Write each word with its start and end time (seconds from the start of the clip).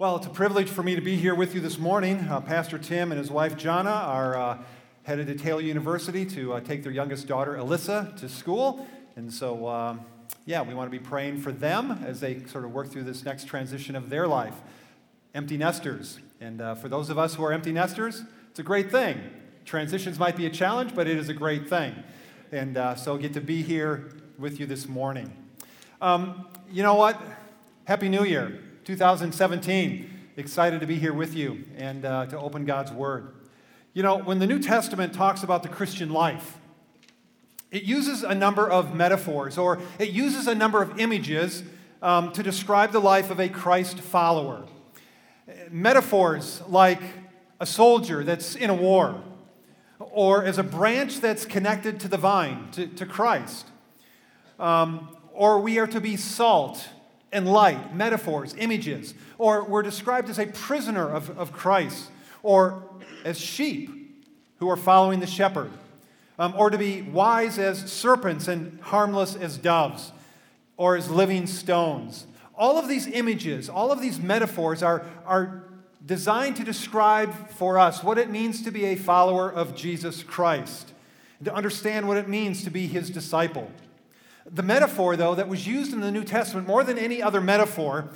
Well, 0.00 0.14
it's 0.14 0.28
a 0.28 0.30
privilege 0.30 0.68
for 0.68 0.84
me 0.84 0.94
to 0.94 1.00
be 1.00 1.16
here 1.16 1.34
with 1.34 1.56
you 1.56 1.60
this 1.60 1.76
morning. 1.76 2.20
Uh, 2.20 2.40
Pastor 2.40 2.78
Tim 2.78 3.10
and 3.10 3.18
his 3.18 3.32
wife 3.32 3.56
Jana 3.56 3.90
are 3.90 4.36
uh, 4.36 4.58
headed 5.02 5.26
to 5.26 5.34
Taylor 5.34 5.60
University 5.60 6.24
to 6.26 6.52
uh, 6.52 6.60
take 6.60 6.84
their 6.84 6.92
youngest 6.92 7.26
daughter 7.26 7.54
Alyssa 7.54 8.16
to 8.20 8.28
school. 8.28 8.86
And 9.16 9.34
so, 9.34 9.66
um, 9.66 10.02
yeah, 10.46 10.62
we 10.62 10.72
want 10.72 10.86
to 10.86 10.96
be 10.96 11.04
praying 11.04 11.40
for 11.40 11.50
them 11.50 12.04
as 12.06 12.20
they 12.20 12.44
sort 12.44 12.64
of 12.64 12.72
work 12.72 12.92
through 12.92 13.02
this 13.02 13.24
next 13.24 13.48
transition 13.48 13.96
of 13.96 14.08
their 14.08 14.28
life. 14.28 14.54
Empty 15.34 15.56
nesters. 15.56 16.20
And 16.40 16.60
uh, 16.60 16.76
for 16.76 16.88
those 16.88 17.10
of 17.10 17.18
us 17.18 17.34
who 17.34 17.42
are 17.42 17.52
empty 17.52 17.72
nesters, 17.72 18.22
it's 18.50 18.60
a 18.60 18.62
great 18.62 18.92
thing. 18.92 19.20
Transitions 19.64 20.16
might 20.16 20.36
be 20.36 20.46
a 20.46 20.50
challenge, 20.50 20.94
but 20.94 21.08
it 21.08 21.16
is 21.16 21.28
a 21.28 21.34
great 21.34 21.68
thing. 21.68 21.92
And 22.52 22.76
uh, 22.76 22.94
so, 22.94 23.16
get 23.16 23.34
to 23.34 23.40
be 23.40 23.62
here 23.62 24.12
with 24.38 24.60
you 24.60 24.66
this 24.66 24.86
morning. 24.86 25.32
Um, 26.00 26.46
you 26.70 26.84
know 26.84 26.94
what? 26.94 27.20
Happy 27.84 28.08
New 28.08 28.22
Year. 28.22 28.60
2017. 28.88 30.08
Excited 30.38 30.80
to 30.80 30.86
be 30.86 30.98
here 30.98 31.12
with 31.12 31.34
you 31.34 31.62
and 31.76 32.06
uh, 32.06 32.24
to 32.24 32.38
open 32.38 32.64
God's 32.64 32.90
Word. 32.90 33.34
You 33.92 34.02
know, 34.02 34.16
when 34.16 34.38
the 34.38 34.46
New 34.46 34.60
Testament 34.60 35.12
talks 35.12 35.42
about 35.42 35.62
the 35.62 35.68
Christian 35.68 36.08
life, 36.08 36.56
it 37.70 37.82
uses 37.82 38.22
a 38.22 38.34
number 38.34 38.66
of 38.66 38.94
metaphors 38.94 39.58
or 39.58 39.78
it 39.98 40.08
uses 40.08 40.46
a 40.46 40.54
number 40.54 40.80
of 40.80 40.98
images 40.98 41.64
um, 42.00 42.32
to 42.32 42.42
describe 42.42 42.92
the 42.92 42.98
life 42.98 43.30
of 43.30 43.38
a 43.38 43.50
Christ 43.50 44.00
follower. 44.00 44.64
Metaphors 45.70 46.62
like 46.66 47.02
a 47.60 47.66
soldier 47.66 48.24
that's 48.24 48.54
in 48.54 48.70
a 48.70 48.74
war, 48.74 49.22
or 49.98 50.42
as 50.42 50.56
a 50.56 50.62
branch 50.62 51.20
that's 51.20 51.44
connected 51.44 52.00
to 52.00 52.08
the 52.08 52.16
vine, 52.16 52.70
to, 52.72 52.86
to 52.86 53.04
Christ. 53.04 53.66
Um, 54.58 55.14
or 55.34 55.60
we 55.60 55.78
are 55.78 55.86
to 55.88 56.00
be 56.00 56.16
salt 56.16 56.88
and 57.32 57.50
light, 57.50 57.94
metaphors, 57.94 58.54
images, 58.58 59.14
or 59.36 59.64
we're 59.64 59.82
described 59.82 60.30
as 60.30 60.38
a 60.38 60.46
prisoner 60.46 61.08
of, 61.08 61.36
of 61.38 61.52
Christ, 61.52 62.10
or 62.42 62.82
as 63.24 63.38
sheep 63.38 63.90
who 64.58 64.68
are 64.68 64.76
following 64.76 65.20
the 65.20 65.26
shepherd, 65.26 65.70
um, 66.38 66.54
or 66.56 66.70
to 66.70 66.78
be 66.78 67.02
wise 67.02 67.58
as 67.58 67.90
serpents 67.90 68.48
and 68.48 68.80
harmless 68.80 69.36
as 69.36 69.56
doves, 69.56 70.12
or 70.76 70.96
as 70.96 71.10
living 71.10 71.46
stones. 71.46 72.26
All 72.56 72.78
of 72.78 72.88
these 72.88 73.06
images, 73.06 73.68
all 73.68 73.92
of 73.92 74.00
these 74.00 74.18
metaphors 74.18 74.82
are, 74.82 75.04
are 75.26 75.64
designed 76.04 76.56
to 76.56 76.64
describe 76.64 77.50
for 77.50 77.78
us 77.78 78.02
what 78.02 78.18
it 78.18 78.30
means 78.30 78.62
to 78.62 78.70
be 78.70 78.86
a 78.86 78.96
follower 78.96 79.52
of 79.52 79.76
Jesus 79.76 80.22
Christ, 80.22 80.92
to 81.44 81.54
understand 81.54 82.08
what 82.08 82.16
it 82.16 82.28
means 82.28 82.64
to 82.64 82.70
be 82.70 82.86
his 82.86 83.10
disciple. 83.10 83.70
The 84.50 84.62
metaphor, 84.62 85.16
though, 85.16 85.34
that 85.34 85.48
was 85.48 85.66
used 85.66 85.92
in 85.92 86.00
the 86.00 86.10
New 86.10 86.24
Testament 86.24 86.66
more 86.66 86.82
than 86.82 86.96
any 86.96 87.22
other 87.22 87.40
metaphor 87.40 88.08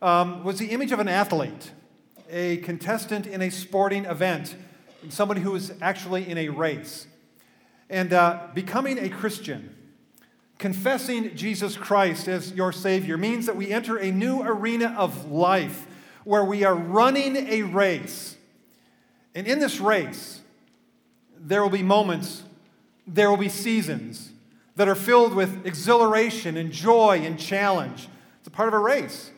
um, 0.00 0.44
was 0.44 0.58
the 0.58 0.66
image 0.66 0.92
of 0.92 1.00
an 1.00 1.08
athlete, 1.08 1.72
a 2.30 2.58
contestant 2.58 3.26
in 3.26 3.42
a 3.42 3.50
sporting 3.50 4.04
event, 4.04 4.54
somebody 5.08 5.40
who 5.40 5.54
is 5.56 5.72
actually 5.80 6.28
in 6.28 6.38
a 6.38 6.50
race. 6.50 7.06
And 7.90 8.12
uh, 8.12 8.46
becoming 8.54 8.96
a 8.98 9.08
Christian, 9.08 9.74
confessing 10.58 11.34
Jesus 11.34 11.76
Christ 11.76 12.28
as 12.28 12.52
your 12.52 12.72
Savior, 12.72 13.18
means 13.18 13.46
that 13.46 13.56
we 13.56 13.72
enter 13.72 13.96
a 13.96 14.12
new 14.12 14.40
arena 14.42 14.94
of 14.96 15.32
life 15.32 15.86
where 16.22 16.44
we 16.44 16.62
are 16.62 16.76
running 16.76 17.36
a 17.36 17.62
race. 17.62 18.36
And 19.34 19.48
in 19.48 19.58
this 19.58 19.80
race, 19.80 20.40
there 21.36 21.60
will 21.60 21.70
be 21.70 21.82
moments, 21.82 22.44
there 23.04 23.28
will 23.28 23.36
be 23.36 23.48
seasons 23.48 24.32
that 24.76 24.88
are 24.88 24.94
filled 24.94 25.34
with 25.34 25.66
exhilaration 25.66 26.56
and 26.56 26.72
joy 26.72 27.22
and 27.24 27.38
challenge. 27.38 28.08
It's 28.38 28.48
a 28.48 28.50
part 28.50 28.68
of 28.68 28.74
a 28.74 28.78
race. 28.78 29.30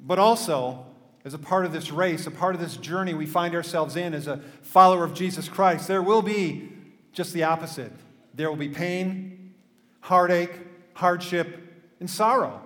But 0.00 0.18
also, 0.18 0.86
as 1.24 1.34
a 1.34 1.38
part 1.38 1.64
of 1.64 1.72
this 1.72 1.90
race, 1.90 2.26
a 2.26 2.30
part 2.30 2.54
of 2.54 2.60
this 2.60 2.76
journey 2.76 3.14
we 3.14 3.26
find 3.26 3.54
ourselves 3.54 3.96
in 3.96 4.14
as 4.14 4.26
a 4.26 4.40
follower 4.62 5.04
of 5.04 5.14
Jesus 5.14 5.48
Christ, 5.48 5.88
there 5.88 6.02
will 6.02 6.22
be 6.22 6.70
just 7.12 7.32
the 7.32 7.44
opposite. 7.44 7.92
There 8.34 8.50
will 8.50 8.56
be 8.56 8.68
pain, 8.68 9.54
heartache, 10.00 10.52
hardship, 10.94 11.60
and 12.00 12.10
sorrow. 12.10 12.60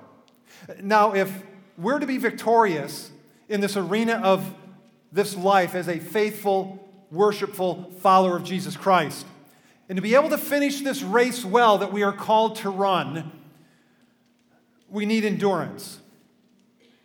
Now, 0.83 1.15
if 1.15 1.43
we're 1.77 1.99
to 1.99 2.07
be 2.07 2.19
victorious 2.19 3.11
in 3.49 3.61
this 3.61 3.77
arena 3.77 4.15
of 4.15 4.55
this 5.13 5.37
life 5.37 5.75
as 5.75 5.89
a 5.89 5.99
faithful, 5.99 6.89
worshipful 7.11 7.93
follower 8.01 8.37
of 8.37 8.45
Jesus 8.45 8.77
Christ, 8.77 9.27
and 9.89 9.97
to 9.97 10.03
be 10.03 10.15
able 10.15 10.29
to 10.31 10.39
finish 10.39 10.81
this 10.81 11.03
race 11.03 11.45
well 11.45 11.79
that 11.79 11.93
we 11.93 12.03
are 12.03 12.13
called 12.13 12.57
to 12.57 12.71
run, 12.71 13.33
we 14.89 15.07
need 15.07 15.25
endurance. 15.25 16.01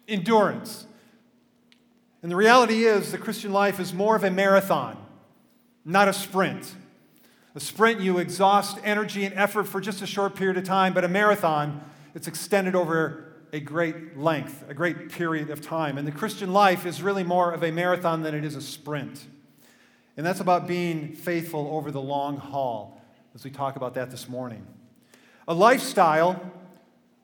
Endurance. 0.08 0.86
And 2.22 2.32
the 2.32 2.36
reality 2.36 2.86
is, 2.86 3.12
the 3.12 3.18
Christian 3.18 3.52
life 3.52 3.80
is 3.80 3.94
more 3.94 4.16
of 4.16 4.24
a 4.24 4.32
marathon, 4.32 4.98
not 5.86 6.08
a 6.08 6.14
sprint. 6.14 6.76
A 7.56 7.60
sprint, 7.60 8.00
you 8.00 8.18
exhaust 8.18 8.80
energy 8.84 9.26
and 9.26 9.34
effort 9.36 9.66
for 9.66 9.80
just 9.80 10.02
a 10.02 10.08
short 10.08 10.36
period 10.36 10.58
of 10.58 10.64
time, 10.64 10.94
but 10.94 11.04
a 11.04 11.08
marathon, 11.08 11.84
it's 12.16 12.28
extended 12.28 12.76
over 12.76 13.34
a 13.54 13.60
great 13.60 14.18
length, 14.18 14.66
a 14.68 14.74
great 14.74 15.10
period 15.10 15.52
of 15.52 15.62
time. 15.62 15.98
And 15.98 16.08
the 16.08 16.12
Christian 16.12 16.52
life 16.52 16.86
is 16.86 17.04
really 17.04 17.24
more 17.24 17.52
of 17.52 17.64
a 17.64 17.72
marathon 17.72 18.24
than 18.24 18.34
it 18.34 18.44
is 18.44 18.56
a 18.56 18.62
sprint. 18.62 19.28
And 20.16 20.26
that's 20.26 20.40
about 20.40 20.68
being 20.68 21.14
faithful 21.14 21.70
over 21.74 21.92
the 21.92 22.02
long 22.02 22.38
haul, 22.38 23.02
as 23.34 23.44
we 23.44 23.50
talk 23.50 23.76
about 23.76 23.96
that 23.96 24.12
this 24.12 24.30
morning. 24.30 24.66
A 25.48 25.54
lifestyle 25.54 26.52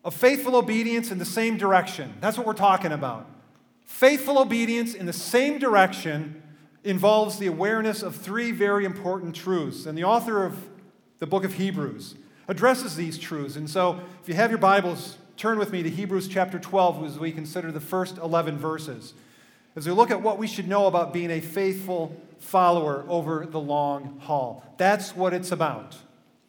of 0.04 0.14
faithful 0.14 0.56
obedience 0.56 1.12
in 1.12 1.20
the 1.20 1.26
same 1.26 1.58
direction. 1.58 2.14
That's 2.20 2.38
what 2.38 2.48
we're 2.48 2.54
talking 2.54 2.92
about. 2.92 3.30
Faithful 3.86 4.40
obedience 4.40 4.94
in 4.94 5.06
the 5.06 5.14
same 5.14 5.60
direction 5.60 6.42
involves 6.84 7.38
the 7.38 7.48
awareness 7.48 8.02
of 8.02 8.16
three 8.16 8.52
very 8.52 8.86
important 8.86 9.36
truths. 9.36 9.86
And 9.86 9.98
the 9.98 10.04
author 10.04 10.46
of 10.46 10.70
the 11.20 11.28
book 11.28 11.44
of 11.44 11.54
Hebrews 11.54 12.16
addresses 12.48 12.96
these 12.96 13.18
truths. 13.18 13.56
And 13.56 13.70
so, 13.70 14.00
if 14.22 14.28
you 14.28 14.34
have 14.36 14.50
your 14.50 14.60
Bibles, 14.60 15.18
turn 15.38 15.60
with 15.60 15.72
me 15.72 15.84
to 15.84 15.90
Hebrews 15.90 16.28
chapter 16.28 16.58
12 16.58 17.06
as 17.06 17.20
we 17.20 17.32
consider 17.32 17.72
the 17.72 17.80
first 17.80 18.18
11 18.18 18.58
verses. 18.58 19.14
As 19.80 19.88
we 19.88 19.94
look 19.94 20.12
at 20.12 20.22
what 20.22 20.38
we 20.38 20.46
should 20.46 20.68
know 20.68 20.88
about 20.88 21.14
being 21.14 21.32
a 21.32 21.40
faithful 21.40 22.22
follower 22.38 23.06
over 23.08 23.46
the 23.46 23.62
long 23.62 24.20
haul. 24.20 24.62
That's 24.76 25.16
what 25.16 25.34
it's 25.34 25.54
about 25.54 25.96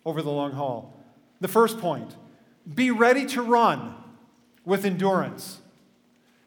over 0.05 0.21
the 0.21 0.33
long 0.33 0.51
haul. 0.51 0.93
The 1.41 1.47
first 1.47 1.79
point 1.79 2.17
be 2.75 2.91
ready 2.91 3.25
to 3.27 3.41
run 3.41 3.95
with 4.65 4.85
endurance, 4.85 5.61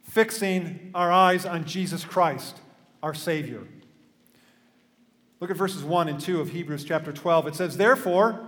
fixing 0.01 0.91
our 0.93 1.09
eyes 1.09 1.45
on 1.45 1.63
Jesus 1.63 2.03
Christ, 2.03 2.57
our 3.01 3.13
Savior. 3.13 3.61
Look 5.39 5.51
at 5.51 5.55
verses 5.55 5.85
1 5.85 6.09
and 6.09 6.19
2 6.19 6.41
of 6.41 6.49
Hebrews 6.49 6.83
chapter 6.83 7.13
12. 7.13 7.47
It 7.47 7.55
says, 7.55 7.77
Therefore, 7.77 8.45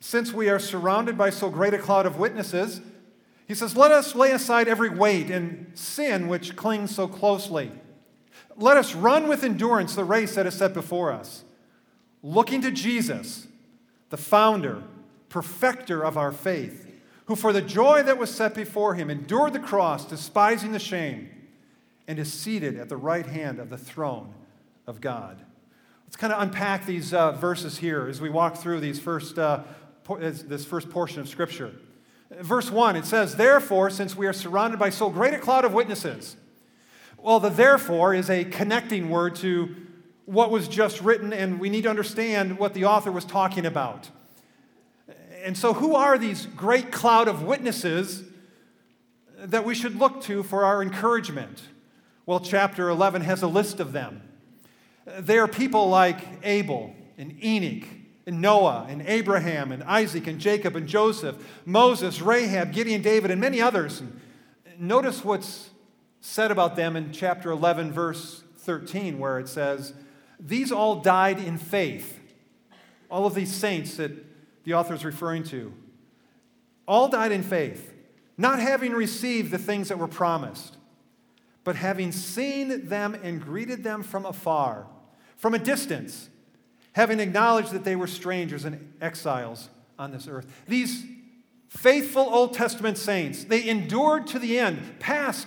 since 0.00 0.32
we 0.32 0.48
are 0.48 0.58
surrounded 0.58 1.18
by 1.18 1.28
so 1.28 1.50
great 1.50 1.74
a 1.74 1.78
cloud 1.78 2.06
of 2.06 2.18
witnesses, 2.18 2.80
he 3.50 3.54
says, 3.56 3.76
Let 3.76 3.90
us 3.90 4.14
lay 4.14 4.30
aside 4.30 4.68
every 4.68 4.88
weight 4.88 5.30
and 5.30 5.70
sin 5.74 6.28
which 6.28 6.56
clings 6.56 6.94
so 6.94 7.06
closely 7.06 7.72
let 8.60 8.76
us 8.76 8.94
run 8.94 9.26
with 9.26 9.42
endurance 9.42 9.94
the 9.94 10.04
race 10.04 10.34
that 10.34 10.46
is 10.46 10.54
set 10.54 10.74
before 10.74 11.10
us, 11.10 11.44
looking 12.22 12.60
to 12.60 12.70
Jesus, 12.70 13.48
the 14.10 14.16
founder, 14.18 14.82
perfecter 15.30 16.04
of 16.04 16.18
our 16.18 16.30
faith, 16.30 16.86
who 17.24 17.36
for 17.36 17.52
the 17.52 17.62
joy 17.62 18.02
that 18.02 18.18
was 18.18 18.32
set 18.32 18.54
before 18.54 18.94
him 18.94 19.08
endured 19.08 19.54
the 19.54 19.58
cross, 19.58 20.04
despising 20.04 20.72
the 20.72 20.78
shame, 20.78 21.30
and 22.06 22.18
is 22.18 22.32
seated 22.32 22.76
at 22.76 22.88
the 22.88 22.96
right 22.96 23.26
hand 23.26 23.58
of 23.58 23.70
the 23.70 23.78
throne 23.78 24.34
of 24.86 25.00
God. 25.00 25.40
Let's 26.04 26.16
kind 26.16 26.32
of 26.32 26.42
unpack 26.42 26.84
these 26.84 27.14
uh, 27.14 27.32
verses 27.32 27.78
here 27.78 28.08
as 28.08 28.20
we 28.20 28.28
walk 28.28 28.56
through 28.56 28.80
these 28.80 28.98
first, 28.98 29.38
uh, 29.38 29.62
this 30.18 30.64
first 30.64 30.90
portion 30.90 31.20
of 31.20 31.28
Scripture. 31.28 31.72
Verse 32.30 32.70
1, 32.70 32.96
it 32.96 33.04
says, 33.04 33.34
Therefore, 33.34 33.90
since 33.90 34.14
we 34.14 34.26
are 34.26 34.32
surrounded 34.32 34.78
by 34.78 34.90
so 34.90 35.10
great 35.10 35.34
a 35.34 35.38
cloud 35.38 35.64
of 35.64 35.72
witnesses, 35.72 36.36
well, 37.18 37.40
the 37.40 37.48
therefore 37.48 38.14
is 38.14 38.30
a 38.30 38.44
connecting 38.44 39.10
word 39.10 39.34
to 39.36 39.74
what 40.26 40.50
was 40.50 40.68
just 40.68 41.00
written, 41.00 41.32
and 41.32 41.58
we 41.58 41.68
need 41.68 41.82
to 41.82 41.90
understand 41.90 42.58
what 42.58 42.72
the 42.72 42.84
author 42.84 43.10
was 43.10 43.24
talking 43.24 43.66
about. 43.66 44.10
And 45.42 45.56
so, 45.56 45.74
who 45.74 45.96
are 45.96 46.18
these 46.18 46.46
great 46.46 46.92
cloud 46.92 47.26
of 47.26 47.42
witnesses 47.42 48.22
that 49.36 49.64
we 49.64 49.74
should 49.74 49.96
look 49.96 50.22
to 50.22 50.42
for 50.44 50.64
our 50.64 50.82
encouragement? 50.82 51.62
Well, 52.26 52.40
chapter 52.40 52.88
11 52.88 53.22
has 53.22 53.42
a 53.42 53.48
list 53.48 53.80
of 53.80 53.92
them. 53.92 54.22
They 55.18 55.38
are 55.38 55.48
people 55.48 55.88
like 55.88 56.18
Abel 56.44 56.94
and 57.18 57.42
Enoch 57.42 57.88
and 58.30 58.40
Noah 58.40 58.86
and 58.88 59.02
Abraham 59.08 59.72
and 59.72 59.82
Isaac 59.82 60.28
and 60.28 60.38
Jacob 60.38 60.76
and 60.76 60.86
Joseph, 60.86 61.34
Moses, 61.66 62.22
Rahab, 62.22 62.72
Gideon, 62.72 63.02
David, 63.02 63.32
and 63.32 63.40
many 63.40 63.60
others. 63.60 64.00
And 64.00 64.20
notice 64.78 65.24
what's 65.24 65.70
said 66.20 66.52
about 66.52 66.76
them 66.76 66.94
in 66.94 67.12
chapter 67.12 67.50
11, 67.50 67.90
verse 67.90 68.44
13, 68.58 69.18
where 69.18 69.40
it 69.40 69.48
says, 69.48 69.94
These 70.38 70.70
all 70.70 71.00
died 71.00 71.40
in 71.40 71.58
faith. 71.58 72.20
All 73.10 73.26
of 73.26 73.34
these 73.34 73.52
saints 73.52 73.96
that 73.96 74.12
the 74.62 74.74
author 74.74 74.94
is 74.94 75.04
referring 75.04 75.42
to, 75.44 75.74
all 76.86 77.08
died 77.08 77.32
in 77.32 77.42
faith, 77.42 77.92
not 78.38 78.60
having 78.60 78.92
received 78.92 79.50
the 79.50 79.58
things 79.58 79.88
that 79.88 79.98
were 79.98 80.06
promised, 80.06 80.76
but 81.64 81.70
but 81.70 81.74
having 81.74 82.12
seen 82.12 82.86
them 82.86 83.16
and 83.24 83.42
greeted 83.42 83.82
them 83.82 84.04
from 84.04 84.24
afar, 84.24 84.86
from 85.36 85.54
a 85.54 85.58
distance, 85.58 86.30
having 86.92 87.20
acknowledged 87.20 87.72
that 87.72 87.84
they 87.84 87.96
were 87.96 88.06
strangers 88.06 88.64
and 88.64 88.92
exiles 89.00 89.68
on 89.98 90.10
this 90.10 90.26
earth. 90.26 90.46
These 90.66 91.04
faithful 91.68 92.22
Old 92.22 92.54
Testament 92.54 92.98
saints, 92.98 93.44
they 93.44 93.68
endured 93.68 94.26
to 94.28 94.38
the 94.38 94.58
end, 94.58 94.98
past 94.98 95.46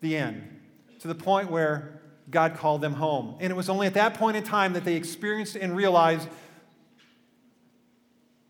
the 0.00 0.16
end, 0.16 0.60
to 0.98 1.08
the 1.08 1.14
point 1.14 1.50
where 1.50 2.00
God 2.30 2.56
called 2.56 2.80
them 2.80 2.94
home. 2.94 3.36
And 3.40 3.50
it 3.50 3.54
was 3.54 3.68
only 3.68 3.86
at 3.86 3.94
that 3.94 4.14
point 4.14 4.36
in 4.36 4.42
time 4.42 4.72
that 4.72 4.84
they 4.84 4.96
experienced 4.96 5.54
and 5.56 5.76
realized 5.76 6.28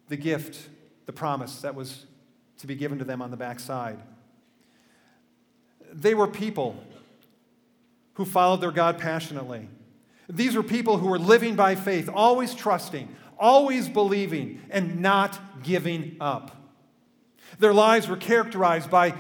the 0.09 0.17
gift, 0.17 0.69
the 1.07 1.13
promise 1.13 1.61
that 1.63 1.75
was 1.75 2.07
to 2.59 2.67
be 2.67 2.75
given 2.75 2.99
to 2.99 3.05
them 3.05 3.21
on 3.21 3.31
the 3.31 3.37
backside. 3.37 3.99
They 5.93 6.15
were 6.15 6.29
people 6.29 6.83
who 8.15 8.25
followed 8.25 8.61
their 8.61 8.71
God 8.71 8.99
passionately. 8.99 9.69
These 10.29 10.57
were 10.57 10.63
people 10.63 10.99
who 10.99 11.09
were 11.09 11.19
living 11.19 11.57
by 11.57 11.75
faith, 11.75 12.09
always 12.13 12.55
trusting, 12.55 13.15
always 13.39 13.89
believing, 13.89 14.61
and 14.71 15.01
not 15.01 15.39
giving 15.63 16.17
up. 16.21 16.57
Their 17.59 17.75
lives 17.75 18.09
were 18.09 18.17
characterized 18.17 18.91
by 18.91 19.15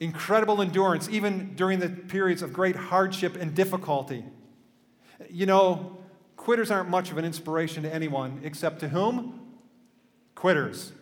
incredible 0.00 0.62
endurance, 0.62 1.08
even 1.08 1.54
during 1.54 1.78
the 1.78 1.88
periods 1.88 2.42
of 2.42 2.52
great 2.52 2.76
hardship 2.76 3.36
and 3.36 3.54
difficulty. 3.54 4.24
You 5.30 5.46
know, 5.46 5.98
quitters 6.36 6.70
aren't 6.70 6.88
much 6.88 7.10
of 7.10 7.18
an 7.18 7.24
inspiration 7.24 7.82
to 7.82 7.92
anyone 7.92 8.40
except 8.44 8.80
to 8.80 8.88
whom? 8.88 9.40
Quitters. 10.34 10.92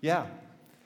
Yeah. 0.00 0.26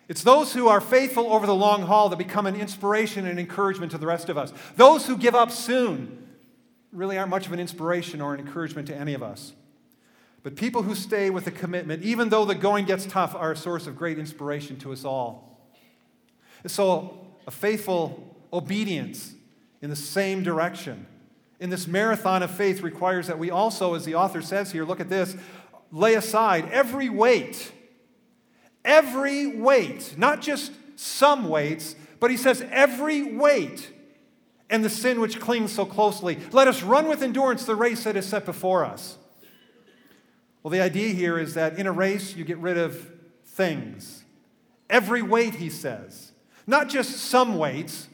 It's 0.08 0.22
those 0.22 0.52
who 0.52 0.68
are 0.68 0.80
faithful 0.80 1.32
over 1.32 1.46
the 1.46 1.54
long 1.54 1.82
haul 1.82 2.08
that 2.10 2.16
become 2.16 2.46
an 2.46 2.56
inspiration 2.56 3.26
and 3.26 3.38
encouragement 3.38 3.92
to 3.92 3.98
the 3.98 4.06
rest 4.06 4.28
of 4.28 4.36
us. 4.36 4.52
Those 4.76 5.06
who 5.06 5.16
give 5.16 5.34
up 5.34 5.50
soon 5.50 6.23
really 6.94 7.18
aren't 7.18 7.30
much 7.30 7.46
of 7.46 7.52
an 7.52 7.60
inspiration 7.60 8.20
or 8.20 8.34
an 8.34 8.40
encouragement 8.40 8.88
to 8.88 8.94
any 8.96 9.14
of 9.14 9.22
us. 9.22 9.52
But 10.42 10.56
people 10.56 10.82
who 10.82 10.94
stay 10.94 11.30
with 11.30 11.46
a 11.46 11.50
commitment, 11.50 12.02
even 12.02 12.28
though 12.28 12.44
the 12.44 12.54
going 12.54 12.84
gets 12.84 13.06
tough, 13.06 13.34
are 13.34 13.52
a 13.52 13.56
source 13.56 13.86
of 13.86 13.96
great 13.96 14.18
inspiration 14.18 14.78
to 14.80 14.92
us 14.92 15.04
all. 15.04 15.58
So, 16.66 17.26
a 17.46 17.50
faithful 17.50 18.36
obedience 18.52 19.34
in 19.82 19.90
the 19.90 19.96
same 19.96 20.42
direction 20.42 21.06
in 21.60 21.70
this 21.70 21.86
marathon 21.86 22.42
of 22.42 22.50
faith 22.50 22.82
requires 22.82 23.26
that 23.28 23.38
we 23.38 23.50
also, 23.50 23.94
as 23.94 24.04
the 24.04 24.14
author 24.14 24.42
says 24.42 24.72
here, 24.72 24.84
look 24.84 25.00
at 25.00 25.08
this, 25.08 25.36
lay 25.90 26.14
aside 26.14 26.68
every 26.70 27.08
weight, 27.08 27.72
every 28.84 29.46
weight, 29.46 30.14
not 30.18 30.42
just 30.42 30.72
some 30.96 31.48
weights, 31.48 31.96
but 32.20 32.30
he 32.30 32.36
says 32.36 32.62
every 32.70 33.22
weight 33.34 33.90
and 34.70 34.84
the 34.84 34.90
sin 34.90 35.20
which 35.20 35.40
clings 35.40 35.72
so 35.72 35.84
closely. 35.84 36.38
Let 36.52 36.68
us 36.68 36.82
run 36.82 37.08
with 37.08 37.22
endurance 37.22 37.64
the 37.64 37.76
race 37.76 38.04
that 38.04 38.16
is 38.16 38.26
set 38.26 38.44
before 38.44 38.84
us. 38.84 39.18
Well, 40.62 40.70
the 40.70 40.80
idea 40.80 41.10
here 41.10 41.38
is 41.38 41.54
that 41.54 41.78
in 41.78 41.86
a 41.86 41.92
race, 41.92 42.34
you 42.34 42.44
get 42.44 42.58
rid 42.58 42.78
of 42.78 43.10
things. 43.44 44.24
Every 44.88 45.22
weight, 45.22 45.56
he 45.56 45.68
says. 45.68 46.32
Not 46.66 46.88
just 46.88 47.18
some 47.18 47.58
weights, 47.58 48.08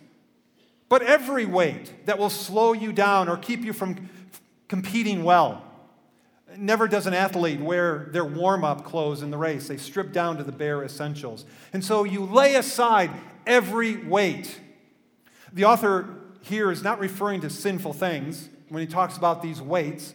but 0.88 1.02
every 1.02 1.47
weight 1.47 2.06
that 2.06 2.19
will 2.19 2.31
slow 2.31 2.73
you 2.73 2.93
down 2.93 3.29
or 3.29 3.37
keep 3.37 3.64
you 3.64 3.73
from 3.73 4.08
competing 4.67 5.23
well. 5.23 5.64
Never 6.56 6.88
does 6.88 7.06
an 7.06 7.14
athlete 7.14 7.61
wear 7.61 8.08
their 8.11 8.25
warm 8.25 8.64
up 8.64 8.85
clothes 8.85 9.23
in 9.23 9.31
the 9.31 9.38
race. 9.38 9.69
They 9.69 9.76
strip 9.76 10.12
down 10.12 10.37
to 10.38 10.43
the 10.43 10.50
bare 10.50 10.82
essentials. 10.82 11.44
And 11.73 11.85
so 11.85 12.02
you 12.02 12.25
lay 12.25 12.56
aside 12.56 13.12
every 13.47 13.97
weight. 13.99 14.58
The 15.52 15.64
author 15.64 16.20
here 16.43 16.71
is 16.71 16.83
not 16.83 16.99
referring 16.99 17.41
to 17.43 17.51
sinful 17.51 17.93
things 17.93 18.49
when 18.69 18.81
he 18.81 18.87
talks 18.87 19.17
about 19.17 19.43
these 19.43 19.61
weights, 19.61 20.15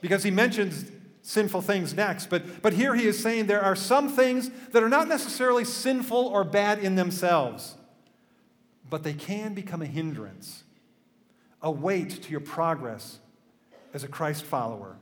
because 0.00 0.22
he 0.22 0.30
mentions 0.30 0.90
sinful 1.22 1.62
things 1.62 1.94
next. 1.94 2.30
But, 2.30 2.62
but 2.62 2.72
here 2.72 2.94
he 2.94 3.06
is 3.06 3.18
saying 3.18 3.46
there 3.46 3.62
are 3.62 3.76
some 3.76 4.08
things 4.08 4.50
that 4.72 4.82
are 4.82 4.88
not 4.88 5.08
necessarily 5.08 5.64
sinful 5.64 6.26
or 6.26 6.44
bad 6.44 6.78
in 6.78 6.94
themselves, 6.94 7.74
but 8.88 9.02
they 9.02 9.12
can 9.12 9.54
become 9.54 9.82
a 9.82 9.86
hindrance, 9.86 10.64
a 11.62 11.70
weight 11.70 12.22
to 12.22 12.30
your 12.30 12.40
progress 12.40 13.18
as 13.92 14.04
a 14.04 14.08
Christ 14.08 14.44
follower. 14.44 14.96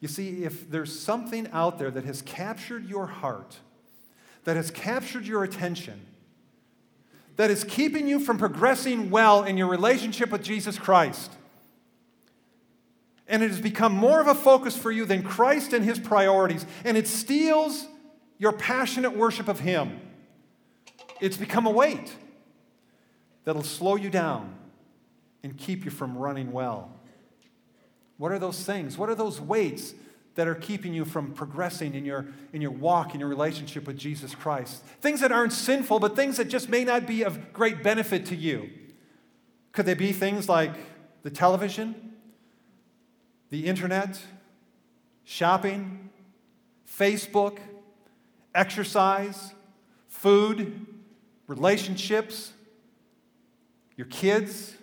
You 0.00 0.08
see, 0.08 0.44
if 0.44 0.70
there's 0.70 0.98
something 0.98 1.48
out 1.52 1.78
there 1.78 1.90
that 1.90 2.04
has 2.04 2.22
captured 2.22 2.88
your 2.88 3.06
heart, 3.06 3.58
that 4.44 4.56
has 4.56 4.70
captured 4.70 5.26
your 5.26 5.44
attention, 5.44 6.06
that 7.42 7.50
is 7.50 7.64
keeping 7.64 8.06
you 8.06 8.20
from 8.20 8.38
progressing 8.38 9.10
well 9.10 9.42
in 9.42 9.56
your 9.56 9.66
relationship 9.66 10.30
with 10.30 10.44
Jesus 10.44 10.78
Christ, 10.78 11.32
and 13.26 13.42
it 13.42 13.50
has 13.50 13.60
become 13.60 13.92
more 13.92 14.20
of 14.20 14.28
a 14.28 14.34
focus 14.36 14.76
for 14.76 14.92
you 14.92 15.04
than 15.04 15.24
Christ 15.24 15.72
and 15.72 15.84
his 15.84 15.98
priorities, 15.98 16.64
and 16.84 16.96
it 16.96 17.08
steals 17.08 17.88
your 18.38 18.52
passionate 18.52 19.16
worship 19.16 19.48
of 19.48 19.58
him. 19.58 20.00
It's 21.20 21.36
become 21.36 21.66
a 21.66 21.70
weight 21.72 22.14
that'll 23.42 23.64
slow 23.64 23.96
you 23.96 24.08
down 24.08 24.54
and 25.42 25.58
keep 25.58 25.84
you 25.84 25.90
from 25.90 26.16
running 26.16 26.52
well. 26.52 26.92
What 28.18 28.30
are 28.30 28.38
those 28.38 28.62
things? 28.62 28.96
What 28.96 29.10
are 29.10 29.16
those 29.16 29.40
weights 29.40 29.94
that 30.34 30.48
are 30.48 30.54
keeping 30.54 30.94
you 30.94 31.04
from 31.04 31.32
progressing 31.32 31.94
in 31.94 32.04
your, 32.04 32.26
in 32.52 32.62
your 32.62 32.70
walk, 32.70 33.14
in 33.14 33.20
your 33.20 33.28
relationship 33.28 33.86
with 33.86 33.98
Jesus 33.98 34.34
Christ? 34.34 34.82
Things 35.00 35.20
that 35.20 35.32
aren't 35.32 35.52
sinful, 35.52 36.00
but 36.00 36.16
things 36.16 36.36
that 36.38 36.48
just 36.48 36.68
may 36.68 36.84
not 36.84 37.06
be 37.06 37.22
of 37.22 37.52
great 37.52 37.82
benefit 37.82 38.26
to 38.26 38.36
you. 38.36 38.70
Could 39.72 39.86
they 39.86 39.94
be 39.94 40.12
things 40.12 40.48
like 40.48 40.74
the 41.22 41.30
television? 41.30 42.12
the 43.52 43.66
internet, 43.66 44.18
shopping, 45.24 46.08
Facebook, 46.90 47.58
exercise, 48.54 49.52
food, 50.08 50.86
relationships, 51.46 52.54
your 53.94 54.06
kids. 54.06 54.74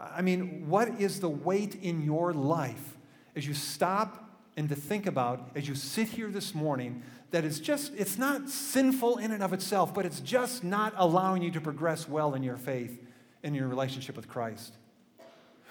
I 0.00 0.20
mean, 0.20 0.68
what 0.68 1.00
is 1.00 1.20
the 1.20 1.28
weight 1.28 1.76
in 1.76 2.02
your 2.02 2.32
life 2.32 2.96
as 3.36 3.46
you 3.46 3.54
stop 3.54 4.29
and 4.56 4.68
to 4.68 4.74
think 4.74 5.06
about 5.06 5.50
as 5.54 5.68
you 5.68 5.74
sit 5.74 6.08
here 6.08 6.30
this 6.30 6.54
morning 6.54 7.02
that 7.30 7.44
it's 7.44 7.60
just, 7.60 7.92
it's 7.96 8.18
not 8.18 8.48
sinful 8.48 9.18
in 9.18 9.30
and 9.30 9.42
of 9.42 9.52
itself, 9.52 9.94
but 9.94 10.04
it's 10.04 10.20
just 10.20 10.64
not 10.64 10.92
allowing 10.96 11.42
you 11.42 11.50
to 11.52 11.60
progress 11.60 12.08
well 12.08 12.34
in 12.34 12.42
your 12.42 12.56
faith, 12.56 13.00
in 13.42 13.54
your 13.54 13.68
relationship 13.68 14.16
with 14.16 14.28
Christ? 14.28 14.74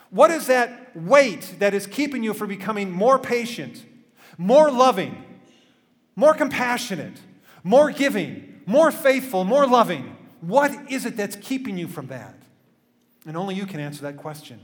What 0.09 0.31
is 0.31 0.47
that 0.47 0.95
weight 0.95 1.55
that 1.59 1.73
is 1.73 1.85
keeping 1.85 2.23
you 2.23 2.33
from 2.33 2.47
becoming 2.47 2.89
more 2.89 3.19
patient, 3.19 3.85
more 4.37 4.71
loving, 4.71 5.23
more 6.15 6.33
compassionate, 6.33 7.19
more 7.63 7.91
giving, 7.91 8.61
more 8.65 8.91
faithful, 8.91 9.43
more 9.43 9.67
loving? 9.67 10.15
What 10.41 10.91
is 10.91 11.05
it 11.05 11.15
that's 11.15 11.35
keeping 11.35 11.77
you 11.77 11.87
from 11.87 12.07
that? 12.07 12.35
And 13.27 13.37
only 13.37 13.53
you 13.55 13.65
can 13.65 13.79
answer 13.79 14.01
that 14.03 14.17
question. 14.17 14.59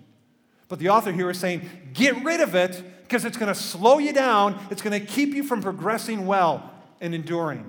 But 0.67 0.79
the 0.79 0.89
author 0.89 1.11
here 1.11 1.29
is 1.29 1.39
saying, 1.39 1.69
get 1.93 2.23
rid 2.23 2.41
of 2.41 2.55
it 2.55 2.83
because 3.03 3.23
it's 3.25 3.37
going 3.37 3.53
to 3.53 3.59
slow 3.59 3.99
you 3.99 4.13
down. 4.13 4.59
It's 4.71 4.81
going 4.81 4.99
to 4.99 5.05
keep 5.05 5.33
you 5.33 5.43
from 5.43 5.61
progressing 5.61 6.25
well 6.25 6.71
and 6.99 7.13
enduring. 7.13 7.65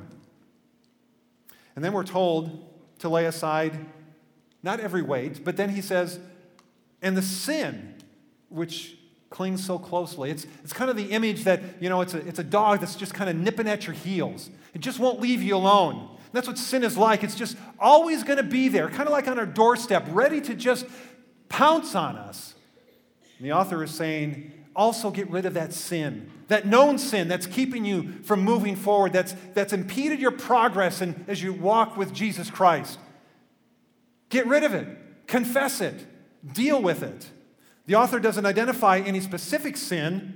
And 1.74 1.84
then 1.84 1.92
we're 1.92 2.04
told 2.04 2.64
to 3.00 3.08
lay 3.08 3.26
aside 3.26 3.78
not 4.62 4.80
every 4.80 5.02
weight, 5.02 5.44
but 5.44 5.56
then 5.56 5.68
he 5.68 5.82
says, 5.82 6.18
and 7.02 7.16
the 7.16 7.22
sin 7.22 7.94
which 8.48 8.96
clings 9.28 9.64
so 9.64 9.78
closely. 9.78 10.30
It's, 10.30 10.46
it's 10.64 10.72
kind 10.72 10.90
of 10.90 10.96
the 10.96 11.10
image 11.10 11.44
that, 11.44 11.60
you 11.80 11.88
know, 11.88 12.00
it's 12.00 12.14
a, 12.14 12.26
it's 12.26 12.38
a 12.38 12.44
dog 12.44 12.80
that's 12.80 12.96
just 12.96 13.12
kind 13.12 13.28
of 13.28 13.36
nipping 13.36 13.68
at 13.68 13.86
your 13.86 13.94
heels. 13.94 14.50
It 14.72 14.80
just 14.80 14.98
won't 14.98 15.20
leave 15.20 15.42
you 15.42 15.56
alone. 15.56 16.08
That's 16.32 16.48
what 16.48 16.58
sin 16.58 16.84
is 16.84 16.96
like. 16.96 17.22
It's 17.22 17.34
just 17.34 17.56
always 17.78 18.22
going 18.22 18.38
to 18.38 18.42
be 18.42 18.68
there, 18.68 18.88
kind 18.88 19.02
of 19.02 19.10
like 19.10 19.28
on 19.28 19.38
our 19.38 19.46
doorstep, 19.46 20.06
ready 20.10 20.40
to 20.42 20.54
just 20.54 20.86
pounce 21.48 21.94
on 21.94 22.16
us. 22.16 22.54
And 23.38 23.46
the 23.46 23.52
author 23.52 23.82
is 23.82 23.90
saying, 23.90 24.52
also 24.74 25.10
get 25.10 25.30
rid 25.30 25.46
of 25.46 25.54
that 25.54 25.72
sin, 25.72 26.30
that 26.48 26.66
known 26.66 26.98
sin 26.98 27.28
that's 27.28 27.46
keeping 27.46 27.84
you 27.84 28.12
from 28.22 28.42
moving 28.42 28.76
forward, 28.76 29.12
that's, 29.12 29.34
that's 29.54 29.72
impeded 29.72 30.20
your 30.20 30.30
progress 30.30 31.00
and 31.00 31.24
as 31.26 31.42
you 31.42 31.52
walk 31.52 31.96
with 31.96 32.12
Jesus 32.12 32.50
Christ. 32.50 32.98
Get 34.28 34.46
rid 34.46 34.64
of 34.64 34.74
it, 34.74 34.88
confess 35.26 35.80
it, 35.80 36.06
deal 36.52 36.80
with 36.80 37.02
it. 37.02 37.30
The 37.86 37.94
author 37.94 38.20
doesn't 38.20 38.44
identify 38.44 38.98
any 38.98 39.20
specific 39.20 39.76
sin 39.76 40.34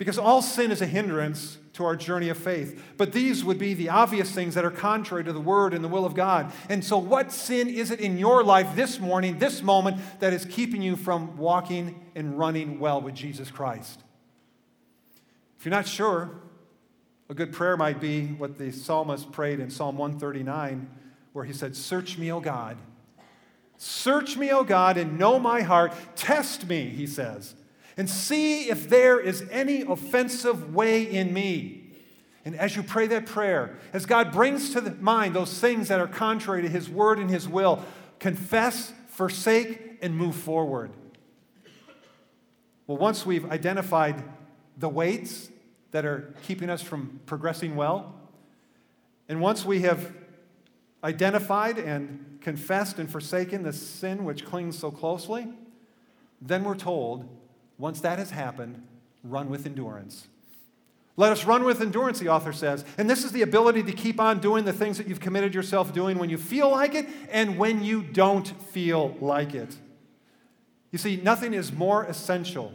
because 0.00 0.16
all 0.16 0.40
sin 0.40 0.70
is 0.70 0.80
a 0.80 0.86
hindrance 0.86 1.58
to 1.74 1.84
our 1.84 1.94
journey 1.94 2.30
of 2.30 2.38
faith. 2.38 2.82
But 2.96 3.12
these 3.12 3.44
would 3.44 3.58
be 3.58 3.74
the 3.74 3.90
obvious 3.90 4.32
things 4.32 4.54
that 4.54 4.64
are 4.64 4.70
contrary 4.70 5.24
to 5.24 5.32
the 5.32 5.40
word 5.40 5.74
and 5.74 5.84
the 5.84 5.88
will 5.88 6.06
of 6.06 6.14
God. 6.14 6.52
And 6.70 6.82
so, 6.82 6.96
what 6.96 7.30
sin 7.30 7.68
is 7.68 7.90
it 7.90 8.00
in 8.00 8.16
your 8.16 8.42
life 8.42 8.74
this 8.74 8.98
morning, 8.98 9.38
this 9.38 9.62
moment, 9.62 9.98
that 10.20 10.32
is 10.32 10.46
keeping 10.46 10.80
you 10.80 10.96
from 10.96 11.36
walking 11.36 12.00
and 12.14 12.38
running 12.38 12.80
well 12.80 13.02
with 13.02 13.14
Jesus 13.14 13.50
Christ? 13.50 14.00
If 15.58 15.66
you're 15.66 15.70
not 15.70 15.86
sure, 15.86 16.30
a 17.28 17.34
good 17.34 17.52
prayer 17.52 17.76
might 17.76 18.00
be 18.00 18.26
what 18.26 18.56
the 18.56 18.72
psalmist 18.72 19.30
prayed 19.30 19.60
in 19.60 19.68
Psalm 19.68 19.98
139, 19.98 20.88
where 21.34 21.44
he 21.44 21.52
said, 21.52 21.76
Search 21.76 22.16
me, 22.16 22.32
O 22.32 22.40
God 22.40 22.78
Search 23.82 24.36
me, 24.36 24.52
O 24.52 24.62
God, 24.62 24.98
and 24.98 25.18
know 25.18 25.38
my 25.38 25.62
heart. 25.62 25.94
Test 26.14 26.68
me, 26.68 26.90
he 26.90 27.06
says, 27.06 27.54
and 27.96 28.08
see 28.08 28.70
if 28.70 28.88
there 28.88 29.18
is 29.18 29.44
any 29.50 29.82
offensive 29.82 30.74
way 30.74 31.02
in 31.02 31.32
me. 31.32 31.80
And 32.44 32.58
as 32.58 32.74
you 32.74 32.82
pray 32.82 33.06
that 33.08 33.26
prayer, 33.26 33.78
as 33.92 34.06
God 34.06 34.32
brings 34.32 34.72
to 34.72 34.80
mind 35.00 35.34
those 35.34 35.58
things 35.58 35.88
that 35.88 36.00
are 36.00 36.06
contrary 36.06 36.62
to 36.62 36.68
his 36.68 36.88
word 36.88 37.18
and 37.18 37.30
his 37.30 37.48
will, 37.48 37.84
confess, 38.18 38.92
forsake, 39.08 39.98
and 40.00 40.16
move 40.16 40.34
forward. 40.34 40.90
Well, 42.86 42.96
once 42.96 43.26
we've 43.26 43.50
identified 43.50 44.22
the 44.78 44.88
weights 44.88 45.50
that 45.90 46.04
are 46.04 46.34
keeping 46.42 46.70
us 46.70 46.82
from 46.82 47.20
progressing 47.26 47.76
well, 47.76 48.14
and 49.28 49.40
once 49.40 49.64
we 49.64 49.82
have 49.82 50.12
identified 51.04 51.78
and 51.78 52.38
confessed 52.40 52.98
and 52.98 53.10
forsaken 53.10 53.62
the 53.62 53.72
sin 53.72 54.24
which 54.24 54.44
clings 54.44 54.78
so 54.78 54.90
closely, 54.90 55.46
then 56.40 56.64
we're 56.64 56.74
told, 56.74 57.28
once 57.80 58.00
that 58.02 58.18
has 58.18 58.30
happened, 58.30 58.86
run 59.24 59.48
with 59.48 59.64
endurance. 59.64 60.28
Let 61.16 61.32
us 61.32 61.44
run 61.44 61.64
with 61.64 61.80
endurance, 61.80 62.18
the 62.18 62.28
author 62.28 62.52
says. 62.52 62.84
And 62.96 63.08
this 63.08 63.24
is 63.24 63.32
the 63.32 63.42
ability 63.42 63.82
to 63.84 63.92
keep 63.92 64.20
on 64.20 64.38
doing 64.38 64.64
the 64.64 64.72
things 64.72 64.98
that 64.98 65.08
you've 65.08 65.20
committed 65.20 65.54
yourself 65.54 65.92
doing 65.92 66.18
when 66.18 66.30
you 66.30 66.38
feel 66.38 66.70
like 66.70 66.94
it 66.94 67.08
and 67.30 67.58
when 67.58 67.82
you 67.82 68.02
don't 68.02 68.46
feel 68.46 69.16
like 69.20 69.54
it. 69.54 69.76
You 70.90 70.98
see, 70.98 71.16
nothing 71.16 71.54
is 71.54 71.72
more 71.72 72.04
essential 72.04 72.74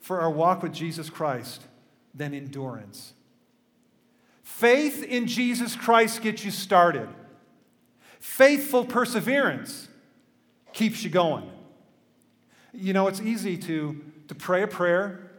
for 0.00 0.20
our 0.20 0.30
walk 0.30 0.62
with 0.62 0.72
Jesus 0.72 1.10
Christ 1.10 1.62
than 2.14 2.34
endurance. 2.34 3.12
Faith 4.42 5.02
in 5.02 5.26
Jesus 5.26 5.76
Christ 5.76 6.22
gets 6.22 6.44
you 6.44 6.50
started. 6.50 7.08
Faithful 8.20 8.84
perseverance 8.84 9.88
keeps 10.72 11.02
you 11.04 11.10
going. 11.10 11.50
You 12.72 12.92
know, 12.92 13.06
it's 13.06 13.20
easy 13.20 13.56
to, 13.58 14.00
to 14.28 14.34
pray 14.34 14.62
a 14.62 14.66
prayer. 14.66 15.30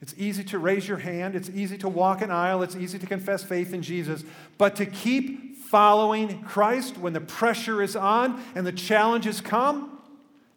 It's 0.00 0.14
easy 0.18 0.44
to 0.44 0.58
raise 0.58 0.86
your 0.86 0.98
hand. 0.98 1.34
It's 1.34 1.48
easy 1.50 1.78
to 1.78 1.88
walk 1.88 2.20
an 2.20 2.30
aisle. 2.30 2.62
It's 2.62 2.76
easy 2.76 2.98
to 2.98 3.06
confess 3.06 3.42
faith 3.42 3.72
in 3.72 3.82
Jesus. 3.82 4.22
But 4.58 4.76
to 4.76 4.86
keep 4.86 5.56
following 5.56 6.42
Christ 6.42 6.98
when 6.98 7.14
the 7.14 7.20
pressure 7.20 7.82
is 7.82 7.96
on 7.96 8.42
and 8.54 8.66
the 8.66 8.72
challenges 8.72 9.40
come, 9.40 9.98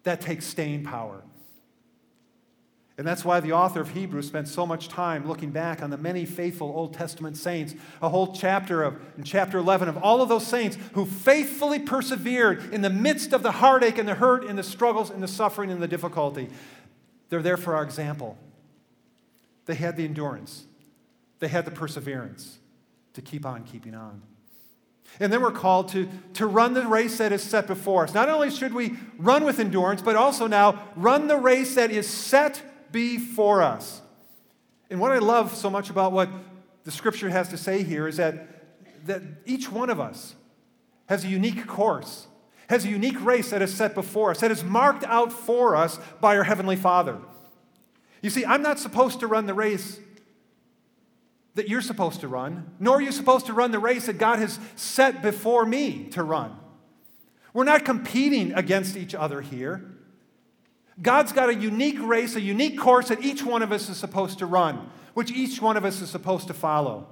that 0.04 0.22
takes 0.22 0.46
staying 0.46 0.84
power. 0.84 1.24
And 2.98 3.06
that's 3.06 3.24
why 3.24 3.40
the 3.40 3.52
author 3.52 3.80
of 3.80 3.92
Hebrews 3.92 4.26
spent 4.26 4.48
so 4.48 4.66
much 4.66 4.88
time 4.88 5.28
looking 5.28 5.52
back 5.52 5.84
on 5.84 5.92
the 5.92 5.98
many 5.98 6.26
faithful 6.26 6.68
Old 6.76 6.96
Testament 6.96 7.38
saints, 7.38 7.76
a 8.02 8.10
whole 8.10 8.34
chapter 8.34 8.82
of, 8.82 9.00
in 9.18 9.24
chapter 9.24 9.60
11, 9.60 9.88
of 9.88 9.98
all 9.98 10.22
of 10.24 10.30
those 10.30 10.48
saints 10.48 10.80
who 10.94 11.06
faithfully 11.06 11.78
persevered 11.78 12.74
in 12.74 12.82
the 12.82 12.90
midst 12.90 13.34
of 13.34 13.44
the 13.44 13.52
heartache 13.52 14.00
and 14.00 14.10
the 14.10 14.16
hurt 14.16 14.46
and 14.46 14.58
the 14.58 14.64
struggles 14.64 15.12
and 15.12 15.22
the 15.22 15.28
suffering 15.28 15.70
and 15.70 15.82
the 15.82 15.88
difficulty. 15.88 16.50
They're 17.30 17.42
there 17.42 17.58
for 17.58 17.76
our 17.76 17.84
example. 17.84 18.38
They 19.66 19.76
had 19.76 19.98
the 19.98 20.06
endurance, 20.06 20.66
they 21.40 21.48
had 21.48 21.66
the 21.66 21.72
perseverance 21.72 22.60
to 23.14 23.22
keep 23.22 23.46
on 23.46 23.64
keeping 23.64 23.96
on. 23.96 24.22
And 25.20 25.32
then 25.32 25.42
we're 25.42 25.52
called 25.52 25.90
to, 25.90 26.08
to 26.34 26.46
run 26.46 26.74
the 26.74 26.86
race 26.86 27.18
that 27.18 27.32
is 27.32 27.42
set 27.42 27.66
before 27.66 28.04
us. 28.04 28.14
Not 28.14 28.30
only 28.30 28.52
should 28.52 28.74
we 28.74 28.96
run 29.18 29.46
with 29.46 29.60
endurance, 29.60 30.02
but 30.02 30.16
also 30.16 30.48
now 30.48 30.84
run 30.96 31.28
the 31.28 31.38
race 31.38 31.76
that 31.76 31.92
is 31.92 32.08
set 32.08 32.62
before 32.92 33.64
us. 33.64 34.02
And 34.90 35.00
what 35.00 35.12
I 35.12 35.20
love 35.20 35.56
so 35.56 35.70
much 35.70 35.90
about 35.90 36.12
what 36.12 36.30
the 36.84 36.92
scripture 36.92 37.30
has 37.30 37.50
to 37.50 37.58
say 37.58 37.84
here 37.84 38.08
is 38.08 38.18
that, 38.18 39.06
that 39.08 39.22
each 39.46 39.72
one 39.72 39.90
of 39.90 40.00
us 40.00 40.36
has 41.08 41.24
a 41.26 41.28
unique 41.28 41.66
course, 41.68 42.28
has 42.70 42.86
a 42.86 42.90
unique 42.90 43.24
race 43.24 43.50
that 43.52 43.62
is 43.62 43.74
set 43.74 43.96
before 43.96 44.32
us, 44.32 44.42
that 44.42 44.52
is 44.52 44.64
marked 44.64 45.04
out 45.06 45.32
for 45.32 45.76
us 45.76 46.00
by 46.20 46.36
our 46.38 46.44
Heavenly 46.44 46.76
Father. 46.76 47.18
You 48.22 48.30
see, 48.30 48.46
I'm 48.46 48.62
not 48.62 48.80
supposed 48.80 49.20
to 49.22 49.28
run 49.28 49.46
the 49.46 49.54
race 49.54 50.00
that 51.56 51.70
you're 51.70 51.82
supposed 51.82 52.22
to 52.22 52.28
run, 52.28 52.72
nor 52.80 52.98
are 52.98 53.02
you 53.02 53.12
supposed 53.12 53.48
to 53.48 53.54
run 53.54 53.72
the 53.72 53.80
race 53.80 54.06
that 54.06 54.18
God 54.18 54.40
has 54.40 54.60
set 54.76 55.22
before 55.22 55.66
me 55.66 56.06
to 56.12 56.24
run. 56.24 56.56
We're 57.54 57.64
not 57.64 57.86
competing 57.86 58.54
against 58.54 58.96
each 58.96 59.16
other 59.16 59.42
here. 59.42 59.84
God's 61.02 61.32
got 61.32 61.50
a 61.50 61.56
unique 61.56 62.00
race, 62.00 62.36
a 62.36 62.42
unique 62.42 62.78
course 62.78 63.10
that 63.10 63.24
each 63.24 63.44
one 63.44 63.62
of 63.62 63.72
us 63.72 63.90
is 63.90 63.98
supposed 63.98 64.40
to 64.40 64.46
run, 64.46 64.90
which 65.14 65.32
each 65.32 65.62
one 65.62 65.78
of 65.78 65.86
us 65.86 66.02
is 66.02 66.10
supposed 66.10 66.48
to 66.48 66.54
follow. 66.54 67.08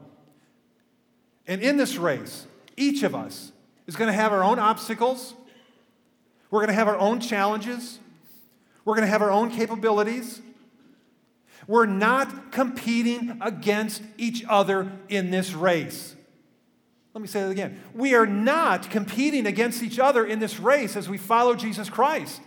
And 1.48 1.62
in 1.62 1.78
this 1.78 1.98
race, 1.98 2.46
each 2.78 3.04
of 3.04 3.16
us 3.16 3.52
is 3.88 3.96
going 3.96 4.08
to 4.08 4.14
have 4.14 4.32
our 4.32 4.44
own 4.44 4.60
obstacles. 4.60 5.34
We're 6.52 6.60
going 6.60 6.70
to 6.70 6.76
have 6.76 6.88
our 6.88 6.98
own 6.98 7.20
challenges. 7.20 8.00
We're 8.84 8.96
going 8.96 9.06
to 9.06 9.12
have 9.12 9.22
our 9.22 9.32
own 9.32 9.50
capabilities. 9.50 10.42
We're 11.68 11.86
not 11.88 12.52
competing 12.52 13.40
against 13.42 14.02
each 14.18 14.44
other 14.48 14.92
in 15.10 15.32
this 15.32 15.54
race. 15.54 16.16
Let 17.14 17.22
me 17.22 17.28
say 17.28 17.42
that 17.42 17.50
again. 17.50 17.82
We 17.94 18.14
are 18.14 18.26
not 18.26 18.90
competing 18.90 19.48
against 19.48 19.82
each 19.82 20.00
other 20.00 20.26
in 20.26 20.40
this 20.40 20.60
race 20.60 20.96
as 20.96 21.10
we 21.10 21.18
follow 21.18 21.56
Jesus 21.56 21.90
Christ. 21.90 22.42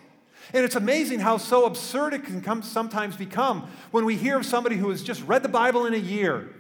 And 0.53 0.65
it's 0.65 0.77
amazing 0.77 1.21
how 1.21 1.39
so 1.39 1.65
absurd 1.65 2.15
it 2.15 2.25
can 2.25 2.41
come, 2.41 2.63
sometimes 2.63 3.17
become 3.17 3.69
when 3.91 4.05
we 4.05 4.17
hear 4.17 4.37
of 4.37 4.47
somebody 4.47 4.77
who 4.77 4.91
has 4.91 5.03
just 5.03 5.23
read 5.25 5.43
the 5.43 5.49
Bible 5.49 5.87
in 5.87 5.95
a 5.95 5.99
year, 5.99 6.55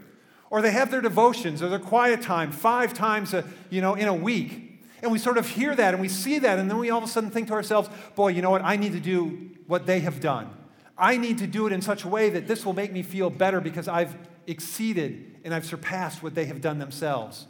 or 0.50 0.60
they 0.60 0.70
have 0.70 0.90
their 0.90 1.00
devotions 1.00 1.62
or 1.62 1.68
their 1.68 1.78
quiet 1.78 2.22
time 2.22 2.50
five 2.50 2.92
times 2.92 3.32
a, 3.34 3.44
you 3.70 3.80
know, 3.80 3.94
in 3.94 4.08
a 4.08 4.14
week. 4.14 4.67
And 5.02 5.12
we 5.12 5.18
sort 5.18 5.38
of 5.38 5.48
hear 5.48 5.74
that 5.74 5.94
and 5.94 6.00
we 6.00 6.08
see 6.08 6.38
that, 6.40 6.58
and 6.58 6.70
then 6.70 6.78
we 6.78 6.90
all 6.90 6.98
of 6.98 7.04
a 7.04 7.08
sudden 7.08 7.30
think 7.30 7.48
to 7.48 7.54
ourselves, 7.54 7.88
boy, 8.14 8.28
you 8.28 8.42
know 8.42 8.50
what? 8.50 8.62
I 8.62 8.76
need 8.76 8.92
to 8.92 9.00
do 9.00 9.50
what 9.66 9.86
they 9.86 10.00
have 10.00 10.20
done. 10.20 10.50
I 10.96 11.16
need 11.16 11.38
to 11.38 11.46
do 11.46 11.66
it 11.66 11.72
in 11.72 11.80
such 11.80 12.04
a 12.04 12.08
way 12.08 12.30
that 12.30 12.48
this 12.48 12.66
will 12.66 12.72
make 12.72 12.92
me 12.92 13.02
feel 13.02 13.30
better 13.30 13.60
because 13.60 13.86
I've 13.86 14.16
exceeded 14.46 15.40
and 15.44 15.54
I've 15.54 15.64
surpassed 15.64 16.22
what 16.22 16.34
they 16.34 16.46
have 16.46 16.60
done 16.60 16.78
themselves. 16.78 17.46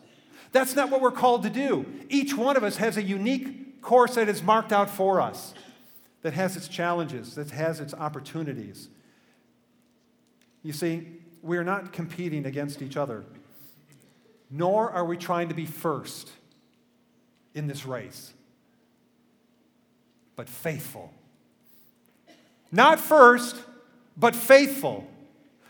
That's 0.53 0.77
not 0.77 0.91
what 0.91 1.01
we're 1.01 1.11
called 1.11 1.43
to 1.45 1.51
do. 1.51 1.87
Each 2.09 2.35
one 2.37 2.57
of 2.57 2.65
us 2.65 2.77
has 2.77 2.97
a 2.97 3.03
unique 3.03 3.81
course 3.81 4.17
that 4.17 4.29
is 4.29 4.43
marked 4.43 4.73
out 4.73 4.91
for 4.91 5.21
us 5.21 5.55
that 6.23 6.35
has 6.35 6.57
its 6.57 6.69
challenges, 6.69 7.35
that 7.37 7.51
has 7.51 7.81
its 7.81 7.95
opportunities. 7.95 8.89
You 10.63 10.73
see, 10.73 11.07
we 11.43 11.57
are 11.57 11.65
not 11.65 11.93
competing 11.93 12.45
against 12.45 12.83
each 12.83 12.97
other, 12.97 13.25
nor 14.51 14.91
are 14.91 15.05
we 15.05 15.17
trying 15.17 15.49
to 15.49 15.55
be 15.55 15.65
first 15.65 16.31
in 17.55 17.67
this 17.67 17.87
race, 17.87 18.33
but 20.37 20.49
faithful. 20.49 21.13
Not 22.71 23.01
first, 23.01 23.57
but 24.17 24.35
faithful. 24.35 25.07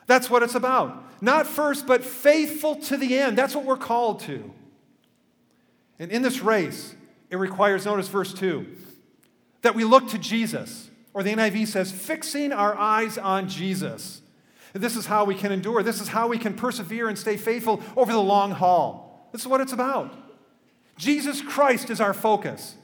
That's 0.07 0.29
what 0.29 0.43
it's 0.43 0.55
about. 0.55 1.23
Not 1.23 1.47
first, 1.47 1.87
but 1.87 2.05
faithful 2.05 2.77
to 2.77 2.97
the 2.97 3.19
end. 3.19 3.37
That's 3.37 3.55
what 3.55 3.65
we're 3.65 3.77
called 3.77 4.21
to. 4.21 4.53
And 5.99 6.11
in 6.11 6.23
this 6.23 6.41
race, 6.41 6.95
it 7.31 7.37
requires, 7.37 7.85
notice 7.85 8.09
verse 8.09 8.33
2 8.33 8.67
that 9.63 9.75
we 9.75 9.85
look 9.85 10.09
to 10.09 10.19
Jesus. 10.19 10.91
Or 11.15 11.23
the 11.23 11.33
NIV 11.33 11.67
says, 11.67 11.91
fixing 11.91 12.53
our 12.53 12.77
eyes 12.77 13.19
on 13.19 13.49
Jesus. 13.49 14.23
This 14.73 14.95
is 14.95 15.07
how 15.07 15.25
we 15.25 15.35
can 15.35 15.51
endure. 15.51 15.83
This 15.83 16.01
is 16.01 16.09
how 16.09 16.29
we 16.29 16.39
can 16.39 16.55
persevere 16.55 17.09
and 17.09 17.19
stay 17.19 17.37
faithful 17.37 17.83
over 17.97 18.13
the 18.13 18.21
long 18.21 18.53
haul. 18.53 19.29
This 19.33 19.41
is 19.41 19.49
what 19.49 19.61
it's 19.61 19.73
about. 19.73 20.15
Jesus 20.99 21.41
Christ 21.41 21.89
is 21.89 22.01
our 22.01 22.13
focus. 22.13 22.75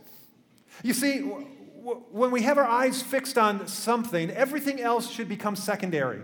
You 0.83 0.94
see, 0.94 1.18
when 1.21 2.30
we 2.30 2.42
have 2.42 2.56
our 2.56 2.66
eyes 2.66 3.02
fixed 3.02 3.37
on 3.37 3.66
something, 3.66 4.30
everything 4.30 4.80
else 4.80 5.11
should 5.11 5.28
become 5.28 5.56
secondary. 5.56 6.23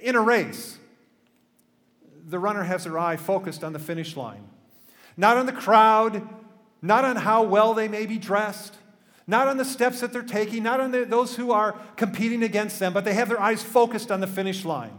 In 0.00 0.14
a 0.14 0.20
race, 0.20 0.78
the 2.26 2.38
runner 2.38 2.62
has 2.62 2.84
their 2.84 2.98
eye 2.98 3.16
focused 3.16 3.62
on 3.62 3.72
the 3.72 3.78
finish 3.78 4.16
line, 4.16 4.48
not 5.16 5.36
on 5.36 5.46
the 5.46 5.52
crowd, 5.52 6.26
not 6.80 7.04
on 7.04 7.16
how 7.16 7.42
well 7.42 7.74
they 7.74 7.88
may 7.88 8.06
be 8.06 8.16
dressed, 8.16 8.76
not 9.26 9.48
on 9.48 9.56
the 9.56 9.64
steps 9.64 10.00
that 10.00 10.12
they're 10.12 10.22
taking, 10.22 10.62
not 10.62 10.80
on 10.80 10.90
the, 10.90 11.04
those 11.04 11.36
who 11.36 11.50
are 11.50 11.72
competing 11.96 12.42
against 12.42 12.78
them, 12.78 12.92
but 12.92 13.04
they 13.04 13.14
have 13.14 13.28
their 13.28 13.40
eyes 13.40 13.62
focused 13.62 14.10
on 14.10 14.20
the 14.20 14.26
finish 14.26 14.64
line. 14.64 14.98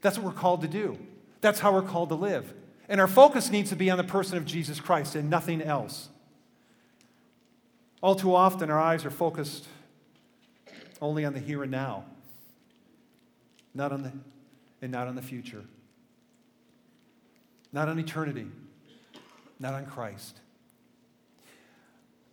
That's 0.00 0.16
what 0.16 0.26
we're 0.26 0.40
called 0.40 0.62
to 0.62 0.68
do. 0.68 0.98
That's 1.40 1.60
how 1.60 1.72
we're 1.72 1.82
called 1.82 2.08
to 2.08 2.14
live. 2.14 2.54
And 2.88 3.00
our 3.00 3.06
focus 3.06 3.50
needs 3.50 3.70
to 3.70 3.76
be 3.76 3.90
on 3.90 3.98
the 3.98 4.04
person 4.04 4.38
of 4.38 4.44
Jesus 4.44 4.80
Christ 4.80 5.14
and 5.14 5.28
nothing 5.28 5.60
else. 5.60 6.08
All 8.00 8.14
too 8.14 8.34
often, 8.34 8.70
our 8.70 8.80
eyes 8.80 9.04
are 9.04 9.10
focused 9.10 9.66
only 11.00 11.24
on 11.24 11.32
the 11.32 11.40
here 11.40 11.62
and 11.62 11.70
now, 11.70 12.04
not 13.74 13.92
on 13.92 14.02
the, 14.02 14.12
and 14.80 14.90
not 14.90 15.08
on 15.08 15.16
the 15.16 15.22
future, 15.22 15.64
not 17.72 17.88
on 17.88 17.98
eternity, 17.98 18.46
not 19.58 19.74
on 19.74 19.84
Christ. 19.86 20.40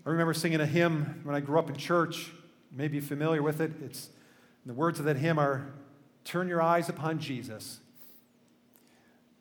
I 0.05 0.09
remember 0.09 0.33
singing 0.33 0.61
a 0.61 0.67
hymn 0.67 1.21
when 1.23 1.35
I 1.35 1.39
grew 1.39 1.57
up 1.57 1.69
in 1.69 1.75
church. 1.75 2.31
Maybe 2.71 2.99
familiar 2.99 3.41
with 3.41 3.59
it. 3.59 3.71
It's 3.83 4.09
the 4.65 4.73
words 4.73 4.99
of 4.99 5.05
that 5.05 5.17
hymn 5.17 5.39
are 5.39 5.73
Turn 6.25 6.47
your 6.47 6.61
eyes 6.61 6.89
upon 6.89 7.19
Jesus. 7.19 7.79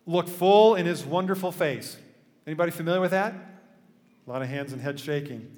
Look 0.07 0.29
full 0.29 0.75
in 0.75 0.87
his 0.87 1.05
wonderful 1.05 1.53
face. 1.53 1.97
Anybody 2.47 2.71
familiar 2.71 3.01
with 3.01 3.13
that? 3.13 3.35
A 4.27 4.31
lot 4.31 4.43
of 4.43 4.49
hands 4.49 4.73
and 4.73 4.81
head 4.81 4.99
shaking. 5.01 5.51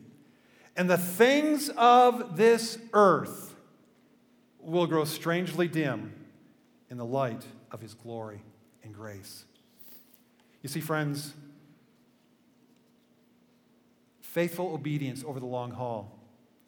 and 0.77 0.91
the 0.91 0.99
things 0.99 1.71
of 1.71 2.37
this 2.37 2.79
earth 2.93 3.55
will 4.61 4.87
grow 4.87 5.05
strangely 5.05 5.69
dim 5.69 6.13
in 6.91 6.99
the 6.99 7.05
light 7.05 7.45
of 7.71 7.81
his 7.81 7.95
glory 7.95 8.43
and 8.85 8.93
grace. 8.95 9.45
You 10.63 10.69
see, 10.69 10.81
friends, 10.81 11.33
faithful 14.21 14.75
obedience 14.75 15.25
over 15.25 15.41
the 15.41 15.47
long 15.47 15.71
haul 15.71 16.19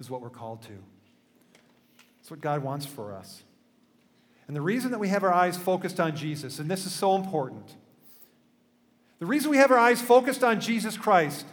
is 0.00 0.08
what 0.08 0.20
we're 0.20 0.30
called 0.30 0.62
to. 0.62 0.72
It's 2.20 2.30
what 2.30 2.40
God 2.40 2.62
wants 2.62 2.86
for 2.86 3.12
us. 3.14 3.42
And 4.48 4.56
the 4.56 4.62
reason 4.62 4.90
that 4.90 4.98
we 4.98 5.08
have 5.08 5.22
our 5.22 5.32
eyes 5.32 5.56
focused 5.56 6.00
on 6.00 6.16
Jesus, 6.16 6.58
and 6.58 6.68
this 6.70 6.86
is 6.86 6.92
so 6.92 7.14
important, 7.14 7.76
the 9.20 9.26
reason 9.26 9.50
we 9.50 9.58
have 9.58 9.70
our 9.70 9.78
eyes 9.78 10.02
focused 10.02 10.42
on 10.42 10.60
Jesus 10.60 10.96
Christ 10.96 11.46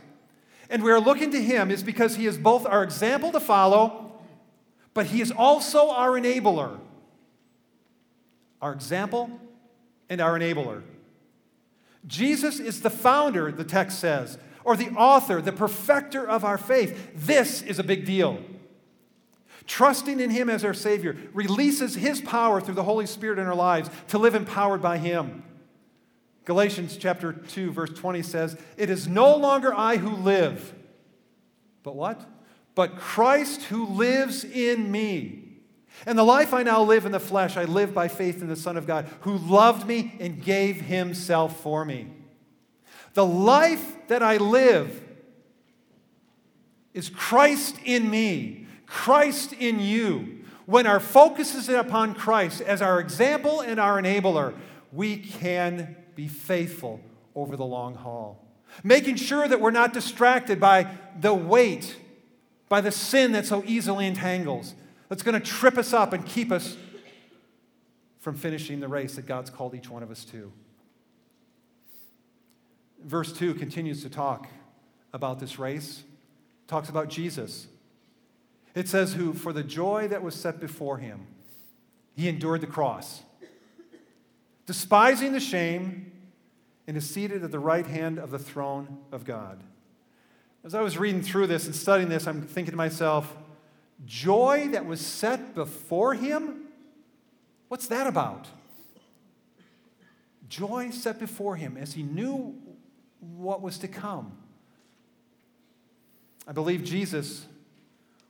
and 0.70 0.84
we 0.84 0.92
are 0.92 1.00
looking 1.00 1.32
to 1.32 1.42
him 1.42 1.70
is 1.70 1.84
because 1.84 2.16
he 2.16 2.26
is 2.26 2.38
both 2.38 2.66
our 2.66 2.84
example 2.84 3.32
to 3.32 3.40
follow, 3.40 4.14
but 4.94 5.08
he 5.08 5.22
is 5.22 5.32
also 5.32 5.90
our 5.90 6.12
enabler. 6.12 6.80
Our 8.62 8.74
example 8.74 9.30
and 10.10 10.22
our 10.22 10.40
enabler. 10.40 10.82
Jesus 12.08 12.60
is 12.60 12.82
the 12.82 12.90
founder, 12.90 13.52
the 13.52 13.64
text 13.64 14.00
says, 14.00 14.38
or 14.64 14.76
the 14.76 14.90
author, 14.92 15.42
the 15.42 15.52
perfecter 15.52 16.28
of 16.28 16.44
our 16.44 16.58
faith. 16.58 17.12
This 17.16 17.62
is 17.62 17.78
a 17.78 17.84
big 17.84 18.06
deal. 18.06 18.40
Trusting 19.68 20.20
in 20.20 20.30
Him 20.30 20.50
as 20.50 20.64
our 20.64 20.74
Savior 20.74 21.18
releases 21.34 21.96
His 21.96 22.22
power 22.22 22.62
through 22.62 22.76
the 22.76 22.84
Holy 22.84 23.08
Spirit 23.08 23.40
in 23.40 23.48
our 23.48 23.56
lives 23.56 23.90
to 24.10 24.18
live 24.18 24.36
empowered 24.36 24.82
by 24.82 24.98
Him. 24.98 25.44
Galatians 26.46 26.98
chapter 26.98 27.34
2, 27.34 27.72
verse 27.72 27.90
20 27.90 28.22
says, 28.22 28.58
It 28.78 28.90
is 28.90 29.08
no 29.08 29.36
longer 29.36 29.74
I 29.74 29.98
who 29.98 30.16
live, 30.16 30.74
but 31.82 31.96
what? 31.96 32.22
But 32.76 32.98
Christ 32.98 33.64
who 33.64 33.88
lives 33.88 34.44
in 34.44 34.92
me. 34.92 35.42
And 36.06 36.18
the 36.18 36.24
life 36.24 36.54
I 36.54 36.62
now 36.62 36.84
live 36.84 37.06
in 37.06 37.12
the 37.12 37.20
flesh, 37.20 37.58
I 37.58 37.64
live 37.64 37.94
by 37.94 38.10
faith 38.10 38.42
in 38.42 38.50
the 38.50 38.56
Son 38.56 38.78
of 38.78 38.86
God, 38.86 39.08
who 39.22 39.38
loved 39.38 39.88
me 39.88 40.16
and 40.20 40.44
gave 40.44 40.82
himself 40.82 41.62
for 41.62 41.86
me. 41.86 42.08
The 43.14 43.26
life 43.26 44.08
that 44.10 44.22
I 44.22 44.38
live 44.38 45.02
is 46.94 47.10
Christ 47.10 47.78
in 47.86 48.10
me, 48.10 48.65
Christ 48.86 49.54
in 49.54 49.80
you. 49.80 50.44
When 50.66 50.88
our 50.88 51.00
focus 51.00 51.54
is 51.54 51.70
upon 51.70 52.16
Christ 52.16 52.62
as 52.62 52.82
our 52.82 53.00
example 53.00 53.62
and 53.62 53.80
our 53.80 54.02
enabler, 54.02 54.54
we 54.92 55.18
can 55.18 55.96
be 56.16 56.28
faithful 56.28 57.02
over 57.36 57.56
the 57.56 57.66
long 57.66 57.96
haul. 57.96 58.42
Making 58.84 59.16
sure 59.16 59.48
that 59.48 59.62
we're 59.62 59.72
not 59.72 59.94
distracted 59.94 60.60
by 60.60 60.88
the 61.20 61.34
weight, 61.34 61.98
by 62.68 62.82
the 62.82 62.92
sin 62.92 63.32
that 63.34 63.46
so 63.46 63.64
easily 63.66 64.08
entangles, 64.08 64.74
that's 65.08 65.24
going 65.24 65.40
to 65.40 65.46
trip 65.46 65.78
us 65.78 65.94
up 65.94 66.14
and 66.14 66.26
keep 66.26 66.52
us 66.52 66.78
from 68.20 68.36
finishing 68.36 68.80
the 68.80 68.88
race 68.88 69.16
that 69.16 69.28
God's 69.28 69.52
called 69.52 69.76
each 69.76 69.90
one 69.90 70.02
of 70.02 70.10
us 70.10 70.26
to. 70.26 70.52
Verse 73.04 73.32
2 73.32 73.54
continues 73.54 74.02
to 74.02 74.10
talk 74.10 74.48
about 75.14 75.40
this 75.40 75.60
race, 75.60 76.04
talks 76.68 76.90
about 76.90 77.08
Jesus. 77.08 77.68
It 78.76 78.88
says, 78.88 79.14
Who, 79.14 79.34
for 79.34 79.54
the 79.54 79.64
joy 79.64 80.08
that 80.10 80.22
was 80.22 80.36
set 80.36 80.60
before 80.60 81.00
him, 81.00 81.26
he 82.16 82.30
endured 82.30 82.62
the 82.62 82.68
cross 82.68 83.24
despising 84.66 85.32
the 85.32 85.40
shame, 85.40 86.12
and 86.88 86.98
is 86.98 87.10
seated 87.10 87.44
at 87.44 87.52
the 87.52 87.60
right 87.60 87.86
hand 87.86 88.20
of 88.20 88.32
the 88.32 88.40
throne 88.40 89.00
of 89.12 89.26
God. 89.26 89.62
As 90.64 90.76
I 90.76 90.82
was 90.82 90.98
reading 90.98 91.22
through 91.22 91.48
this 91.48 91.66
and 91.66 91.76
studying 91.76 92.10
this, 92.10 92.28
I'm 92.28 92.42
thinking 92.42 92.72
to 92.72 92.78
myself, 92.78 93.36
joy 94.06 94.70
that 94.72 94.86
was 94.86 95.02
set 95.02 95.56
before 95.56 96.14
him? 96.14 96.66
What's 97.70 97.88
that 97.88 98.08
about? 98.08 98.48
Joy 100.48 100.92
set 100.92 101.20
before 101.20 101.56
him 101.56 101.76
as 101.78 101.94
he 101.94 102.04
knew 102.04 102.56
what 103.20 103.62
was 103.62 103.80
to 103.80 103.88
come. 103.88 104.38
I 106.48 106.52
believe 106.52 106.84
Jesus 106.84 107.48